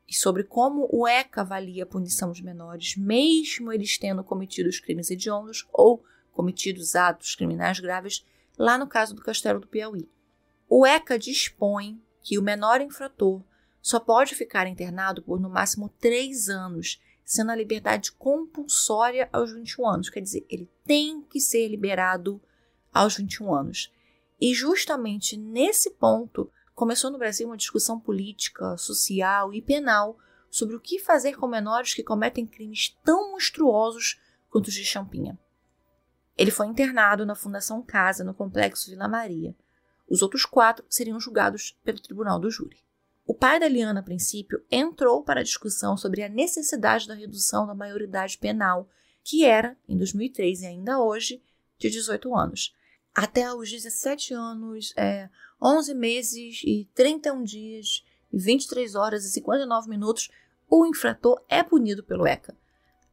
e 0.10 0.16
sobre 0.16 0.44
como 0.44 0.90
o 0.92 1.08
ECA 1.08 1.42
avalia 1.42 1.84
a 1.84 1.88
punição 1.88 2.30
dos 2.30 2.42
menores, 2.42 2.96
mesmo 2.98 3.72
eles 3.72 3.98
tendo 3.98 4.24
cometido 4.24 4.68
os 4.68 4.80
crimes 4.80 5.12
hediondos 5.12 5.68
ou 5.72 6.04
cometidos 6.32 6.96
atos 6.96 7.36
criminais 7.36 7.80
graves, 7.80 8.26
lá 8.58 8.78
no 8.78 8.88
caso 8.88 9.14
do 9.14 9.22
Castelo 9.22 9.60
do 9.60 9.68
Piauí. 9.68 10.10
O 10.68 10.86
ECA 10.86 11.20
dispõe 11.20 12.02
que 12.24 12.40
o 12.40 12.42
menor 12.42 12.82
infrator 12.82 13.44
só 13.82 14.00
pode 14.00 14.36
ficar 14.36 14.68
internado 14.68 15.22
por 15.22 15.40
no 15.40 15.50
máximo 15.50 15.90
três 16.00 16.50
anos 16.50 17.00
sendo 17.24 17.52
a 17.52 17.56
liberdade 17.56 18.12
compulsória 18.12 19.30
aos 19.32 19.54
21 19.54 19.88
anos. 19.88 20.10
Quer 20.10 20.22
dizer, 20.22 20.46
ele 20.50 20.68
tem 20.84 21.22
que 21.22 21.40
ser 21.40 21.68
liberado 21.68 22.42
aos 22.92 23.16
21 23.16 23.54
anos. 23.54 23.94
E 24.42 24.54
justamente 24.54 25.38
nesse 25.38 25.92
ponto 25.92 26.52
começou 26.80 27.12
no 27.12 27.18
Brasil 27.18 27.46
uma 27.46 27.58
discussão 27.58 28.00
política, 28.00 28.78
social 28.78 29.54
e 29.54 29.62
penal 29.62 30.18
sobre 30.50 30.78
o 30.78 30.80
que 30.80 30.98
fazer 30.98 31.36
com 31.36 31.46
menores 31.46 31.94
que 31.94 32.02
cometem 32.02 32.48
crimes 32.48 32.98
tão 33.04 33.34
monstruosos 33.34 34.18
quanto 34.50 34.70
os 34.70 34.74
de 34.74 34.86
Champinha. 34.86 35.38
Ele 36.38 36.52
foi 36.52 36.68
internado 36.68 37.26
na 37.26 37.36
Fundação 37.36 37.82
Casa, 37.82 38.24
no 38.24 38.34
Complexo 38.34 38.90
Vila 38.90 39.10
Maria. 39.10 39.54
Os 40.08 40.22
outros 40.22 40.46
quatro 40.46 40.86
seriam 40.88 41.20
julgados 41.20 41.78
pelo 41.84 42.00
Tribunal 42.00 42.40
do 42.40 42.50
Júri. 42.50 42.78
O 43.28 43.34
pai 43.34 43.60
da 43.60 43.68
Liana, 43.68 44.00
a 44.00 44.04
princípio, 44.04 44.64
entrou 44.72 45.22
para 45.22 45.42
a 45.42 45.44
discussão 45.44 45.98
sobre 45.98 46.24
a 46.24 46.30
necessidade 46.30 47.10
da 47.10 47.14
redução 47.14 47.68
da 47.68 47.76
maioridade 47.76 48.38
penal, 48.38 48.88
que 49.22 49.44
era, 49.44 49.76
em 49.86 49.98
2003 49.98 50.62
e 50.62 50.66
ainda 50.68 50.98
hoje, 50.98 51.44
de 51.78 51.90
18 51.90 52.34
anos. 52.34 52.74
Até 53.22 53.54
os 53.54 53.70
17 53.70 54.34
anos, 54.34 54.94
é, 54.96 55.28
11 55.62 55.94
meses 55.94 56.62
e 56.64 56.88
31 56.96 57.44
dias 57.44 58.02
e 58.32 58.40
23 58.40 58.96
horas 58.96 59.26
e 59.26 59.32
59 59.32 59.90
minutos, 59.90 60.30
o 60.70 60.86
infrator 60.86 61.44
é 61.50 61.62
punido 61.62 62.02
pelo 62.02 62.26
ECA. 62.26 62.56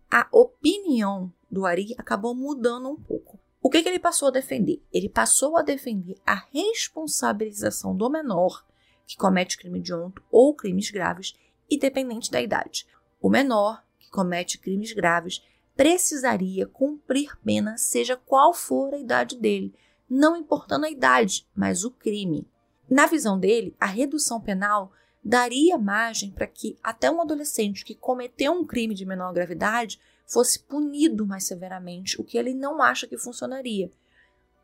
A 0.09 0.29
opinião 0.31 1.33
do 1.51 1.67
Ari 1.67 1.93
acabou 1.99 2.37
mudando 2.37 2.89
um 2.89 2.95
pouco. 2.95 3.41
O 3.61 3.69
que, 3.69 3.83
que 3.83 3.89
ele 3.89 3.99
passou 3.99 4.29
a 4.29 4.31
defender? 4.31 4.81
Ele 4.93 5.09
passou 5.09 5.57
a 5.57 5.63
defender 5.63 6.15
a 6.25 6.37
responsabilização 6.55 7.97
do 7.97 8.09
menor 8.09 8.65
que 9.09 9.17
comete 9.17 9.59
crime 9.59 9.81
hediondo 9.81 10.23
ou 10.31 10.55
crimes 10.55 10.89
graves, 10.89 11.35
independente 11.69 12.31
da 12.31 12.41
idade. 12.41 12.87
O 13.21 13.29
menor 13.29 13.83
que 13.99 14.09
comete 14.09 14.57
crimes 14.57 14.93
graves 14.93 15.43
precisaria 15.75 16.65
cumprir 16.65 17.37
pena, 17.45 17.77
seja 17.77 18.17
qual 18.17 18.55
for 18.55 18.95
a 18.95 18.99
idade 18.99 19.37
dele, 19.37 19.75
não 20.09 20.37
importando 20.37 20.87
a 20.87 20.91
idade, 20.91 21.47
mas 21.55 21.85
o 21.85 21.91
crime. 21.91 22.47
Na 22.89 23.07
visão 23.07 23.39
dele, 23.39 23.75
a 23.81 23.87
redução 23.87 24.41
penal 24.41 24.93
daria 25.25 25.77
margem 25.77 26.31
para 26.31 26.47
que 26.47 26.79
até 26.83 27.11
um 27.11 27.21
adolescente 27.21 27.85
que 27.85 27.95
cometeu 27.95 28.53
um 28.53 28.65
crime 28.65 28.95
de 28.95 29.05
menor 29.05 29.33
gravidade 29.33 30.01
fosse 30.25 30.61
punido 30.61 31.27
mais 31.27 31.45
severamente, 31.45 32.21
o 32.21 32.25
que 32.25 32.39
ele 32.39 32.55
não 32.55 32.81
acha 32.81 33.07
que 33.07 33.19
funcionaria. 33.19 33.91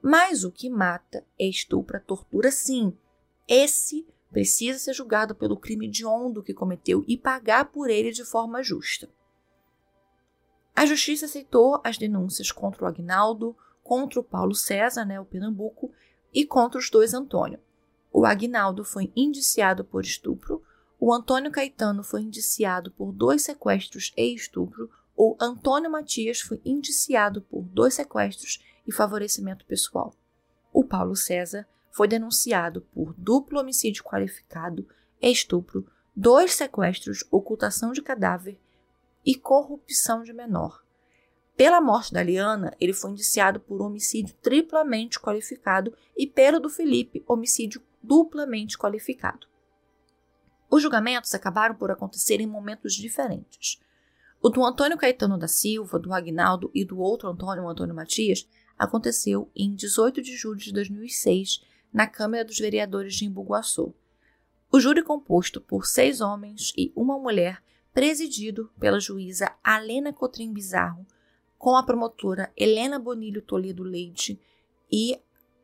Mas 0.00 0.44
o 0.44 0.50
que 0.50 0.68
mata 0.68 1.24
é 1.38 1.46
estupro, 1.46 2.00
tortura, 2.00 2.50
sim. 2.50 2.96
Esse 3.48 4.06
precisa 4.30 4.78
ser 4.78 4.94
julgado 4.94 5.34
pelo 5.34 5.56
crime 5.56 5.86
hediondo 5.86 6.42
que 6.42 6.54
cometeu 6.54 7.04
e 7.06 7.16
pagar 7.16 7.66
por 7.66 7.90
ele 7.90 8.10
de 8.10 8.24
forma 8.24 8.62
justa. 8.62 9.08
A 10.74 10.86
justiça 10.86 11.26
aceitou 11.26 11.80
as 11.84 11.98
denúncias 11.98 12.50
contra 12.50 12.84
o 12.84 12.86
Agnaldo, 12.86 13.54
contra 13.82 14.20
o 14.20 14.24
Paulo 14.24 14.54
César, 14.54 15.04
né, 15.04 15.20
o 15.20 15.24
Pernambuco, 15.24 15.90
e 16.32 16.46
contra 16.46 16.78
os 16.78 16.88
dois 16.88 17.12
Antônio. 17.12 17.60
O 18.12 18.24
Agnaldo 18.24 18.84
foi 18.84 19.12
indiciado 19.16 19.84
por 19.84 20.02
estupro, 20.02 20.62
o 20.98 21.12
Antônio 21.12 21.50
Caetano 21.50 22.04
foi 22.04 22.22
indiciado 22.22 22.92
por 22.92 23.12
dois 23.12 23.42
sequestros 23.42 24.12
e 24.16 24.34
estupro, 24.34 24.90
o 25.16 25.36
Antônio 25.40 25.90
Matias 25.90 26.40
foi 26.40 26.60
indiciado 26.64 27.42
por 27.42 27.62
dois 27.62 27.94
sequestros 27.94 28.62
e 28.86 28.92
favorecimento 28.92 29.66
pessoal. 29.66 30.14
O 30.72 30.84
Paulo 30.84 31.16
César 31.16 31.66
foi 31.90 32.08
denunciado 32.08 32.82
por 32.94 33.12
duplo 33.14 33.60
homicídio 33.60 34.02
qualificado, 34.02 34.86
estupro, 35.20 35.86
dois 36.14 36.54
sequestros, 36.54 37.24
ocultação 37.30 37.92
de 37.92 38.00
cadáver 38.00 38.58
e 39.24 39.34
corrupção 39.34 40.22
de 40.22 40.32
menor. 40.32 40.82
Pela 41.56 41.80
morte 41.80 42.12
da 42.12 42.22
Liana, 42.22 42.74
ele 42.80 42.92
foi 42.92 43.10
indiciado 43.10 43.60
por 43.60 43.82
homicídio 43.82 44.34
triplamente 44.40 45.20
qualificado 45.20 45.94
e 46.16 46.26
pelo 46.26 46.58
do 46.58 46.70
Felipe, 46.70 47.22
homicídio 47.26 47.82
duplamente 48.02 48.78
qualificado. 48.78 49.46
Os 50.70 50.82
julgamentos 50.82 51.34
acabaram 51.34 51.74
por 51.74 51.90
acontecer 51.90 52.40
em 52.40 52.46
momentos 52.46 52.94
diferentes. 52.94 53.78
O 54.40 54.48
do 54.48 54.64
Antônio 54.64 54.96
Caetano 54.96 55.38
da 55.38 55.46
Silva, 55.46 55.98
do 55.98 56.12
Agnaldo 56.12 56.70
e 56.74 56.84
do 56.84 56.98
outro 56.98 57.28
Antônio, 57.28 57.68
Antônio 57.68 57.94
Matias, 57.94 58.48
aconteceu 58.78 59.50
em 59.54 59.74
18 59.74 60.22
de 60.22 60.34
julho 60.34 60.58
de 60.58 60.72
2006 60.72 61.62
na 61.92 62.06
Câmara 62.06 62.44
dos 62.44 62.58
Vereadores 62.58 63.14
de 63.14 63.26
Imbuguaçu. 63.26 63.94
O 64.72 64.80
júri 64.80 65.02
composto 65.02 65.60
por 65.60 65.86
seis 65.86 66.22
homens 66.22 66.72
e 66.76 66.90
uma 66.96 67.18
mulher, 67.18 67.62
presidido 67.92 68.72
pela 68.80 68.98
juíza 68.98 69.54
Alena 69.62 70.12
Cotrim 70.12 70.52
Bizarro, 70.52 71.06
com 71.62 71.76
a 71.76 71.82
promotora 71.84 72.52
Helena 72.56 72.98
Bonilho 72.98 73.40
Toledo 73.40 73.84
Leite 73.84 74.36
e 74.90 75.16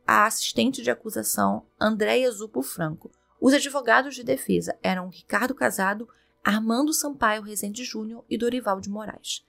a 0.07 0.27
assistente 0.27 0.81
de 0.81 0.93
acusação 0.93 1.67
Andréia 1.79 2.31
Zupo 2.31 2.63
Franco. 2.63 3.11
Os 3.41 3.53
advogados 3.53 4.15
de 4.15 4.23
defesa 4.23 4.79
eram 4.81 5.09
Ricardo 5.09 5.57
Casado, 5.57 6.09
Armando 6.45 6.93
Sampaio 6.93 7.43
Rezende 7.43 7.83
Júnior 7.83 8.25
e 8.31 8.39
Dorival 8.39 8.81
de 8.81 8.89
Moraes. 8.89 9.45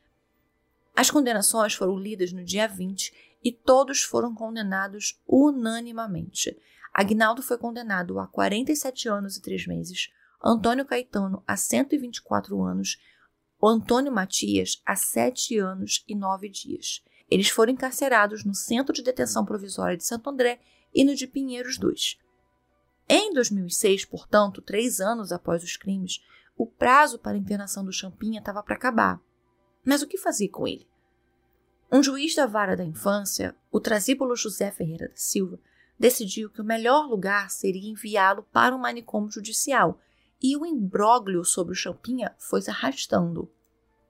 As 0.96 1.12
condenações 1.12 1.76
foram 1.76 2.00
lidas 2.00 2.32
no 2.32 2.44
dia 2.44 2.68
20 2.68 3.38
e 3.44 3.52
todos 3.52 4.02
foram 4.02 4.34
condenados 4.34 5.22
unanimamente. 5.28 6.60
Agnaldo 6.92 7.44
foi 7.44 7.60
condenado 7.60 8.20
a 8.20 8.26
47 8.26 9.08
anos 9.08 9.38
e 9.38 9.42
3 9.44 9.68
meses, 9.68 10.10
Antônio 10.44 10.84
Caetano 10.84 11.44
a 11.46 11.56
124 11.56 12.60
anos, 12.64 12.98
o 13.62 13.68
Antônio 13.68 14.12
Matias 14.12 14.82
a 14.86 14.96
7 14.96 15.58
anos 15.58 16.04
e 16.08 16.16
9 16.16 16.50
dias. 16.50 17.04
Eles 17.30 17.50
foram 17.50 17.74
encarcerados 17.74 18.46
no 18.46 18.56
Centro 18.56 18.94
de 18.94 19.04
Detenção 19.04 19.46
Provisória 19.46 19.98
de 19.98 20.06
Santo 20.06 20.30
André 20.30 20.60
e 20.94 21.04
no 21.04 21.14
de 21.14 21.28
Pinheiros 21.28 21.78
2. 21.78 22.18
Em 23.08 23.34
2006, 23.34 24.06
portanto, 24.06 24.62
três 24.62 25.02
anos 25.02 25.32
após 25.32 25.64
os 25.64 25.76
crimes, 25.76 26.24
o 26.58 26.66
prazo 26.66 27.20
para 27.20 27.34
a 27.34 27.40
internação 27.40 27.84
do 27.84 27.92
Champinha 27.92 28.40
estava 28.40 28.64
para 28.64 28.76
acabar. 28.76 29.22
Mas 29.84 30.02
o 30.02 30.08
que 30.08 30.18
fazer 30.18 30.50
com 30.50 30.68
ele? 30.68 30.88
Um 31.92 32.04
juiz 32.04 32.36
da 32.36 32.46
vara 32.46 32.78
da 32.78 32.86
infância, 32.86 33.56
o 33.72 33.80
trasíbulo 33.80 34.36
José 34.36 34.72
Ferreira 34.72 35.10
da 35.10 35.16
Silva, 35.16 35.60
decidiu 35.98 36.50
que 36.50 36.62
o 36.62 36.66
melhor 36.66 37.08
lugar 37.08 37.50
seria 37.50 37.90
enviá-lo 37.90 38.44
para 38.54 38.76
um 38.76 38.80
manicômio 38.80 39.32
judicial, 39.32 40.00
e 40.42 40.56
o 40.56 40.66
imbróglio 40.66 41.44
sobre 41.44 41.74
o 41.74 41.76
Champinha 41.76 42.34
foi 42.38 42.62
se 42.62 42.70
arrastando. 42.70 43.52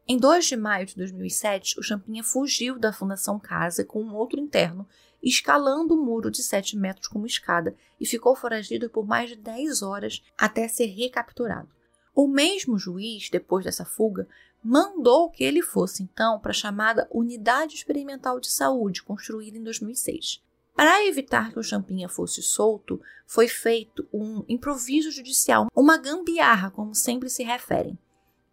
Em 0.08 0.18
2 0.18 0.46
de 0.46 0.58
maio 0.58 0.86
de 0.86 0.96
2007, 0.96 1.80
o 1.80 1.84
Champinha 1.84 2.24
fugiu 2.24 2.80
da 2.80 2.92
Fundação 2.92 3.40
Casa 3.40 3.86
com 3.86 4.02
um 4.02 4.16
outro 4.16 4.40
interno, 4.40 4.88
escalando 5.22 5.94
o 5.94 6.04
muro 6.04 6.32
de 6.32 6.42
7 6.42 6.78
metros 6.78 7.08
como 7.08 7.26
escada 7.26 7.76
e 8.00 8.06
ficou 8.06 8.36
foragido 8.36 8.90
por 8.90 9.06
mais 9.06 9.30
de 9.30 9.36
10 9.36 9.82
horas 9.82 10.24
até 10.38 10.68
ser 10.68 10.88
recapturado. 10.88 11.70
O 12.16 12.28
mesmo 12.28 12.78
juiz, 12.78 13.30
depois 13.30 13.66
dessa 13.66 13.86
fuga, 13.86 14.28
mandou 14.64 15.30
que 15.30 15.44
ele 15.44 15.62
fosse 15.62 16.04
então 16.04 16.40
para 16.40 16.52
a 16.52 16.56
chamada 16.56 17.08
Unidade 17.12 17.76
Experimental 17.76 18.40
de 18.40 18.50
Saúde, 18.50 19.04
construída 19.04 19.58
em 19.58 19.64
2006. 19.64 20.42
Para 20.80 21.06
evitar 21.06 21.52
que 21.52 21.60
o 21.60 21.62
Champinha 21.62 22.08
fosse 22.08 22.42
solto, 22.42 23.02
foi 23.28 23.50
feito 23.50 24.08
um 24.14 24.46
improviso 24.48 25.12
judicial, 25.12 25.68
uma 25.76 25.98
gambiarra, 25.98 26.72
como 26.72 26.96
sempre 26.96 27.30
se 27.30 27.44
referem. 27.44 28.00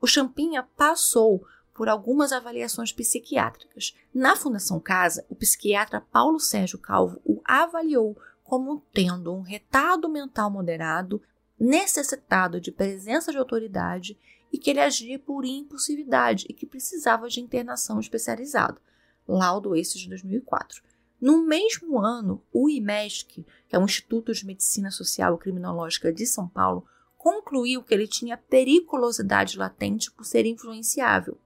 O 0.01 0.09
Champinha 0.09 0.64
passou 0.77 1.47
por 1.72 1.89
algumas 1.89 2.33
avaliações 2.33 2.93
psiquiátricas. 2.93 3.95
Na 4.12 4.35
Fundação 4.35 4.81
Casa, 4.81 5.24
o 5.29 5.37
psiquiatra 5.37 6.01
Paulo 6.01 6.41
Sérgio 6.41 6.81
Calvo 6.81 7.20
o 7.24 7.41
avaliou 7.45 8.18
como 8.43 8.83
tendo 8.93 9.33
um 9.33 9.43
retardo 9.43 10.09
mental 10.09 10.51
moderado, 10.51 11.22
necessitado 11.57 12.61
de 12.61 12.72
presença 12.72 13.31
de 13.31 13.39
autoridade 13.39 14.18
e 14.53 14.59
que 14.59 14.70
ele 14.70 14.81
agia 14.81 15.16
por 15.16 15.45
impulsividade 15.45 16.45
e 16.51 16.53
que 16.53 16.66
precisava 16.66 17.29
de 17.29 17.41
internação 17.41 18.01
especializada. 18.01 18.81
Laudo 19.29 19.77
esse 19.77 19.97
de 19.97 20.09
2004. 20.09 20.83
No 21.21 21.47
mesmo 21.47 21.99
ano, 21.99 22.43
o 22.53 22.69
IMESC, 22.69 23.45
que 23.69 23.75
é 23.75 23.79
o 23.79 23.85
Instituto 23.85 24.33
de 24.33 24.45
Medicina 24.45 24.91
Social 24.91 25.35
e 25.35 25.39
Criminológica 25.39 26.12
de 26.12 26.27
São 26.27 26.47
Paulo, 26.47 26.87
concluiu 27.17 27.83
que 27.83 27.93
ele 27.93 28.07
tinha 28.07 28.37
periculosidade 28.37 29.59
latente 29.59 30.11
por 30.12 30.25
ser 30.25 30.47
influenciável. 30.47 31.39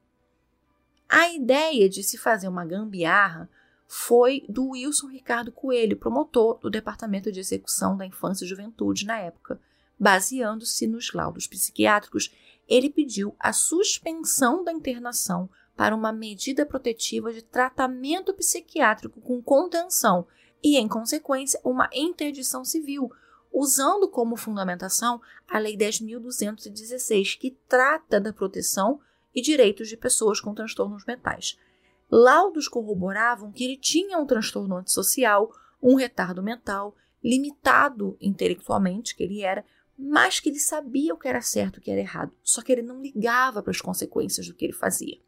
A 1.08 1.32
ideia 1.32 1.88
de 1.88 2.02
se 2.02 2.18
fazer 2.18 2.48
uma 2.48 2.64
gambiarra 2.64 3.48
foi 3.86 4.44
do 4.48 4.70
Wilson 4.70 5.08
Ricardo 5.08 5.50
Coelho, 5.50 5.96
promotor 5.96 6.58
do 6.58 6.70
Departamento 6.70 7.32
de 7.32 7.40
Execução 7.40 7.96
da 7.96 8.06
Infância 8.06 8.44
e 8.44 8.48
Juventude 8.48 9.04
na 9.04 9.18
época. 9.18 9.60
Baseando-se 9.98 10.86
nos 10.86 11.12
laudos 11.12 11.46
psiquiátricos, 11.46 12.32
ele 12.68 12.88
pediu 12.88 13.34
a 13.38 13.52
suspensão 13.52 14.62
da 14.62 14.72
internação 14.72 15.50
para 15.80 15.96
uma 15.96 16.12
medida 16.12 16.66
protetiva 16.66 17.32
de 17.32 17.40
tratamento 17.40 18.34
psiquiátrico 18.34 19.18
com 19.22 19.40
contenção 19.40 20.26
e, 20.62 20.76
em 20.76 20.86
consequência, 20.86 21.58
uma 21.64 21.88
interdição 21.90 22.66
civil, 22.66 23.10
usando 23.50 24.06
como 24.06 24.36
fundamentação 24.36 25.22
a 25.48 25.58
Lei 25.58 25.78
10.216, 25.78 27.38
que 27.38 27.56
trata 27.66 28.20
da 28.20 28.30
proteção 28.30 29.00
e 29.34 29.40
direitos 29.40 29.88
de 29.88 29.96
pessoas 29.96 30.38
com 30.38 30.52
transtornos 30.52 31.06
mentais. 31.06 31.58
Laudos 32.10 32.68
corroboravam 32.68 33.50
que 33.50 33.64
ele 33.64 33.78
tinha 33.78 34.18
um 34.18 34.26
transtorno 34.26 34.76
antissocial, 34.76 35.50
um 35.82 35.94
retardo 35.94 36.42
mental, 36.42 36.94
limitado 37.24 38.18
intelectualmente, 38.20 39.16
que 39.16 39.22
ele 39.22 39.40
era, 39.40 39.64
mas 39.98 40.40
que 40.40 40.50
ele 40.50 40.60
sabia 40.60 41.14
o 41.14 41.18
que 41.18 41.26
era 41.26 41.40
certo 41.40 41.76
e 41.76 41.78
o 41.78 41.82
que 41.82 41.90
era 41.90 42.02
errado, 42.02 42.32
só 42.42 42.60
que 42.60 42.70
ele 42.70 42.82
não 42.82 43.00
ligava 43.00 43.62
para 43.62 43.70
as 43.70 43.80
consequências 43.80 44.46
do 44.46 44.54
que 44.54 44.66
ele 44.66 44.74
fazia. 44.74 45.18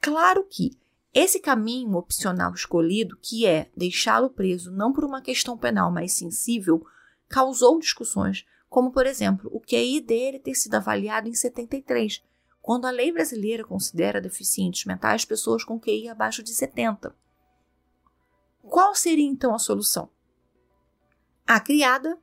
Claro 0.00 0.46
que 0.48 0.78
esse 1.12 1.40
caminho 1.40 1.96
opcional 1.96 2.54
escolhido, 2.54 3.18
que 3.20 3.46
é 3.46 3.70
deixá-lo 3.76 4.30
preso 4.30 4.70
não 4.70 4.92
por 4.92 5.04
uma 5.04 5.20
questão 5.20 5.58
penal 5.58 5.90
mais 5.90 6.12
sensível, 6.12 6.86
causou 7.28 7.78
discussões, 7.78 8.46
como, 8.68 8.92
por 8.92 9.06
exemplo, 9.06 9.50
o 9.52 9.60
QI 9.60 10.00
dele 10.00 10.38
ter 10.38 10.54
sido 10.54 10.76
avaliado 10.76 11.28
em 11.28 11.34
73, 11.34 12.22
quando 12.62 12.86
a 12.86 12.90
lei 12.90 13.10
brasileira 13.10 13.64
considera 13.64 14.20
deficientes 14.20 14.84
mentais 14.84 15.24
pessoas 15.24 15.64
com 15.64 15.80
QI 15.80 16.08
abaixo 16.08 16.42
de 16.42 16.54
70. 16.54 17.14
Qual 18.62 18.94
seria 18.94 19.26
então 19.26 19.54
a 19.54 19.58
solução? 19.58 20.08
A 21.46 21.58
criada 21.58 22.16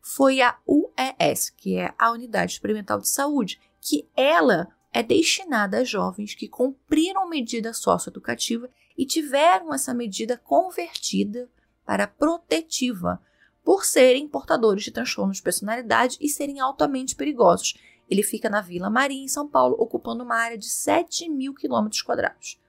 foi 0.00 0.40
a 0.40 0.58
UES, 0.66 1.50
que 1.50 1.76
é 1.76 1.94
a 1.96 2.10
Unidade 2.10 2.52
Experimental 2.52 2.98
de 2.98 3.08
Saúde, 3.08 3.60
que 3.80 4.08
ela 4.16 4.74
é 4.92 5.02
destinada 5.02 5.78
a 5.78 5.84
jovens 5.84 6.34
que 6.34 6.46
cumpriram 6.46 7.28
medida 7.28 7.72
socioeducativa 7.72 8.68
e 8.96 9.06
tiveram 9.06 9.72
essa 9.72 9.94
medida 9.94 10.36
convertida 10.36 11.48
para 11.84 12.06
protetiva, 12.06 13.20
por 13.64 13.84
serem 13.84 14.28
portadores 14.28 14.84
de 14.84 14.90
transtornos 14.90 15.38
de 15.38 15.42
personalidade 15.42 16.18
e 16.20 16.28
serem 16.28 16.60
altamente 16.60 17.14
perigosos. 17.14 17.74
Ele 18.10 18.22
fica 18.22 18.50
na 18.50 18.60
Vila 18.60 18.90
Maria, 18.90 19.22
em 19.22 19.28
São 19.28 19.48
Paulo, 19.48 19.76
ocupando 19.78 20.24
uma 20.24 20.36
área 20.36 20.58
de 20.58 20.68
7 20.68 21.28
mil 21.28 21.54
quilômetros 21.54 22.02
quadrados. 22.02 22.60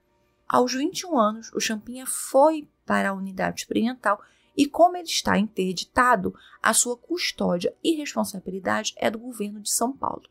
Aos 0.47 0.73
21 0.73 1.17
anos, 1.17 1.51
o 1.53 1.59
Champinha 1.59 2.05
foi 2.05 2.69
para 2.85 3.09
a 3.09 3.13
unidade 3.13 3.61
experimental 3.61 4.21
e, 4.55 4.67
como 4.67 4.95
ele 4.95 5.07
está 5.07 5.37
interditado, 5.37 6.33
a 6.61 6.73
sua 6.73 6.95
custódia 6.95 7.75
e 7.83 7.95
responsabilidade 7.95 8.93
é 8.97 9.09
do 9.09 9.17
governo 9.17 9.59
de 9.59 9.71
São 9.71 9.91
Paulo. 9.91 10.29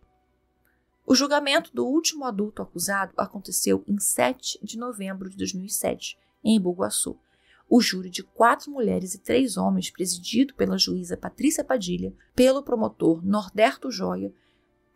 O 1.13 1.15
julgamento 1.15 1.71
do 1.75 1.85
último 1.85 2.25
adulto 2.25 2.63
acusado 2.63 3.13
aconteceu 3.19 3.85
em 3.87 3.99
7 3.99 4.59
de 4.63 4.79
novembro 4.79 5.29
de 5.29 5.37
2007, 5.37 6.19
em 6.43 6.59
Bugaçu 6.59 7.19
o 7.69 7.83
júri 7.83 8.09
de 8.09 8.23
quatro 8.23 8.71
mulheres 8.71 9.15
e 9.15 9.19
três 9.19 9.59
homens, 9.59 9.91
presidido 9.91 10.55
pela 10.55 10.79
juíza 10.79 11.15
Patrícia 11.15 11.63
Padilha, 11.63 12.15
pelo 12.35 12.63
promotor 12.63 13.23
Norberto 13.23 13.91
Joia, 13.91 14.33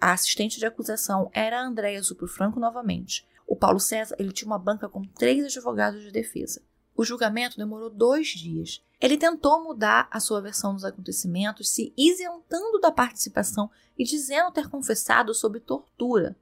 a 0.00 0.12
assistente 0.12 0.58
de 0.58 0.64
acusação 0.64 1.30
era 1.34 1.60
a 1.60 1.66
Andréia 1.66 2.00
Franco 2.26 2.58
novamente. 2.58 3.26
O 3.46 3.54
Paulo 3.54 3.78
César 3.78 4.16
ele 4.18 4.32
tinha 4.32 4.48
uma 4.48 4.58
banca 4.58 4.88
com 4.88 5.04
três 5.04 5.44
advogados 5.44 6.02
de 6.02 6.10
defesa. 6.10 6.62
O 6.96 7.04
julgamento 7.04 7.58
demorou 7.58 7.90
dois 7.90 8.28
dias. 8.28 8.82
Ele 9.00 9.18
tentou 9.18 9.62
mudar 9.62 10.08
a 10.10 10.18
sua 10.20 10.40
versão 10.40 10.72
dos 10.74 10.84
acontecimentos, 10.84 11.68
se 11.68 11.92
isentando 11.96 12.80
da 12.80 12.90
participação 12.90 13.70
e 13.98 14.04
dizendo 14.04 14.52
ter 14.52 14.68
confessado 14.68 15.34
sob 15.34 15.60
tortura. 15.60 16.36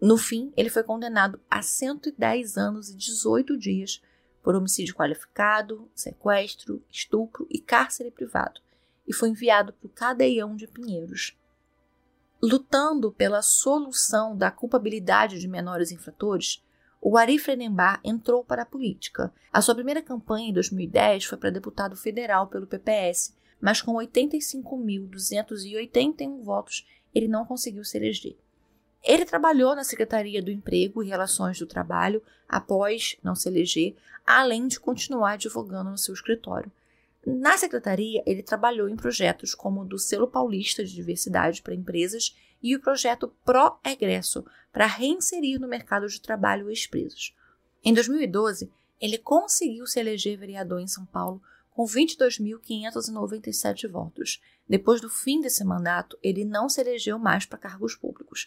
No 0.00 0.16
fim, 0.16 0.52
ele 0.56 0.70
foi 0.70 0.82
condenado 0.82 1.38
a 1.50 1.60
110 1.60 2.56
anos 2.56 2.88
e 2.88 2.96
18 2.96 3.58
dias 3.58 4.00
por 4.42 4.54
homicídio 4.54 4.94
qualificado, 4.94 5.90
sequestro, 5.94 6.82
estupro 6.90 7.46
e 7.50 7.58
cárcere 7.60 8.10
privado, 8.10 8.60
e 9.06 9.12
foi 9.12 9.28
enviado 9.28 9.74
para 9.74 9.86
o 9.86 9.90
cadeião 9.90 10.56
de 10.56 10.66
Pinheiros. 10.66 11.36
Lutando 12.42 13.12
pela 13.12 13.42
solução 13.42 14.34
da 14.34 14.50
culpabilidade 14.50 15.38
de 15.38 15.46
menores 15.46 15.92
infratores, 15.92 16.64
o 17.00 17.16
Arif 17.16 17.44
Frenembar 17.44 18.00
entrou 18.04 18.44
para 18.44 18.62
a 18.62 18.66
política. 18.66 19.32
A 19.52 19.62
sua 19.62 19.74
primeira 19.74 20.02
campanha 20.02 20.50
em 20.50 20.52
2010 20.52 21.24
foi 21.24 21.38
para 21.38 21.48
deputado 21.50 21.96
federal 21.96 22.46
pelo 22.48 22.66
PPS, 22.66 23.34
mas 23.60 23.80
com 23.80 23.94
85.281 23.94 26.42
votos 26.42 26.86
ele 27.14 27.26
não 27.26 27.46
conseguiu 27.46 27.82
se 27.84 27.96
eleger. 27.96 28.36
Ele 29.02 29.24
trabalhou 29.24 29.74
na 29.74 29.82
Secretaria 29.82 30.42
do 30.42 30.50
Emprego 30.50 31.02
e 31.02 31.08
Relações 31.08 31.58
do 31.58 31.66
Trabalho 31.66 32.22
após 32.46 33.16
não 33.22 33.34
se 33.34 33.48
eleger, 33.48 33.96
além 34.26 34.66
de 34.66 34.78
continuar 34.78 35.32
advogando 35.32 35.88
no 35.90 35.96
seu 35.96 36.12
escritório. 36.12 36.70
Na 37.26 37.56
secretaria, 37.56 38.22
ele 38.26 38.42
trabalhou 38.42 38.88
em 38.88 38.96
projetos 38.96 39.54
como 39.54 39.82
o 39.82 39.84
do 39.84 39.98
Selo 39.98 40.26
Paulista 40.26 40.84
de 40.84 40.94
Diversidade 40.94 41.62
para 41.62 41.74
Empresas 41.74 42.34
e 42.62 42.76
o 42.76 42.80
projeto 42.80 43.34
Pro-Egresso 43.44 44.44
para 44.72 44.86
reinserir 44.86 45.60
no 45.60 45.68
mercado 45.68 46.06
de 46.06 46.20
trabalho 46.20 46.70
ex-presos. 46.70 47.34
Em 47.84 47.92
2012, 47.92 48.70
ele 49.00 49.18
conseguiu 49.18 49.86
se 49.86 49.98
eleger 49.98 50.38
vereador 50.38 50.80
em 50.80 50.86
São 50.86 51.04
Paulo 51.06 51.42
com 51.70 51.84
22.597 51.84 53.88
votos. 53.88 54.40
Depois 54.68 55.00
do 55.00 55.08
fim 55.08 55.40
desse 55.40 55.64
mandato, 55.64 56.18
ele 56.22 56.44
não 56.44 56.68
se 56.68 56.80
elegeu 56.80 57.18
mais 57.18 57.46
para 57.46 57.58
cargos 57.58 57.96
públicos. 57.96 58.46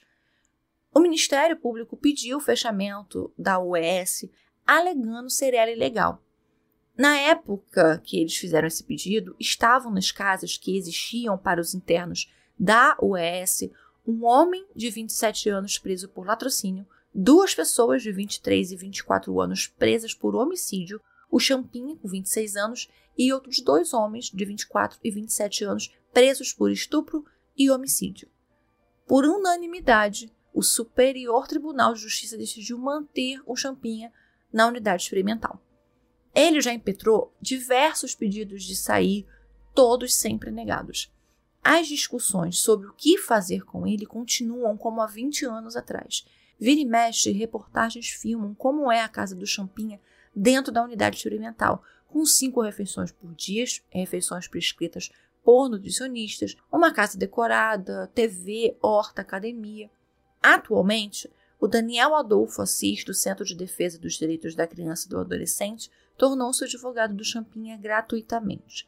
O 0.93 0.99
Ministério 0.99 1.57
Público 1.57 1.97
pediu 1.97 2.37
o 2.37 2.41
fechamento 2.41 3.33
da 3.35 3.59
UES, 3.59 4.29
alegando 4.65 5.29
ser 5.29 5.53
ela 5.55 5.71
ilegal. 5.71 6.21
Na 6.95 7.17
época 7.17 7.99
que 8.03 8.19
eles 8.19 8.37
fizeram 8.37 8.67
esse 8.67 8.83
pedido, 8.83 9.35
estavam 9.39 9.91
nas 9.91 10.11
casas 10.11 10.55
que 10.55 10.77
existiam 10.77 11.35
para 11.35 11.59
os 11.59 11.73
internos 11.73 12.31
da 12.59 12.95
UES 13.01 13.71
um 14.05 14.25
homem 14.25 14.65
de 14.75 14.89
27 14.89 15.49
anos 15.49 15.77
preso 15.77 16.09
por 16.09 16.25
latrocínio, 16.27 16.85
duas 17.13 17.55
pessoas 17.55 18.01
de 18.01 18.11
23 18.11 18.71
e 18.71 18.75
24 18.75 19.39
anos 19.39 19.67
presas 19.67 20.13
por 20.13 20.35
homicídio, 20.35 21.01
o 21.31 21.39
Champinha, 21.39 21.95
com 21.95 22.07
26 22.07 22.55
anos, 22.55 22.89
e 23.17 23.31
outros 23.31 23.59
dois 23.59 23.93
homens 23.93 24.25
de 24.25 24.45
24 24.45 24.99
e 25.03 25.11
27 25.11 25.63
anos 25.63 25.95
presos 26.11 26.51
por 26.51 26.71
estupro 26.71 27.25
e 27.57 27.69
homicídio. 27.69 28.29
Por 29.07 29.25
unanimidade, 29.25 30.31
o 30.53 30.61
Superior 30.61 31.47
Tribunal 31.47 31.93
de 31.93 32.01
Justiça 32.01 32.37
decidiu 32.37 32.77
manter 32.77 33.41
o 33.45 33.55
Champinha 33.55 34.11
na 34.51 34.67
unidade 34.67 35.03
experimental. 35.03 35.61
Ele 36.33 36.61
já 36.61 36.73
impetrou 36.73 37.33
diversos 37.41 38.15
pedidos 38.15 38.63
de 38.63 38.75
sair, 38.75 39.25
todos 39.73 40.15
sempre 40.15 40.51
negados. 40.51 41.11
As 41.63 41.87
discussões 41.87 42.59
sobre 42.59 42.87
o 42.87 42.93
que 42.93 43.17
fazer 43.17 43.63
com 43.63 43.87
ele 43.87 44.05
continuam 44.05 44.75
como 44.75 44.99
há 44.99 45.07
20 45.07 45.45
anos 45.45 45.77
atrás. 45.77 46.25
Vira 46.59 46.81
e 46.81 46.85
mexe, 46.85 47.31
reportagens 47.31 48.09
filmam 48.09 48.53
como 48.53 48.91
é 48.91 49.01
a 49.01 49.07
casa 49.07 49.33
do 49.33 49.47
Champinha 49.47 49.99
dentro 50.35 50.73
da 50.73 50.83
unidade 50.83 51.17
experimental, 51.17 51.81
com 52.07 52.25
cinco 52.25 52.61
refeições 52.61 53.11
por 53.11 53.33
dia, 53.33 53.63
refeições 53.89 54.47
prescritas 54.47 55.09
por 55.43 55.69
nutricionistas, 55.69 56.55
uma 56.71 56.91
casa 56.91 57.17
decorada, 57.17 58.11
TV, 58.13 58.77
horta, 58.81 59.21
academia. 59.21 59.89
Atualmente, 60.41 61.31
o 61.59 61.67
Daniel 61.67 62.13
Adolfo 62.15 62.61
Assis, 62.61 63.05
do 63.05 63.13
Centro 63.13 63.45
de 63.45 63.55
Defesa 63.55 63.97
dos 63.97 64.15
Direitos 64.15 64.53
da 64.53 64.67
Criança 64.67 65.07
e 65.07 65.09
do 65.09 65.19
Adolescente, 65.19 65.89
tornou-se 66.17 66.63
advogado 66.63 67.13
do 67.13 67.23
Champinha 67.23 67.77
gratuitamente. 67.77 68.87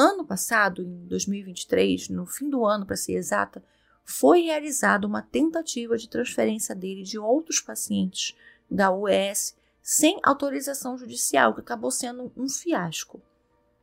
Ano 0.00 0.24
passado, 0.24 0.80
em 0.80 1.08
2023, 1.08 2.10
no 2.10 2.24
fim 2.24 2.48
do 2.48 2.64
ano 2.64 2.86
para 2.86 2.94
ser 2.94 3.14
exata, 3.14 3.64
foi 4.04 4.42
realizada 4.42 5.04
uma 5.08 5.22
tentativa 5.22 5.98
de 5.98 6.08
transferência 6.08 6.72
dele 6.72 7.02
de 7.02 7.18
outros 7.18 7.58
pacientes 7.58 8.36
da 8.70 8.92
UES 8.92 9.56
sem 9.82 10.20
autorização 10.22 10.96
judicial, 10.96 11.52
que 11.52 11.62
acabou 11.62 11.90
sendo 11.90 12.32
um 12.36 12.48
fiasco. 12.48 13.20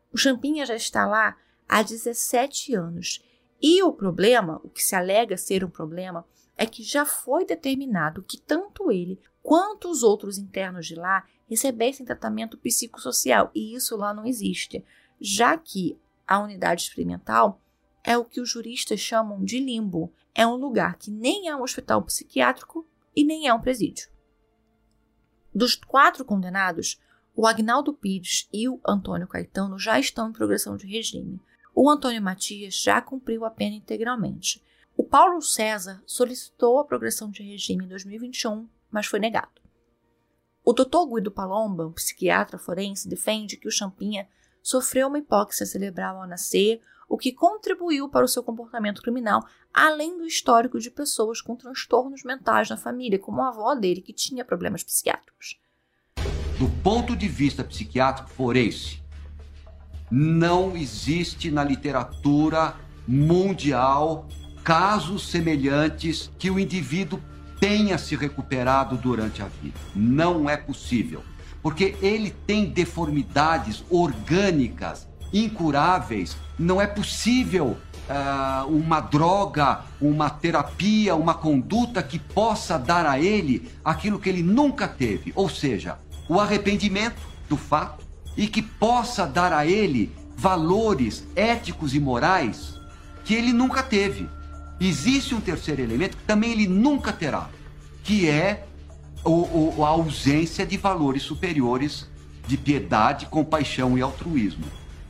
O 0.09 0.17
Champinha 0.17 0.65
já 0.65 0.77
está 0.77 1.05
lá 1.05 1.35
há 1.67 1.83
17 1.83 2.73
anos. 2.73 3.21
E 3.61 3.83
o 3.83 3.91
problema, 3.91 4.61
o 4.63 4.69
que 4.69 4.81
se 4.81 4.95
alega 4.95 5.35
ser 5.35 5.65
um 5.65 5.69
problema, 5.69 6.25
é 6.55 6.65
que 6.65 6.81
já 6.81 7.05
foi 7.05 7.45
determinado 7.45 8.23
que 8.23 8.39
tanto 8.39 8.89
ele 8.89 9.19
quanto 9.43 9.91
os 9.91 10.01
outros 10.01 10.37
internos 10.37 10.85
de 10.85 10.95
lá 10.95 11.27
recebessem 11.49 12.05
tratamento 12.05 12.57
psicossocial, 12.57 13.51
e 13.53 13.75
isso 13.75 13.97
lá 13.97 14.13
não 14.13 14.25
existe, 14.25 14.81
já 15.19 15.57
que 15.57 15.99
a 16.27 16.39
unidade 16.39 16.83
experimental 16.83 17.61
é 18.03 18.17
o 18.17 18.25
que 18.25 18.39
os 18.39 18.49
juristas 18.49 18.99
chamam 18.99 19.43
de 19.43 19.59
limbo. 19.59 20.13
É 20.33 20.45
um 20.45 20.55
lugar 20.55 20.97
que 20.97 21.09
nem 21.09 21.47
é 21.47 21.55
um 21.55 21.63
hospital 21.63 22.01
psiquiátrico 22.03 22.87
e 23.15 23.23
nem 23.23 23.47
é 23.47 23.53
um 23.53 23.61
presídio. 23.61 24.09
Dos 25.53 25.75
quatro 25.75 26.25
condenados, 26.25 26.99
o 27.35 27.47
Agnaldo 27.47 27.93
Pires 27.93 28.47
e 28.51 28.67
o 28.67 28.79
Antônio 28.85 29.27
Caetano 29.27 29.79
já 29.79 29.99
estão 29.99 30.29
em 30.29 30.33
progressão 30.33 30.77
de 30.77 30.85
regime. 30.85 31.41
O 31.73 31.89
Antônio 31.89 32.21
Matias 32.21 32.75
já 32.75 33.01
cumpriu 33.01 33.43
a 33.43 33.49
pena 33.49 33.75
integralmente. 33.75 34.63
O 34.95 35.03
Paulo 35.03 35.41
César 35.41 36.01
solicitou 36.05 36.79
a 36.79 36.85
progressão 36.85 37.29
de 37.29 37.43
regime 37.43 37.83
em 37.83 37.87
2021, 37.87 38.67
mas 38.89 39.07
foi 39.07 39.19
negado. 39.19 39.61
O 40.63 40.73
Dr. 40.73 41.05
Guido 41.13 41.29
Palomba, 41.29 41.85
um 41.85 41.91
psiquiatra 41.91 42.57
forense, 42.57 43.07
defende 43.07 43.57
que 43.57 43.67
o 43.67 43.71
Champinha 43.71 44.27
sofreu 44.65 45.07
uma 45.07 45.19
hipóxia 45.19 45.63
cerebral 45.63 46.19
ao 46.19 46.27
nascer, 46.27 46.81
o 47.07 47.19
que 47.19 47.31
contribuiu 47.31 48.09
para 48.09 48.25
o 48.25 48.27
seu 48.27 48.41
comportamento 48.41 48.99
criminal, 48.99 49.45
além 49.71 50.17
do 50.17 50.25
histórico 50.25 50.79
de 50.79 50.89
pessoas 50.89 51.39
com 51.39 51.55
transtornos 51.55 52.23
mentais 52.23 52.67
na 52.67 52.75
família, 52.75 53.19
como 53.19 53.43
a 53.43 53.49
avó 53.49 53.75
dele, 53.75 54.01
que 54.01 54.11
tinha 54.11 54.43
problemas 54.43 54.83
psiquiátricos. 54.83 55.59
Do 56.57 56.67
ponto 56.81 57.15
de 57.15 57.27
vista 57.27 57.63
psiquiátrico 57.63 58.31
forense, 58.31 59.03
não 60.09 60.75
existe 60.75 61.51
na 61.51 61.63
literatura 61.63 62.75
mundial 63.07 64.27
casos 64.63 65.29
semelhantes 65.29 66.31
que 66.39 66.49
o 66.49 66.57
indivíduo 66.57 67.21
tenha 67.59 67.99
se 67.99 68.15
recuperado 68.15 68.97
durante 68.97 69.43
a 69.43 69.47
vida. 69.47 69.77
Não 69.95 70.49
é 70.49 70.57
possível, 70.57 71.23
porque 71.65 71.95
ele 71.99 72.29
tem 72.29 72.65
deformidades 72.65 73.83
orgânicas 73.89 75.07
incuráveis. 75.33 76.37
Não 76.59 76.79
é 76.79 76.85
possível 76.85 77.75
uh, 78.07 78.67
uma 78.67 78.99
droga, 78.99 79.81
uma 79.99 80.29
terapia, 80.29 81.15
uma 81.15 81.33
conduta 81.33 82.03
que 82.03 82.19
possa 82.19 82.77
dar 82.77 83.07
a 83.07 83.19
ele 83.19 83.67
aquilo 83.83 84.19
que 84.19 84.29
ele 84.29 84.43
nunca 84.43 84.87
teve, 84.87 85.33
ou 85.35 85.49
seja, 85.49 85.97
o 86.29 86.39
arrependimento 86.39 87.19
do 87.49 87.57
fato 87.57 88.05
e 88.37 88.45
que 88.45 88.61
possa 88.61 89.25
dar 89.25 89.51
a 89.51 89.65
ele 89.65 90.13
valores 90.37 91.25
éticos 91.35 91.95
e 91.95 91.99
morais 91.99 92.79
que 93.23 93.33
ele 93.33 93.51
nunca 93.51 93.81
teve. 93.81 94.29
Existe 94.79 95.33
um 95.33 95.41
terceiro 95.41 95.81
elemento 95.81 96.15
que 96.15 96.25
também 96.25 96.51
ele 96.51 96.67
nunca 96.67 97.11
terá, 97.11 97.49
que 98.03 98.29
é 98.29 98.67
o, 99.25 99.75
o, 99.77 99.83
a 99.83 99.89
ausência 99.89 100.65
de 100.65 100.77
valores 100.77 101.23
superiores 101.23 102.07
de 102.47 102.57
piedade, 102.57 103.25
compaixão 103.25 103.97
e 103.97 104.01
altruísmo. 104.01 104.65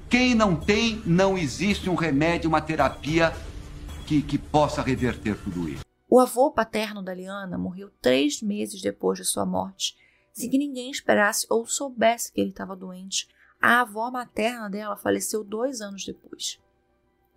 Quem 0.09 0.33
não 0.33 0.55
tem, 0.55 1.01
não 1.05 1.37
existe 1.37 1.89
um 1.89 1.95
remédio, 1.95 2.47
uma 2.47 2.61
terapia 2.61 3.33
que, 4.07 4.21
que 4.21 4.37
possa 4.37 4.81
reverter 4.81 5.37
tudo 5.43 5.67
isso. 5.67 5.83
O 6.09 6.19
avô 6.19 6.49
paterno 6.49 7.03
da 7.03 7.13
Liana 7.13 7.57
morreu 7.57 7.91
três 8.01 8.41
meses 8.41 8.81
depois 8.81 9.17
de 9.19 9.25
sua 9.25 9.45
morte 9.45 9.95
sem 10.35 10.49
que 10.49 10.57
ninguém 10.57 10.91
esperasse 10.91 11.47
ou 11.49 11.65
soubesse 11.65 12.31
que 12.31 12.41
ele 12.41 12.49
estava 12.49 12.75
doente. 12.75 13.27
A 13.59 13.79
avó 13.81 14.11
materna 14.11 14.69
dela 14.69 14.97
faleceu 14.97 15.45
dois 15.45 15.79
anos 15.79 16.05
depois. 16.05 16.59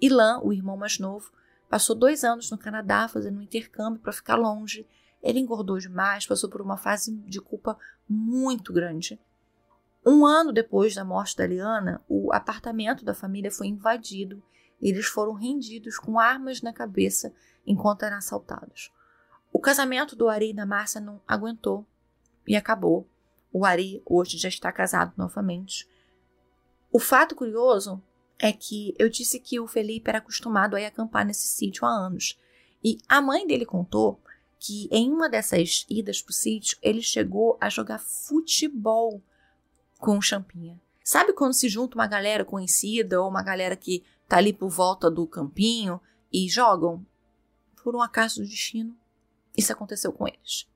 Ilan, 0.00 0.40
o 0.42 0.52
irmão 0.52 0.76
mais 0.76 0.98
novo, 0.98 1.30
passou 1.70 1.94
dois 1.94 2.24
anos 2.24 2.50
no 2.50 2.58
Canadá 2.58 3.06
fazendo 3.06 3.38
um 3.38 3.42
intercâmbio 3.42 4.00
para 4.00 4.12
ficar 4.12 4.34
longe. 4.34 4.84
Ele 5.22 5.40
engordou 5.40 5.78
demais, 5.78 6.26
passou 6.26 6.48
por 6.48 6.60
uma 6.60 6.76
fase 6.76 7.14
de 7.26 7.40
culpa 7.40 7.78
muito 8.08 8.72
grande. 8.72 9.18
Um 10.06 10.24
ano 10.24 10.52
depois 10.52 10.94
da 10.94 11.04
morte 11.04 11.36
da 11.36 11.46
Liana, 11.46 12.02
o 12.08 12.32
apartamento 12.32 13.04
da 13.04 13.14
família 13.14 13.50
foi 13.50 13.66
invadido 13.66 14.42
e 14.80 14.88
eles 14.88 15.06
foram 15.06 15.32
rendidos 15.32 15.98
com 15.98 16.18
armas 16.18 16.62
na 16.62 16.72
cabeça 16.72 17.32
enquanto 17.66 18.04
eram 18.04 18.16
assaltados. 18.16 18.92
O 19.52 19.58
casamento 19.58 20.14
do 20.14 20.28
Ari 20.28 20.50
e 20.50 20.54
da 20.54 20.64
Márcia 20.64 21.00
não 21.00 21.20
aguentou 21.26 21.86
e 22.46 22.56
acabou. 22.56 23.08
O 23.52 23.64
Ari 23.64 24.02
hoje 24.06 24.38
já 24.38 24.48
está 24.48 24.70
casado 24.70 25.12
novamente. 25.16 25.88
O 26.92 26.98
fato 26.98 27.34
curioso 27.34 28.02
é 28.38 28.52
que 28.52 28.94
eu 28.98 29.08
disse 29.08 29.40
que 29.40 29.58
o 29.58 29.66
Felipe 29.66 30.08
era 30.08 30.18
acostumado 30.18 30.76
a 30.76 30.86
acampar 30.86 31.26
nesse 31.26 31.48
sítio 31.48 31.84
há 31.84 31.90
anos. 31.90 32.38
E 32.82 32.98
a 33.08 33.20
mãe 33.20 33.46
dele 33.46 33.66
contou 33.66 34.20
que 34.58 34.88
em 34.90 35.10
uma 35.10 35.28
dessas 35.28 35.86
idas 35.88 36.20
para 36.20 36.30
o 36.30 36.34
sítio, 36.34 36.76
ele 36.82 37.02
chegou 37.02 37.56
a 37.60 37.68
jogar 37.68 37.98
futebol 37.98 39.22
com 39.98 40.18
o 40.18 40.22
Champinha. 40.22 40.80
Sabe 41.02 41.32
quando 41.32 41.54
se 41.54 41.68
junta 41.68 41.96
uma 41.96 42.06
galera 42.06 42.44
conhecida 42.44 43.20
ou 43.20 43.28
uma 43.28 43.42
galera 43.42 43.74
que 43.74 44.04
tá 44.28 44.36
ali 44.36 44.52
por 44.52 44.68
volta 44.68 45.10
do 45.10 45.26
campinho 45.26 46.00
e 46.32 46.48
jogam? 46.48 47.04
Por 47.82 47.96
um 47.96 48.02
acaso 48.02 48.42
do 48.42 48.46
destino, 48.46 48.94
isso 49.56 49.72
aconteceu 49.72 50.12
com 50.12 50.28
eles. 50.28 50.68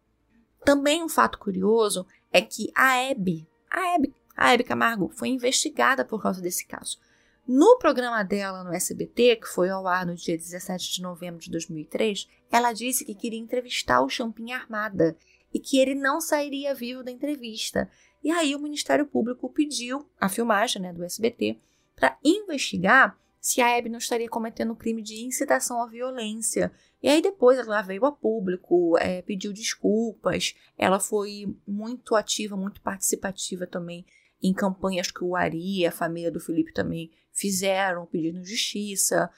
Também 0.64 1.02
um 1.02 1.08
fato 1.08 1.38
curioso 1.38 2.06
é 2.32 2.40
que 2.40 2.72
a 2.74 2.96
Hebe, 2.96 3.46
a 3.70 3.94
Hebe, 3.94 4.14
a 4.34 4.54
Hebe 4.54 4.64
Camargo, 4.64 5.10
foi 5.14 5.28
investigada 5.28 6.04
por 6.04 6.22
causa 6.22 6.40
desse 6.40 6.66
caso. 6.66 6.98
No 7.46 7.76
programa 7.78 8.22
dela 8.22 8.62
no 8.62 8.72
SBT, 8.72 9.36
que 9.36 9.48
foi 9.48 9.68
ao 9.68 9.86
ar 9.86 10.06
no 10.06 10.14
dia 10.14 10.36
17 10.36 10.94
de 10.94 11.02
novembro 11.02 11.40
de 11.40 11.50
2003, 11.50 12.28
ela 12.50 12.72
disse 12.72 13.04
que 13.04 13.14
queria 13.14 13.38
entrevistar 13.38 14.00
o 14.00 14.08
Champinha 14.08 14.56
Armada 14.56 15.16
e 15.52 15.58
que 15.58 15.78
ele 15.78 15.94
não 15.94 16.20
sairia 16.20 16.74
vivo 16.74 17.02
da 17.02 17.10
entrevista. 17.10 17.90
E 18.22 18.30
aí 18.30 18.54
o 18.54 18.60
Ministério 18.60 19.06
Público 19.06 19.50
pediu 19.50 20.08
a 20.20 20.28
filmagem 20.28 20.80
né, 20.80 20.92
do 20.92 21.04
SBT 21.04 21.58
para 21.96 22.16
investigar 22.24 23.18
se 23.40 23.60
a 23.60 23.76
Hebe 23.76 23.88
não 23.88 23.98
estaria 23.98 24.28
cometendo 24.28 24.76
crime 24.76 25.02
de 25.02 25.24
incitação 25.24 25.82
à 25.82 25.86
violência 25.86 26.72
e 27.02 27.08
aí 27.08 27.20
depois 27.20 27.58
ela 27.58 27.82
veio 27.82 28.04
a 28.04 28.12
público, 28.12 28.96
é, 28.98 29.20
pediu 29.22 29.52
desculpas, 29.52 30.54
ela 30.78 31.00
foi 31.00 31.52
muito 31.66 32.14
ativa, 32.14 32.56
muito 32.56 32.80
participativa 32.80 33.66
também 33.66 34.06
em 34.42 34.52
campanhas 34.52 35.10
que 35.10 35.22
o 35.22 35.36
Ari 35.36 35.80
e 35.80 35.86
a 35.86 35.92
família 35.92 36.30
do 36.30 36.40
Felipe 36.40 36.72
também 36.72 37.10
fizeram, 37.32 38.06
pedindo 38.06 38.44
justiça, 38.44 39.30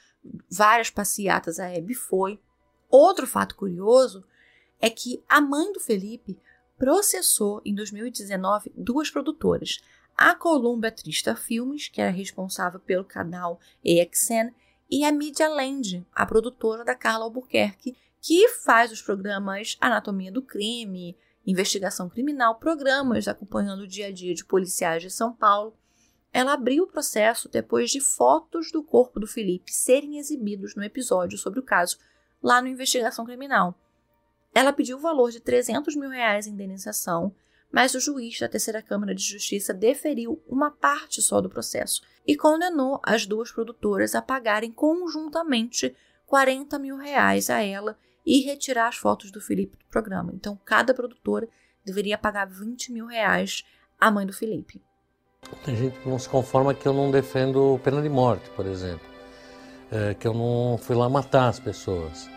várias 0.51 0.91
passeatas 0.91 1.59
a 1.59 1.69
Hebe 1.69 1.95
foi. 1.95 2.41
Outro 2.89 3.27
fato 3.27 3.55
curioso 3.55 4.25
é 4.81 4.89
que 4.89 5.23
a 5.29 5.41
mãe 5.41 5.73
do 5.73 5.81
Felipe 5.81 6.39
processou 6.79 7.61
em 7.65 7.75
2019 7.75 8.73
duas 8.77 9.11
produtoras, 9.11 9.81
a 10.17 10.35
Columbia 10.35 10.93
Trista 10.93 11.35
Filmes, 11.35 11.89
que 11.89 12.01
era 12.01 12.11
responsável 12.11 12.81
pelo 12.81 13.05
canal 13.05 13.59
EXN, 13.85 14.53
e 14.91 15.05
a 15.05 15.11
Media 15.11 15.49
Land, 15.49 16.07
a 16.15 16.25
produtora 16.27 16.85
da 16.85 16.95
Carla 16.95 17.25
Albuquerque, 17.25 17.97
que 18.21 18.49
faz 18.49 18.93
os 18.93 19.03
programas 19.03 19.77
Anatomia 19.81 20.31
do 20.31 20.43
Crime, 20.43 21.17
Investigação 21.47 22.09
Criminal, 22.09 22.57
programas 22.57 23.29
acompanhando 23.29 23.81
o 23.81 23.89
dia 23.89 24.07
a 24.07 24.13
dia 24.13 24.35
de 24.35 24.45
policiais 24.45 25.03
de 25.03 25.11
São 25.11 25.33
Paulo. 25.33 25.77
Ela 26.33 26.55
abriu 26.55 26.85
o 26.85 26.89
processo 26.89 27.49
depois 27.49 27.91
de 27.91 28.01
fotos 28.01 28.73
do 28.73 28.83
corpo 28.83 29.21
do 29.21 29.27
Felipe 29.27 29.73
serem 29.73 30.19
exibidos 30.19 30.75
no 30.75 30.83
episódio 30.83 31.39
sobre 31.39 31.61
o 31.61 31.65
caso 31.65 31.99
lá 32.43 32.61
no 32.61 32.69
Investigação 32.69 33.25
Criminal. 33.25 33.79
Ela 34.55 34.73
pediu 34.73 34.97
o 34.97 35.01
valor 35.01 35.31
de 35.31 35.41
300 35.41 35.95
mil 35.97 36.11
reais 36.11 36.47
em 36.47 36.53
indenização 36.53 37.35
mas 37.75 37.93
o 37.93 37.99
juiz 37.99 38.39
da 38.39 38.49
terceira 38.49 38.81
Câmara 38.81 39.13
de 39.13 39.25
Justiça 39.25 39.75
deferiu 39.75 40.41
uma 40.47 40.71
parte 40.71 41.21
só 41.21 41.41
do 41.41 41.51
processo 41.51 42.03
e 42.25 42.37
condenou 42.37 43.01
as 43.03 43.27
duas 43.27 43.51
produtoras 43.51 44.15
a 44.15 44.23
pagarem 44.23 44.71
conjuntamente 44.71 45.93
40 46.25 46.79
mil 46.79 46.97
reais 46.97 47.51
a 47.51 47.61
ela 47.61 47.99
e 48.25 48.41
retirar 48.41 48.89
as 48.89 48.97
fotos 48.97 49.31
do 49.31 49.41
Felipe 49.41 49.77
do 49.77 49.85
programa. 49.87 50.33
Então, 50.35 50.59
cada 50.65 50.95
produtora 50.95 51.49
deveria 51.85 52.17
pagar 52.17 52.47
20 52.47 52.93
mil 52.93 53.07
reais 53.07 53.65
à 54.01 54.11
mãe 54.11 54.27
do 54.27 54.33
Felipe. 54.33 54.83
Tem 55.65 55.77
gente 55.77 55.99
que 55.99 56.09
não 56.09 56.19
se 56.19 56.29
conforma 56.29 56.73
que 56.73 56.87
eu 56.87 56.93
não 56.93 57.11
defendo 57.11 57.79
pena 57.85 58.01
de 58.01 58.09
morte, 58.09 58.49
por 58.51 58.67
exemplo. 58.67 59.07
É, 59.91 60.15
que 60.15 60.27
eu 60.27 60.33
não 60.33 60.79
fui 60.79 60.97
lá 60.97 61.09
matar 61.09 61.49
as 61.49 61.61
pessoas. 61.61 62.29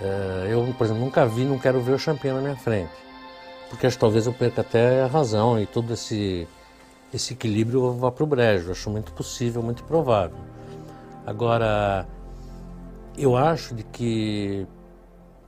É, 0.00 0.48
eu, 0.52 0.74
por 0.76 0.84
exemplo, 0.84 1.02
nunca 1.02 1.26
vi, 1.26 1.44
não 1.44 1.58
quero 1.58 1.80
ver 1.80 1.92
o 1.92 1.98
champinha 1.98 2.34
na 2.34 2.40
minha 2.40 2.56
frente. 2.56 2.92
Porque 3.70 3.86
acho 3.86 3.96
que 3.96 4.00
talvez 4.00 4.26
eu 4.26 4.32
perca 4.32 4.60
até 4.60 5.02
a 5.02 5.06
razão 5.06 5.60
e 5.60 5.66
todo 5.66 5.92
esse, 5.92 6.46
esse 7.12 7.32
equilíbrio 7.32 7.92
vá 7.92 8.10
para 8.10 8.24
o 8.24 8.26
brejo. 8.26 8.70
Acho 8.70 8.90
muito 8.90 9.12
possível, 9.12 9.62
muito 9.62 9.84
provável. 9.84 10.38
Agora, 11.24 12.06
eu 13.16 13.36
acho 13.36 13.74
de 13.74 13.82
que 13.84 14.66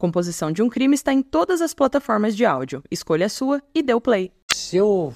Composição 0.00 0.50
de 0.50 0.62
um 0.62 0.70
Crime 0.70 0.94
está 0.94 1.12
em 1.12 1.20
todas 1.20 1.60
as 1.60 1.74
plataformas 1.74 2.34
de 2.34 2.46
áudio. 2.46 2.82
Escolha 2.90 3.26
a 3.26 3.28
sua 3.28 3.62
e 3.74 3.82
dê 3.82 3.92
o 3.92 4.00
play. 4.00 4.32
Se 4.50 4.78
eu, 4.78 5.12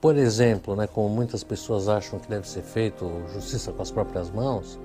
por 0.00 0.16
exemplo, 0.16 0.74
né, 0.74 0.88
como 0.88 1.08
muitas 1.08 1.44
pessoas 1.44 1.88
acham 1.88 2.18
que 2.18 2.28
deve 2.28 2.48
ser 2.48 2.62
feito 2.62 3.08
justiça 3.32 3.70
com 3.70 3.80
as 3.80 3.92
próprias 3.92 4.32
mãos, 4.32 4.76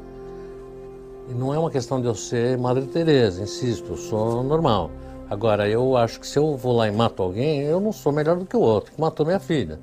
não 1.36 1.52
é 1.52 1.58
uma 1.58 1.72
questão 1.72 2.00
de 2.00 2.06
eu 2.06 2.14
ser 2.14 2.60
Madre 2.60 2.86
Teresa, 2.86 3.42
insisto, 3.42 3.94
eu 3.94 3.98
sou 3.98 4.44
normal. 4.44 4.92
Agora, 5.28 5.68
eu 5.68 5.98
acho 5.98 6.20
que 6.20 6.28
se 6.28 6.38
eu 6.38 6.56
vou 6.56 6.76
lá 6.76 6.88
e 6.88 6.92
mato 6.92 7.24
alguém, 7.24 7.62
eu 7.62 7.80
não 7.80 7.92
sou 7.92 8.12
melhor 8.12 8.38
do 8.38 8.46
que 8.46 8.56
o 8.56 8.62
outro 8.62 8.92
que 8.92 9.02
matou 9.02 9.26
minha 9.26 9.40
filha. 9.40 9.80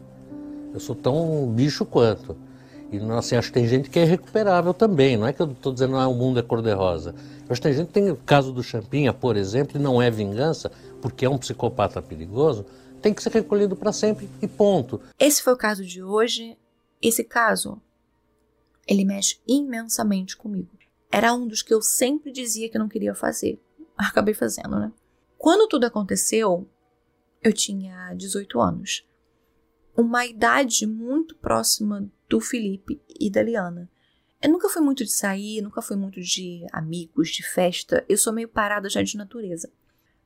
Eu 0.72 0.78
sou 0.78 0.94
tão 0.94 1.48
bicho 1.48 1.84
quanto. 1.84 2.36
E 2.92 2.98
assim, 3.12 3.36
acho 3.36 3.48
que 3.48 3.54
tem 3.54 3.66
gente 3.66 3.90
que 3.90 3.98
é 3.98 4.02
irrecuperável 4.02 4.72
também. 4.72 5.16
Não 5.16 5.26
é 5.26 5.32
que 5.32 5.42
eu 5.42 5.50
estou 5.50 5.72
dizendo 5.72 5.92
que 5.92 5.98
ah, 5.98 6.06
o 6.06 6.14
mundo 6.14 6.38
é 6.38 6.42
cor-de-rosa. 6.42 7.14
Acho 7.48 7.60
que 7.60 7.68
tem 7.68 7.76
gente 7.76 7.88
que 7.88 7.92
tem 7.92 8.10
o 8.10 8.16
caso 8.16 8.52
do 8.52 8.62
Champinha, 8.62 9.12
por 9.12 9.36
exemplo, 9.36 9.76
e 9.76 9.82
não 9.82 10.00
é 10.00 10.10
vingança, 10.10 10.70
porque 11.00 11.24
é 11.24 11.30
um 11.30 11.38
psicopata 11.38 12.00
perigoso, 12.00 12.64
tem 13.02 13.12
que 13.12 13.22
ser 13.22 13.32
recolhido 13.32 13.76
para 13.76 13.92
sempre 13.92 14.28
e 14.40 14.48
ponto. 14.48 15.00
Esse 15.18 15.42
foi 15.42 15.52
o 15.52 15.58
caso 15.58 15.84
de 15.84 16.02
hoje. 16.02 16.56
Esse 17.02 17.22
caso, 17.22 17.80
ele 18.86 19.04
mexe 19.04 19.38
imensamente 19.46 20.36
comigo. 20.36 20.70
Era 21.10 21.32
um 21.32 21.46
dos 21.46 21.62
que 21.62 21.72
eu 21.72 21.82
sempre 21.82 22.32
dizia 22.32 22.68
que 22.68 22.78
não 22.78 22.88
queria 22.88 23.14
fazer. 23.14 23.60
Acabei 23.96 24.34
fazendo, 24.34 24.78
né? 24.78 24.92
Quando 25.38 25.68
tudo 25.68 25.84
aconteceu, 25.84 26.68
eu 27.42 27.52
tinha 27.52 28.12
18 28.14 28.60
anos. 28.60 29.06
Uma 29.96 30.26
idade 30.26 30.86
muito 30.86 31.36
próxima 31.36 32.10
do 32.28 32.40
Felipe 32.40 33.00
e 33.18 33.30
da 33.30 33.42
Liana. 33.42 33.90
Eu 34.42 34.50
nunca 34.50 34.68
fui 34.68 34.82
muito 34.82 35.04
de 35.04 35.10
sair, 35.10 35.62
nunca 35.62 35.80
fui 35.80 35.96
muito 35.96 36.20
de 36.20 36.66
amigos, 36.72 37.30
de 37.30 37.42
festa. 37.42 38.04
Eu 38.08 38.18
sou 38.18 38.32
meio 38.32 38.48
parada 38.48 38.88
já 38.88 39.02
de 39.02 39.16
natureza. 39.16 39.70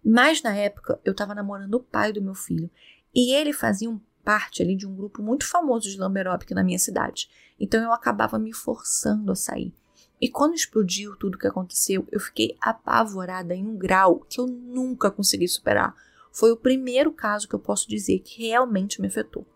Mas 0.05 0.43
na 0.43 0.55
época 0.55 1.01
eu 1.05 1.13
estava 1.13 1.35
namorando 1.35 1.75
o 1.75 1.81
pai 1.81 2.13
do 2.13 2.23
meu 2.23 2.35
filho 2.35 2.71
e 3.15 3.33
ele 3.35 3.53
fazia 3.53 3.89
parte 4.25 4.63
ali 4.63 4.77
de 4.77 4.87
um 4.87 4.95
grupo 4.95 5.23
muito 5.23 5.47
famoso 5.47 5.89
de 5.89 5.99
lamberóbica 5.99 6.55
na 6.55 6.65
minha 6.65 6.79
cidade. 6.79 7.29
Então 7.59 7.83
eu 7.83 7.93
acabava 7.93 8.39
me 8.39 8.53
forçando 8.53 9.31
a 9.33 9.37
sair. 9.37 9.73
E 10.21 10.29
quando 10.29 10.55
explodiu 10.55 11.17
tudo 11.17 11.39
que 11.39 11.47
aconteceu, 11.47 12.07
eu 12.13 12.21
fiquei 12.21 12.57
apavorada 12.61 13.55
em 13.55 13.67
um 13.67 13.77
grau 13.77 14.21
que 14.29 14.39
eu 14.39 14.47
nunca 14.47 15.11
consegui 15.11 15.49
superar. 15.49 15.95
Foi 16.31 16.53
o 16.53 16.57
primeiro 16.57 17.11
caso 17.11 17.49
que 17.49 17.55
eu 17.55 17.59
posso 17.59 17.89
dizer 17.89 18.19
que 18.21 18.49
realmente 18.49 19.01
me 19.01 19.09
afetou. 19.09 19.47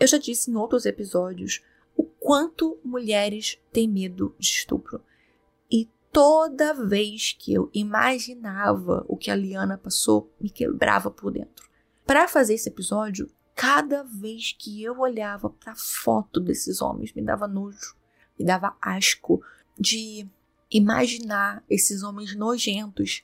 Eu 0.00 0.06
já 0.06 0.16
disse 0.16 0.50
em 0.50 0.56
outros 0.56 0.86
episódios 0.86 1.62
o 1.94 2.02
quanto 2.02 2.78
mulheres 2.82 3.60
têm 3.70 3.86
medo 3.86 4.34
de 4.38 4.48
estupro. 4.48 5.04
E 5.70 5.90
toda 6.10 6.72
vez 6.72 7.36
que 7.38 7.52
eu 7.52 7.68
imaginava 7.74 9.04
o 9.06 9.14
que 9.14 9.30
a 9.30 9.36
Liana 9.36 9.76
passou, 9.76 10.32
me 10.40 10.48
quebrava 10.48 11.10
por 11.10 11.30
dentro. 11.30 11.68
Para 12.06 12.26
fazer 12.26 12.54
esse 12.54 12.70
episódio, 12.70 13.30
cada 13.54 14.02
vez 14.02 14.56
que 14.58 14.82
eu 14.82 14.98
olhava 14.98 15.50
para 15.50 15.76
foto 15.76 16.40
desses 16.40 16.80
homens, 16.80 17.12
me 17.12 17.20
dava 17.20 17.46
nojo, 17.46 17.94
me 18.38 18.44
dava 18.44 18.74
asco 18.80 19.42
de 19.78 20.26
imaginar 20.70 21.62
esses 21.68 22.02
homens 22.02 22.34
nojentos 22.34 23.22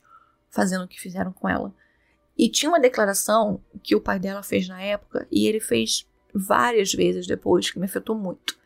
fazendo 0.51 0.85
o 0.85 0.89
que 0.89 1.01
fizeram 1.01 1.33
com 1.33 1.49
ela. 1.49 1.75
E 2.37 2.51
tinha 2.51 2.69
uma 2.69 2.79
declaração 2.79 3.65
que 3.83 3.97
o 3.97 4.01
pai 4.01 4.19
dela 4.19 4.43
fez 4.43 4.69
na 4.69 4.83
época, 4.83 5.27
e 5.33 5.47
ele 5.47 5.59
fez 5.59 6.07
várias 6.39 6.93
vezes 6.93 7.27
depois, 7.27 7.71
que 7.71 7.79
me 7.79 7.87
afetou 7.87 8.17
muito, 8.17 8.59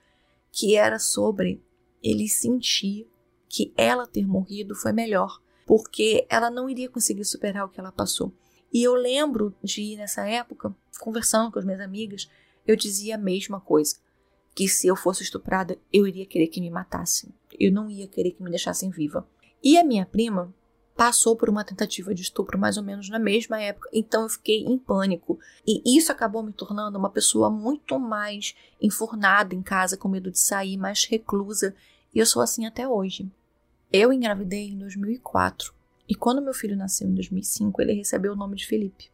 que 0.51 0.77
era 0.77 0.99
sobre 0.99 1.63
ele 2.03 2.29
sentir 2.29 3.09
que 3.49 3.73
ela 3.77 4.07
ter 4.07 4.27
morrido 4.27 4.75
foi 4.75 4.93
melhor, 4.93 5.41
porque 5.67 6.27
ela 6.29 6.51
não 6.51 6.69
iria 6.69 6.89
conseguir 6.89 7.25
superar 7.25 7.65
o 7.65 7.69
que 7.69 7.81
ela 7.81 7.93
passou. 7.93 8.33
E 8.73 8.83
eu 8.83 8.95
lembro 8.95 9.55
de, 9.63 9.97
nessa 9.97 10.27
época, 10.27 10.75
conversando 11.01 11.51
com 11.51 11.59
as 11.59 11.65
minhas 11.65 11.81
amigas, 11.81 12.31
eu 12.67 12.77
dizia 12.77 13.17
a 13.17 13.19
mesma 13.19 13.61
coisa. 13.61 13.97
Que 14.55 14.69
se 14.69 14.87
eu 14.87 14.97
fosse 14.97 15.23
estuprada, 15.23 15.79
eu 15.93 16.07
iria 16.07 16.27
querer 16.27 16.49
que 16.49 16.61
me 16.61 16.71
matassem. 16.71 17.33
Eu 17.59 17.73
não 17.73 17.89
ia 17.89 18.07
querer 18.07 18.33
que 18.33 18.43
me 18.43 18.51
deixassem 18.51 18.91
viva. 18.91 19.29
E 19.63 19.79
a 19.79 19.85
minha 19.85 20.07
prima 20.07 20.55
passou 21.01 21.35
por 21.35 21.49
uma 21.49 21.65
tentativa 21.65 22.15
de 22.15 22.21
estupro 22.21 22.59
mais 22.59 22.77
ou 22.77 22.83
menos 22.83 23.09
na 23.09 23.19
mesma 23.19 23.59
época, 23.59 23.89
então 23.91 24.25
eu 24.25 24.29
fiquei 24.29 24.65
em 24.65 24.77
pânico. 24.77 25.39
E 25.67 25.97
isso 25.97 26.13
acabou 26.13 26.43
me 26.43 26.53
tornando 26.53 26.99
uma 26.99 27.09
pessoa 27.09 27.49
muito 27.49 27.99
mais 27.99 28.55
enfurnada 28.83 29.55
em 29.55 29.63
casa, 29.63 29.97
com 29.97 30.11
medo 30.11 30.31
de 30.31 30.39
sair, 30.39 30.77
mais 30.77 31.07
reclusa, 31.07 31.75
e 32.15 32.19
eu 32.19 32.27
sou 32.27 32.43
assim 32.43 32.67
até 32.67 32.87
hoje. 32.87 33.27
Eu 33.91 34.13
engravidei 34.13 34.69
em 34.69 34.77
2004, 34.77 35.73
e 36.07 36.15
quando 36.15 36.43
meu 36.43 36.53
filho 36.53 36.77
nasceu 36.77 37.09
em 37.09 37.15
2005, 37.15 37.81
ele 37.81 37.95
recebeu 37.95 38.35
o 38.35 38.37
nome 38.37 38.57
de 38.57 38.67
Felipe. 38.67 39.11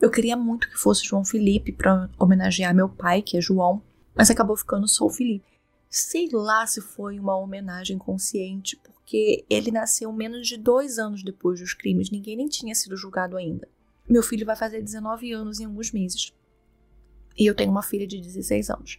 Eu 0.00 0.12
queria 0.12 0.36
muito 0.36 0.70
que 0.70 0.78
fosse 0.78 1.04
João 1.04 1.24
Felipe 1.24 1.72
para 1.72 2.08
homenagear 2.16 2.72
meu 2.72 2.88
pai, 2.88 3.22
que 3.22 3.36
é 3.36 3.40
João, 3.40 3.82
mas 4.14 4.30
acabou 4.30 4.56
ficando 4.56 4.86
só 4.86 5.04
o 5.04 5.10
Felipe. 5.10 5.53
Sei 5.96 6.28
lá 6.32 6.66
se 6.66 6.80
foi 6.80 7.20
uma 7.20 7.38
homenagem 7.38 7.96
consciente, 7.96 8.76
porque 8.76 9.44
ele 9.48 9.70
nasceu 9.70 10.12
menos 10.12 10.48
de 10.48 10.56
dois 10.56 10.98
anos 10.98 11.22
depois 11.22 11.60
dos 11.60 11.72
crimes, 11.72 12.10
ninguém 12.10 12.36
nem 12.36 12.48
tinha 12.48 12.74
sido 12.74 12.96
julgado 12.96 13.36
ainda. 13.36 13.68
Meu 14.08 14.20
filho 14.20 14.44
vai 14.44 14.56
fazer 14.56 14.82
19 14.82 15.30
anos 15.30 15.60
em 15.60 15.66
alguns 15.66 15.92
meses. 15.92 16.34
E 17.38 17.46
eu 17.46 17.54
tenho 17.54 17.70
uma 17.70 17.80
filha 17.80 18.08
de 18.08 18.20
16 18.20 18.70
anos. 18.70 18.98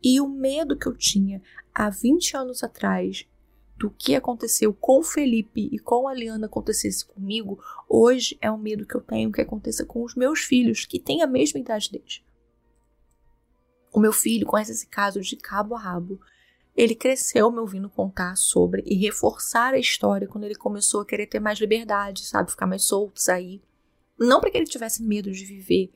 E 0.00 0.20
o 0.20 0.28
medo 0.28 0.78
que 0.78 0.86
eu 0.86 0.96
tinha 0.96 1.42
há 1.74 1.90
20 1.90 2.36
anos 2.36 2.62
atrás 2.62 3.26
do 3.76 3.90
que 3.90 4.14
aconteceu 4.14 4.72
com 4.72 5.00
o 5.00 5.02
Felipe 5.02 5.68
e 5.72 5.80
com 5.80 6.06
a 6.06 6.14
Liana 6.14 6.46
acontecesse 6.46 7.04
comigo, 7.04 7.58
hoje 7.88 8.38
é 8.40 8.48
o 8.48 8.56
medo 8.56 8.86
que 8.86 8.94
eu 8.94 9.00
tenho 9.00 9.32
que 9.32 9.40
aconteça 9.40 9.84
com 9.84 10.04
os 10.04 10.14
meus 10.14 10.38
filhos, 10.42 10.84
que 10.84 11.00
têm 11.00 11.22
a 11.22 11.26
mesma 11.26 11.58
idade 11.58 11.90
deles. 11.90 12.22
O 13.92 13.98
meu 13.98 14.12
filho 14.12 14.46
conhece 14.46 14.70
esse 14.70 14.86
caso 14.86 15.20
de 15.20 15.34
cabo 15.34 15.74
a 15.74 15.80
rabo. 15.80 16.20
Ele 16.76 16.94
cresceu 16.94 17.50
me 17.50 17.58
ouvindo 17.58 17.88
contar 17.88 18.36
sobre 18.36 18.82
e 18.84 18.94
reforçar 18.96 19.72
a 19.72 19.78
história 19.78 20.28
quando 20.28 20.44
ele 20.44 20.54
começou 20.54 21.00
a 21.00 21.06
querer 21.06 21.26
ter 21.26 21.40
mais 21.40 21.58
liberdade, 21.58 22.26
sabe? 22.26 22.50
Ficar 22.50 22.66
mais 22.66 22.84
solto, 22.84 23.20
sair. 23.20 23.62
Não 24.18 24.40
para 24.40 24.50
que 24.50 24.58
ele 24.58 24.66
tivesse 24.66 25.02
medo 25.02 25.32
de 25.32 25.44
viver, 25.44 25.90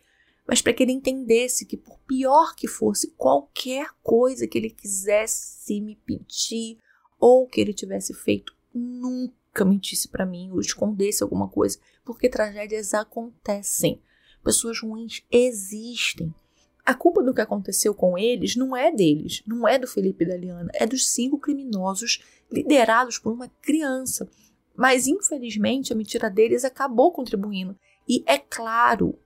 mas 0.46 0.62
para 0.62 0.72
que 0.72 0.82
ele 0.82 0.92
entendesse 0.92 1.66
que, 1.66 1.76
por 1.76 1.98
pior 2.00 2.54
que 2.54 2.66
fosse 2.66 3.12
qualquer 3.12 3.90
coisa 4.02 4.46
que 4.46 4.56
ele 4.56 4.70
quisesse 4.70 5.80
me 5.80 5.96
pedir 5.96 6.78
ou 7.18 7.46
que 7.46 7.60
ele 7.60 7.74
tivesse 7.74 8.14
feito, 8.14 8.54
nunca 8.74 9.64
mentisse 9.64 10.08
para 10.08 10.26
mim 10.26 10.50
ou 10.50 10.60
escondesse 10.60 11.22
alguma 11.22 11.48
coisa, 11.48 11.78
porque 12.04 12.28
tragédias 12.28 12.94
acontecem. 12.94 14.00
Pessoas 14.42 14.80
ruins 14.80 15.22
existem. 15.30 16.34
A 16.84 16.94
culpa 16.94 17.22
do 17.22 17.34
que 17.34 17.40
aconteceu 17.40 17.94
com 17.94 18.16
eles 18.16 18.56
não 18.56 18.76
é 18.76 18.90
deles, 18.90 19.42
não 19.46 19.66
é 19.66 19.78
do 19.78 19.86
Felipe 19.86 20.24
e 20.24 20.28
da 20.28 20.36
Liana, 20.36 20.70
é 20.74 20.86
dos 20.86 21.08
cinco 21.08 21.38
criminosos 21.38 22.22
liderados 22.50 23.18
por 23.18 23.32
uma 23.32 23.48
criança. 23.62 24.28
Mas 24.74 25.06
infelizmente 25.06 25.92
a 25.92 25.96
mentira 25.96 26.30
deles 26.30 26.64
acabou 26.64 27.12
contribuindo. 27.12 27.76
E 28.08 28.22
é 28.26 28.38
claro 28.38 29.18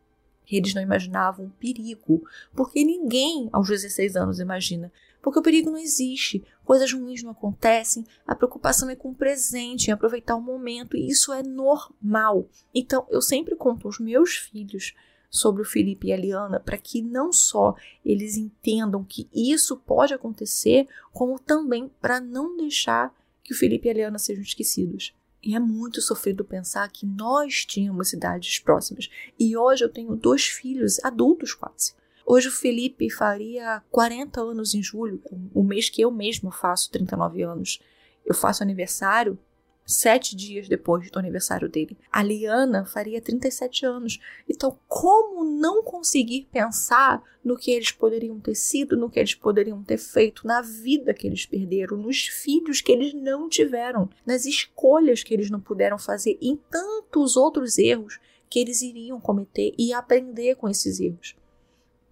eles 0.50 0.74
não 0.74 0.82
imaginavam 0.82 1.46
o 1.46 1.50
perigo, 1.50 2.22
porque 2.54 2.84
ninguém 2.84 3.48
aos 3.52 3.68
16 3.68 4.16
anos 4.16 4.40
imagina. 4.40 4.92
Porque 5.22 5.38
o 5.38 5.42
perigo 5.42 5.70
não 5.70 5.78
existe, 5.78 6.44
coisas 6.64 6.92
ruins 6.92 7.22
não 7.22 7.30
acontecem, 7.30 8.04
a 8.26 8.34
preocupação 8.34 8.90
é 8.90 8.94
com 8.94 9.08
o 9.08 9.14
presente, 9.14 9.88
em 9.88 9.92
aproveitar 9.92 10.36
o 10.36 10.42
momento, 10.42 10.96
e 10.96 11.08
isso 11.08 11.32
é 11.32 11.42
normal. 11.42 12.46
Então 12.74 13.06
eu 13.08 13.22
sempre 13.22 13.56
conto 13.56 13.88
aos 13.88 13.98
meus 13.98 14.36
filhos 14.36 14.94
sobre 15.34 15.62
o 15.62 15.64
Felipe 15.64 16.06
e 16.06 16.12
a 16.12 16.16
Liana 16.16 16.60
para 16.60 16.78
que 16.78 17.02
não 17.02 17.32
só 17.32 17.74
eles 18.04 18.36
entendam 18.36 19.02
que 19.02 19.28
isso 19.34 19.76
pode 19.76 20.14
acontecer, 20.14 20.86
como 21.12 21.40
também 21.40 21.90
para 22.00 22.20
não 22.20 22.56
deixar 22.56 23.12
que 23.42 23.52
o 23.52 23.56
Felipe 23.56 23.88
e 23.88 23.90
a 23.90 23.94
Liana 23.94 24.18
sejam 24.18 24.44
esquecidos. 24.44 25.12
E 25.42 25.56
é 25.56 25.58
muito 25.58 26.00
sofrido 26.00 26.44
pensar 26.44 26.88
que 26.88 27.04
nós 27.04 27.66
tínhamos 27.66 28.12
idades 28.12 28.60
próximas. 28.60 29.10
E 29.36 29.56
hoje 29.56 29.84
eu 29.84 29.88
tenho 29.88 30.14
dois 30.14 30.44
filhos 30.44 31.04
adultos 31.04 31.52
quase. 31.52 31.94
Hoje 32.24 32.46
o 32.46 32.52
Felipe 32.52 33.10
faria 33.10 33.82
40 33.90 34.40
anos 34.40 34.72
em 34.72 34.82
julho, 34.82 35.20
o 35.52 35.64
mês 35.64 35.90
que 35.90 36.00
eu 36.00 36.12
mesma 36.12 36.52
faço 36.52 36.92
39 36.92 37.42
anos. 37.42 37.80
Eu 38.24 38.34
faço 38.34 38.62
aniversário 38.62 39.36
sete 39.84 40.34
dias 40.34 40.68
depois 40.68 41.10
do 41.10 41.18
aniversário 41.18 41.68
dele. 41.68 41.96
A 42.10 42.22
Liana 42.22 42.84
faria 42.84 43.20
37 43.20 43.84
anos. 43.84 44.18
Então, 44.48 44.78
como 44.88 45.44
não 45.44 45.82
conseguir 45.82 46.48
pensar 46.50 47.22
no 47.44 47.56
que 47.56 47.70
eles 47.70 47.92
poderiam 47.92 48.40
ter 48.40 48.54
sido, 48.54 48.96
no 48.96 49.10
que 49.10 49.18
eles 49.18 49.34
poderiam 49.34 49.82
ter 49.82 49.98
feito, 49.98 50.46
na 50.46 50.62
vida 50.62 51.12
que 51.12 51.26
eles 51.26 51.44
perderam, 51.44 51.96
nos 51.96 52.26
filhos 52.26 52.80
que 52.80 52.92
eles 52.92 53.12
não 53.12 53.48
tiveram, 53.48 54.08
nas 54.24 54.46
escolhas 54.46 55.22
que 55.22 55.34
eles 55.34 55.50
não 55.50 55.60
puderam 55.60 55.98
fazer, 55.98 56.38
em 56.40 56.56
tantos 56.70 57.36
outros 57.36 57.76
erros 57.76 58.18
que 58.48 58.58
eles 58.58 58.82
iriam 58.82 59.20
cometer 59.20 59.74
e 59.78 59.92
aprender 59.92 60.54
com 60.54 60.68
esses 60.68 61.00
erros. 61.00 61.36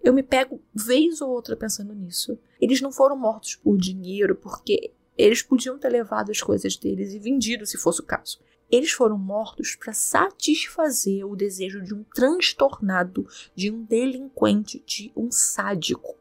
Eu 0.03 0.13
me 0.13 0.23
pego 0.23 0.61
vez 0.75 1.21
ou 1.21 1.31
outra 1.31 1.57
pensando 1.57 1.95
nisso. 1.95 2.37
Eles 2.61 2.81
não 2.81 2.91
foram 2.91 3.17
mortos 3.17 3.55
por 3.55 3.79
dinheiro, 3.79 4.35
porque 4.35 4.93
eles 5.23 5.43
podiam 5.43 5.79
ter 5.79 5.89
levado 5.89 6.31
as 6.31 6.41
coisas 6.41 6.77
deles 6.77 7.13
e 7.13 7.19
vendido 7.19 7.65
se 7.65 7.79
fosse 7.79 8.01
o 8.01 8.05
caso. 8.05 8.41
Eles 8.71 8.91
foram 8.91 9.19
mortos 9.19 9.77
para 9.77 9.93
satisfazer 9.93 11.25
o 11.27 11.37
desejo 11.37 11.83
de 11.83 11.95
um 11.95 12.03
transtornado, 12.03 13.27
de 13.55 13.71
um 13.71 13.85
delinquente, 13.85 14.83
de 14.85 15.13
um 15.15 15.31
sádico. 15.31 16.19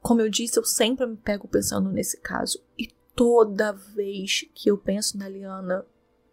Como 0.00 0.20
eu 0.20 0.28
disse, 0.28 0.58
eu 0.58 0.64
sempre 0.64 1.06
me 1.06 1.16
pego 1.16 1.46
pensando 1.46 1.90
nesse 1.90 2.18
caso 2.18 2.60
e 2.78 2.88
toda 3.14 3.72
vez 3.72 4.46
que 4.54 4.70
eu 4.70 4.78
penso 4.78 5.18
na 5.18 5.28
Liana, 5.28 5.86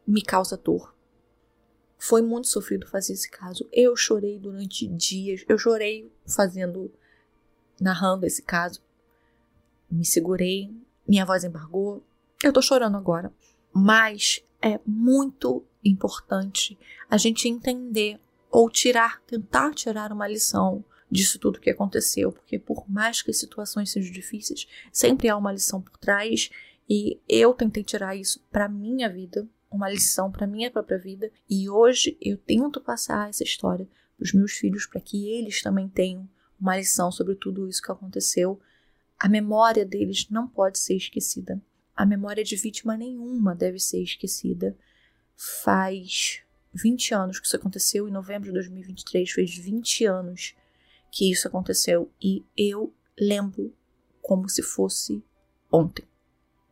me 0.07 0.21
causa 0.21 0.55
dor. 0.55 0.95
Foi 1.97 2.21
muito 2.21 2.47
sofrido 2.47 2.87
fazer 2.87 3.13
esse 3.13 3.29
caso. 3.29 3.67
Eu 3.71 3.95
chorei 3.95 4.39
durante 4.39 4.87
dias. 4.87 5.43
Eu 5.47 5.57
chorei 5.57 6.11
fazendo, 6.27 6.91
narrando 7.79 8.25
esse 8.25 8.41
caso. 8.41 8.81
Me 9.89 10.05
segurei, 10.05 10.71
minha 11.07 11.25
voz 11.25 11.43
embargou. 11.43 12.03
Eu 12.43 12.53
tô 12.53 12.61
chorando 12.61 12.97
agora. 12.97 13.31
Mas 13.73 14.43
é 14.61 14.79
muito 14.85 15.63
importante 15.83 16.77
a 17.09 17.17
gente 17.17 17.47
entender 17.47 18.19
ou 18.49 18.69
tirar, 18.69 19.21
tentar 19.23 19.73
tirar 19.73 20.11
uma 20.11 20.27
lição 20.27 20.83
disso 21.11 21.37
tudo 21.39 21.59
que 21.59 21.69
aconteceu, 21.69 22.31
porque 22.31 22.57
por 22.57 22.89
mais 22.89 23.21
que 23.21 23.31
as 23.31 23.37
situações 23.37 23.91
sejam 23.91 24.11
difíceis, 24.11 24.67
sempre 24.91 25.29
há 25.29 25.37
uma 25.37 25.51
lição 25.51 25.81
por 25.81 25.97
trás 25.97 26.49
e 26.89 27.19
eu 27.27 27.53
tentei 27.53 27.83
tirar 27.83 28.15
isso 28.15 28.39
para 28.51 28.67
minha 28.67 29.09
vida, 29.09 29.47
uma 29.69 29.89
lição 29.89 30.31
para 30.31 30.47
minha 30.47 30.71
própria 30.71 30.97
vida, 30.97 31.31
e 31.49 31.69
hoje 31.69 32.17
eu 32.21 32.37
tento 32.37 32.79
passar 32.79 33.29
essa 33.29 33.43
história 33.43 33.87
para 34.17 34.23
os 34.23 34.33
meus 34.33 34.53
filhos 34.53 34.85
para 34.85 35.01
que 35.01 35.29
eles 35.29 35.61
também 35.61 35.87
tenham 35.89 36.27
uma 36.59 36.77
lição 36.77 37.11
sobre 37.11 37.35
tudo 37.35 37.67
isso 37.67 37.81
que 37.81 37.91
aconteceu 37.91 38.59
a 39.19 39.29
memória 39.29 39.85
deles 39.85 40.27
não 40.29 40.47
pode 40.47 40.79
ser 40.79 40.95
esquecida. 40.95 41.61
A 41.95 42.05
memória 42.05 42.43
de 42.43 42.55
vítima 42.55 42.97
nenhuma 42.97 43.55
deve 43.55 43.79
ser 43.79 44.01
esquecida. 44.01 44.77
Faz 45.35 46.41
20 46.73 47.13
anos 47.13 47.39
que 47.39 47.47
isso 47.47 47.55
aconteceu, 47.55 48.07
em 48.07 48.11
novembro 48.11 48.47
de 48.47 48.53
2023, 48.53 49.31
fez 49.31 49.57
20 49.57 50.05
anos 50.05 50.55
que 51.11 51.31
isso 51.31 51.47
aconteceu 51.47 52.11
e 52.21 52.43
eu 52.57 52.93
lembro 53.17 53.73
como 54.21 54.49
se 54.49 54.61
fosse 54.61 55.23
ontem. 55.71 56.05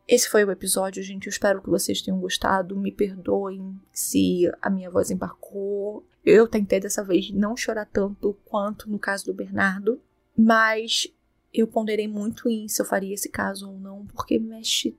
Esse 0.05 0.27
foi 0.27 0.43
o 0.43 0.51
episódio, 0.51 1.01
gente. 1.01 1.27
Eu 1.27 1.31
espero 1.31 1.61
que 1.61 1.69
vocês 1.69 2.01
tenham 2.01 2.19
gostado. 2.19 2.77
Me 2.77 2.91
perdoem 2.91 3.79
se 3.93 4.51
a 4.61 4.69
minha 4.69 4.89
voz 4.89 5.09
embarcou. 5.09 6.05
Eu 6.25 6.45
tentei 6.45 6.79
dessa 6.79 7.03
vez 7.03 7.31
não 7.31 7.55
chorar 7.55 7.85
tanto 7.85 8.37
quanto 8.43 8.89
no 8.89 8.99
caso 8.99 9.25
do 9.25 9.33
Bernardo, 9.33 10.01
mas 10.37 11.07
eu 11.53 11.67
ponderei 11.67 12.07
muito 12.07 12.49
em 12.49 12.67
se 12.67 12.81
eu 12.81 12.85
faria 12.85 13.13
esse 13.13 13.29
caso 13.29 13.69
ou 13.69 13.79
não, 13.79 14.05
porque 14.07 14.39
mexe 14.39 14.97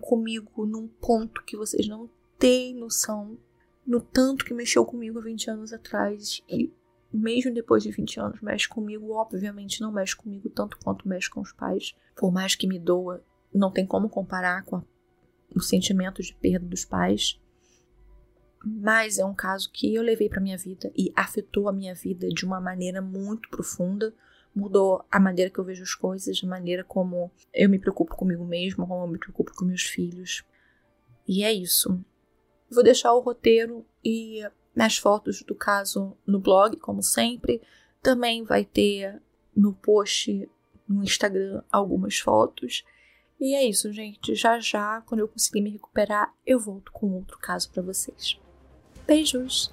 comigo 0.00 0.66
num 0.66 0.86
ponto 0.86 1.42
que 1.44 1.56
vocês 1.56 1.88
não 1.88 2.10
têm 2.38 2.74
noção, 2.74 3.38
no 3.86 4.00
tanto 4.00 4.44
que 4.44 4.52
mexeu 4.52 4.84
comigo 4.84 5.18
há 5.18 5.22
20 5.22 5.50
anos 5.50 5.72
atrás 5.72 6.42
e 6.48 6.70
mesmo 7.12 7.54
depois 7.54 7.82
de 7.82 7.90
20 7.90 8.20
anos 8.20 8.40
mexe 8.42 8.68
comigo, 8.68 9.12
obviamente 9.12 9.80
não 9.80 9.92
mexe 9.92 10.16
comigo 10.16 10.50
tanto 10.50 10.78
quanto 10.78 11.08
mexe 11.08 11.30
com 11.30 11.40
os 11.40 11.52
pais. 11.52 11.94
Por 12.16 12.32
mais 12.32 12.54
que 12.54 12.66
me 12.66 12.78
doa, 12.78 13.24
não 13.52 13.70
tem 13.70 13.86
como 13.86 14.08
comparar 14.08 14.64
com 14.64 14.76
a, 14.76 14.84
o 15.54 15.60
sentimento 15.60 16.22
de 16.22 16.34
perda 16.34 16.66
dos 16.66 16.84
pais. 16.84 17.40
Mas 18.64 19.18
é 19.18 19.24
um 19.24 19.34
caso 19.34 19.70
que 19.70 19.94
eu 19.94 20.02
levei 20.02 20.28
para 20.28 20.40
minha 20.40 20.58
vida 20.58 20.90
e 20.96 21.12
afetou 21.14 21.68
a 21.68 21.72
minha 21.72 21.94
vida 21.94 22.28
de 22.28 22.44
uma 22.44 22.60
maneira 22.60 23.00
muito 23.00 23.48
profunda 23.48 24.12
mudou 24.54 25.04
a 25.10 25.18
maneira 25.18 25.50
que 25.50 25.58
eu 25.58 25.64
vejo 25.64 25.82
as 25.82 25.94
coisas, 25.94 26.40
a 26.42 26.46
maneira 26.46 26.84
como 26.84 27.30
eu 27.52 27.68
me 27.68 27.78
preocupo 27.78 28.14
comigo 28.14 28.44
mesmo, 28.44 28.86
como 28.86 29.02
eu 29.02 29.08
me 29.08 29.18
preocupo 29.18 29.52
com 29.54 29.64
meus 29.64 29.82
filhos. 29.82 30.44
E 31.26 31.42
é 31.42 31.52
isso. 31.52 31.98
Vou 32.70 32.84
deixar 32.84 33.12
o 33.12 33.20
roteiro 33.20 33.84
e 34.04 34.40
as 34.76 34.96
fotos 34.96 35.42
do 35.42 35.54
caso 35.54 36.16
no 36.26 36.38
blog, 36.38 36.76
como 36.76 37.02
sempre. 37.02 37.60
Também 38.02 38.44
vai 38.44 38.64
ter 38.64 39.20
no 39.56 39.72
post 39.72 40.48
no 40.88 41.02
Instagram 41.02 41.62
algumas 41.72 42.18
fotos. 42.18 42.84
E 43.40 43.54
é 43.54 43.64
isso, 43.64 43.92
gente. 43.92 44.34
Já 44.34 44.60
já, 44.60 45.02
quando 45.02 45.20
eu 45.20 45.28
conseguir 45.28 45.60
me 45.60 45.70
recuperar, 45.70 46.32
eu 46.46 46.60
volto 46.60 46.92
com 46.92 47.12
outro 47.12 47.38
caso 47.38 47.70
para 47.70 47.82
vocês. 47.82 48.38
Beijos! 49.06 49.72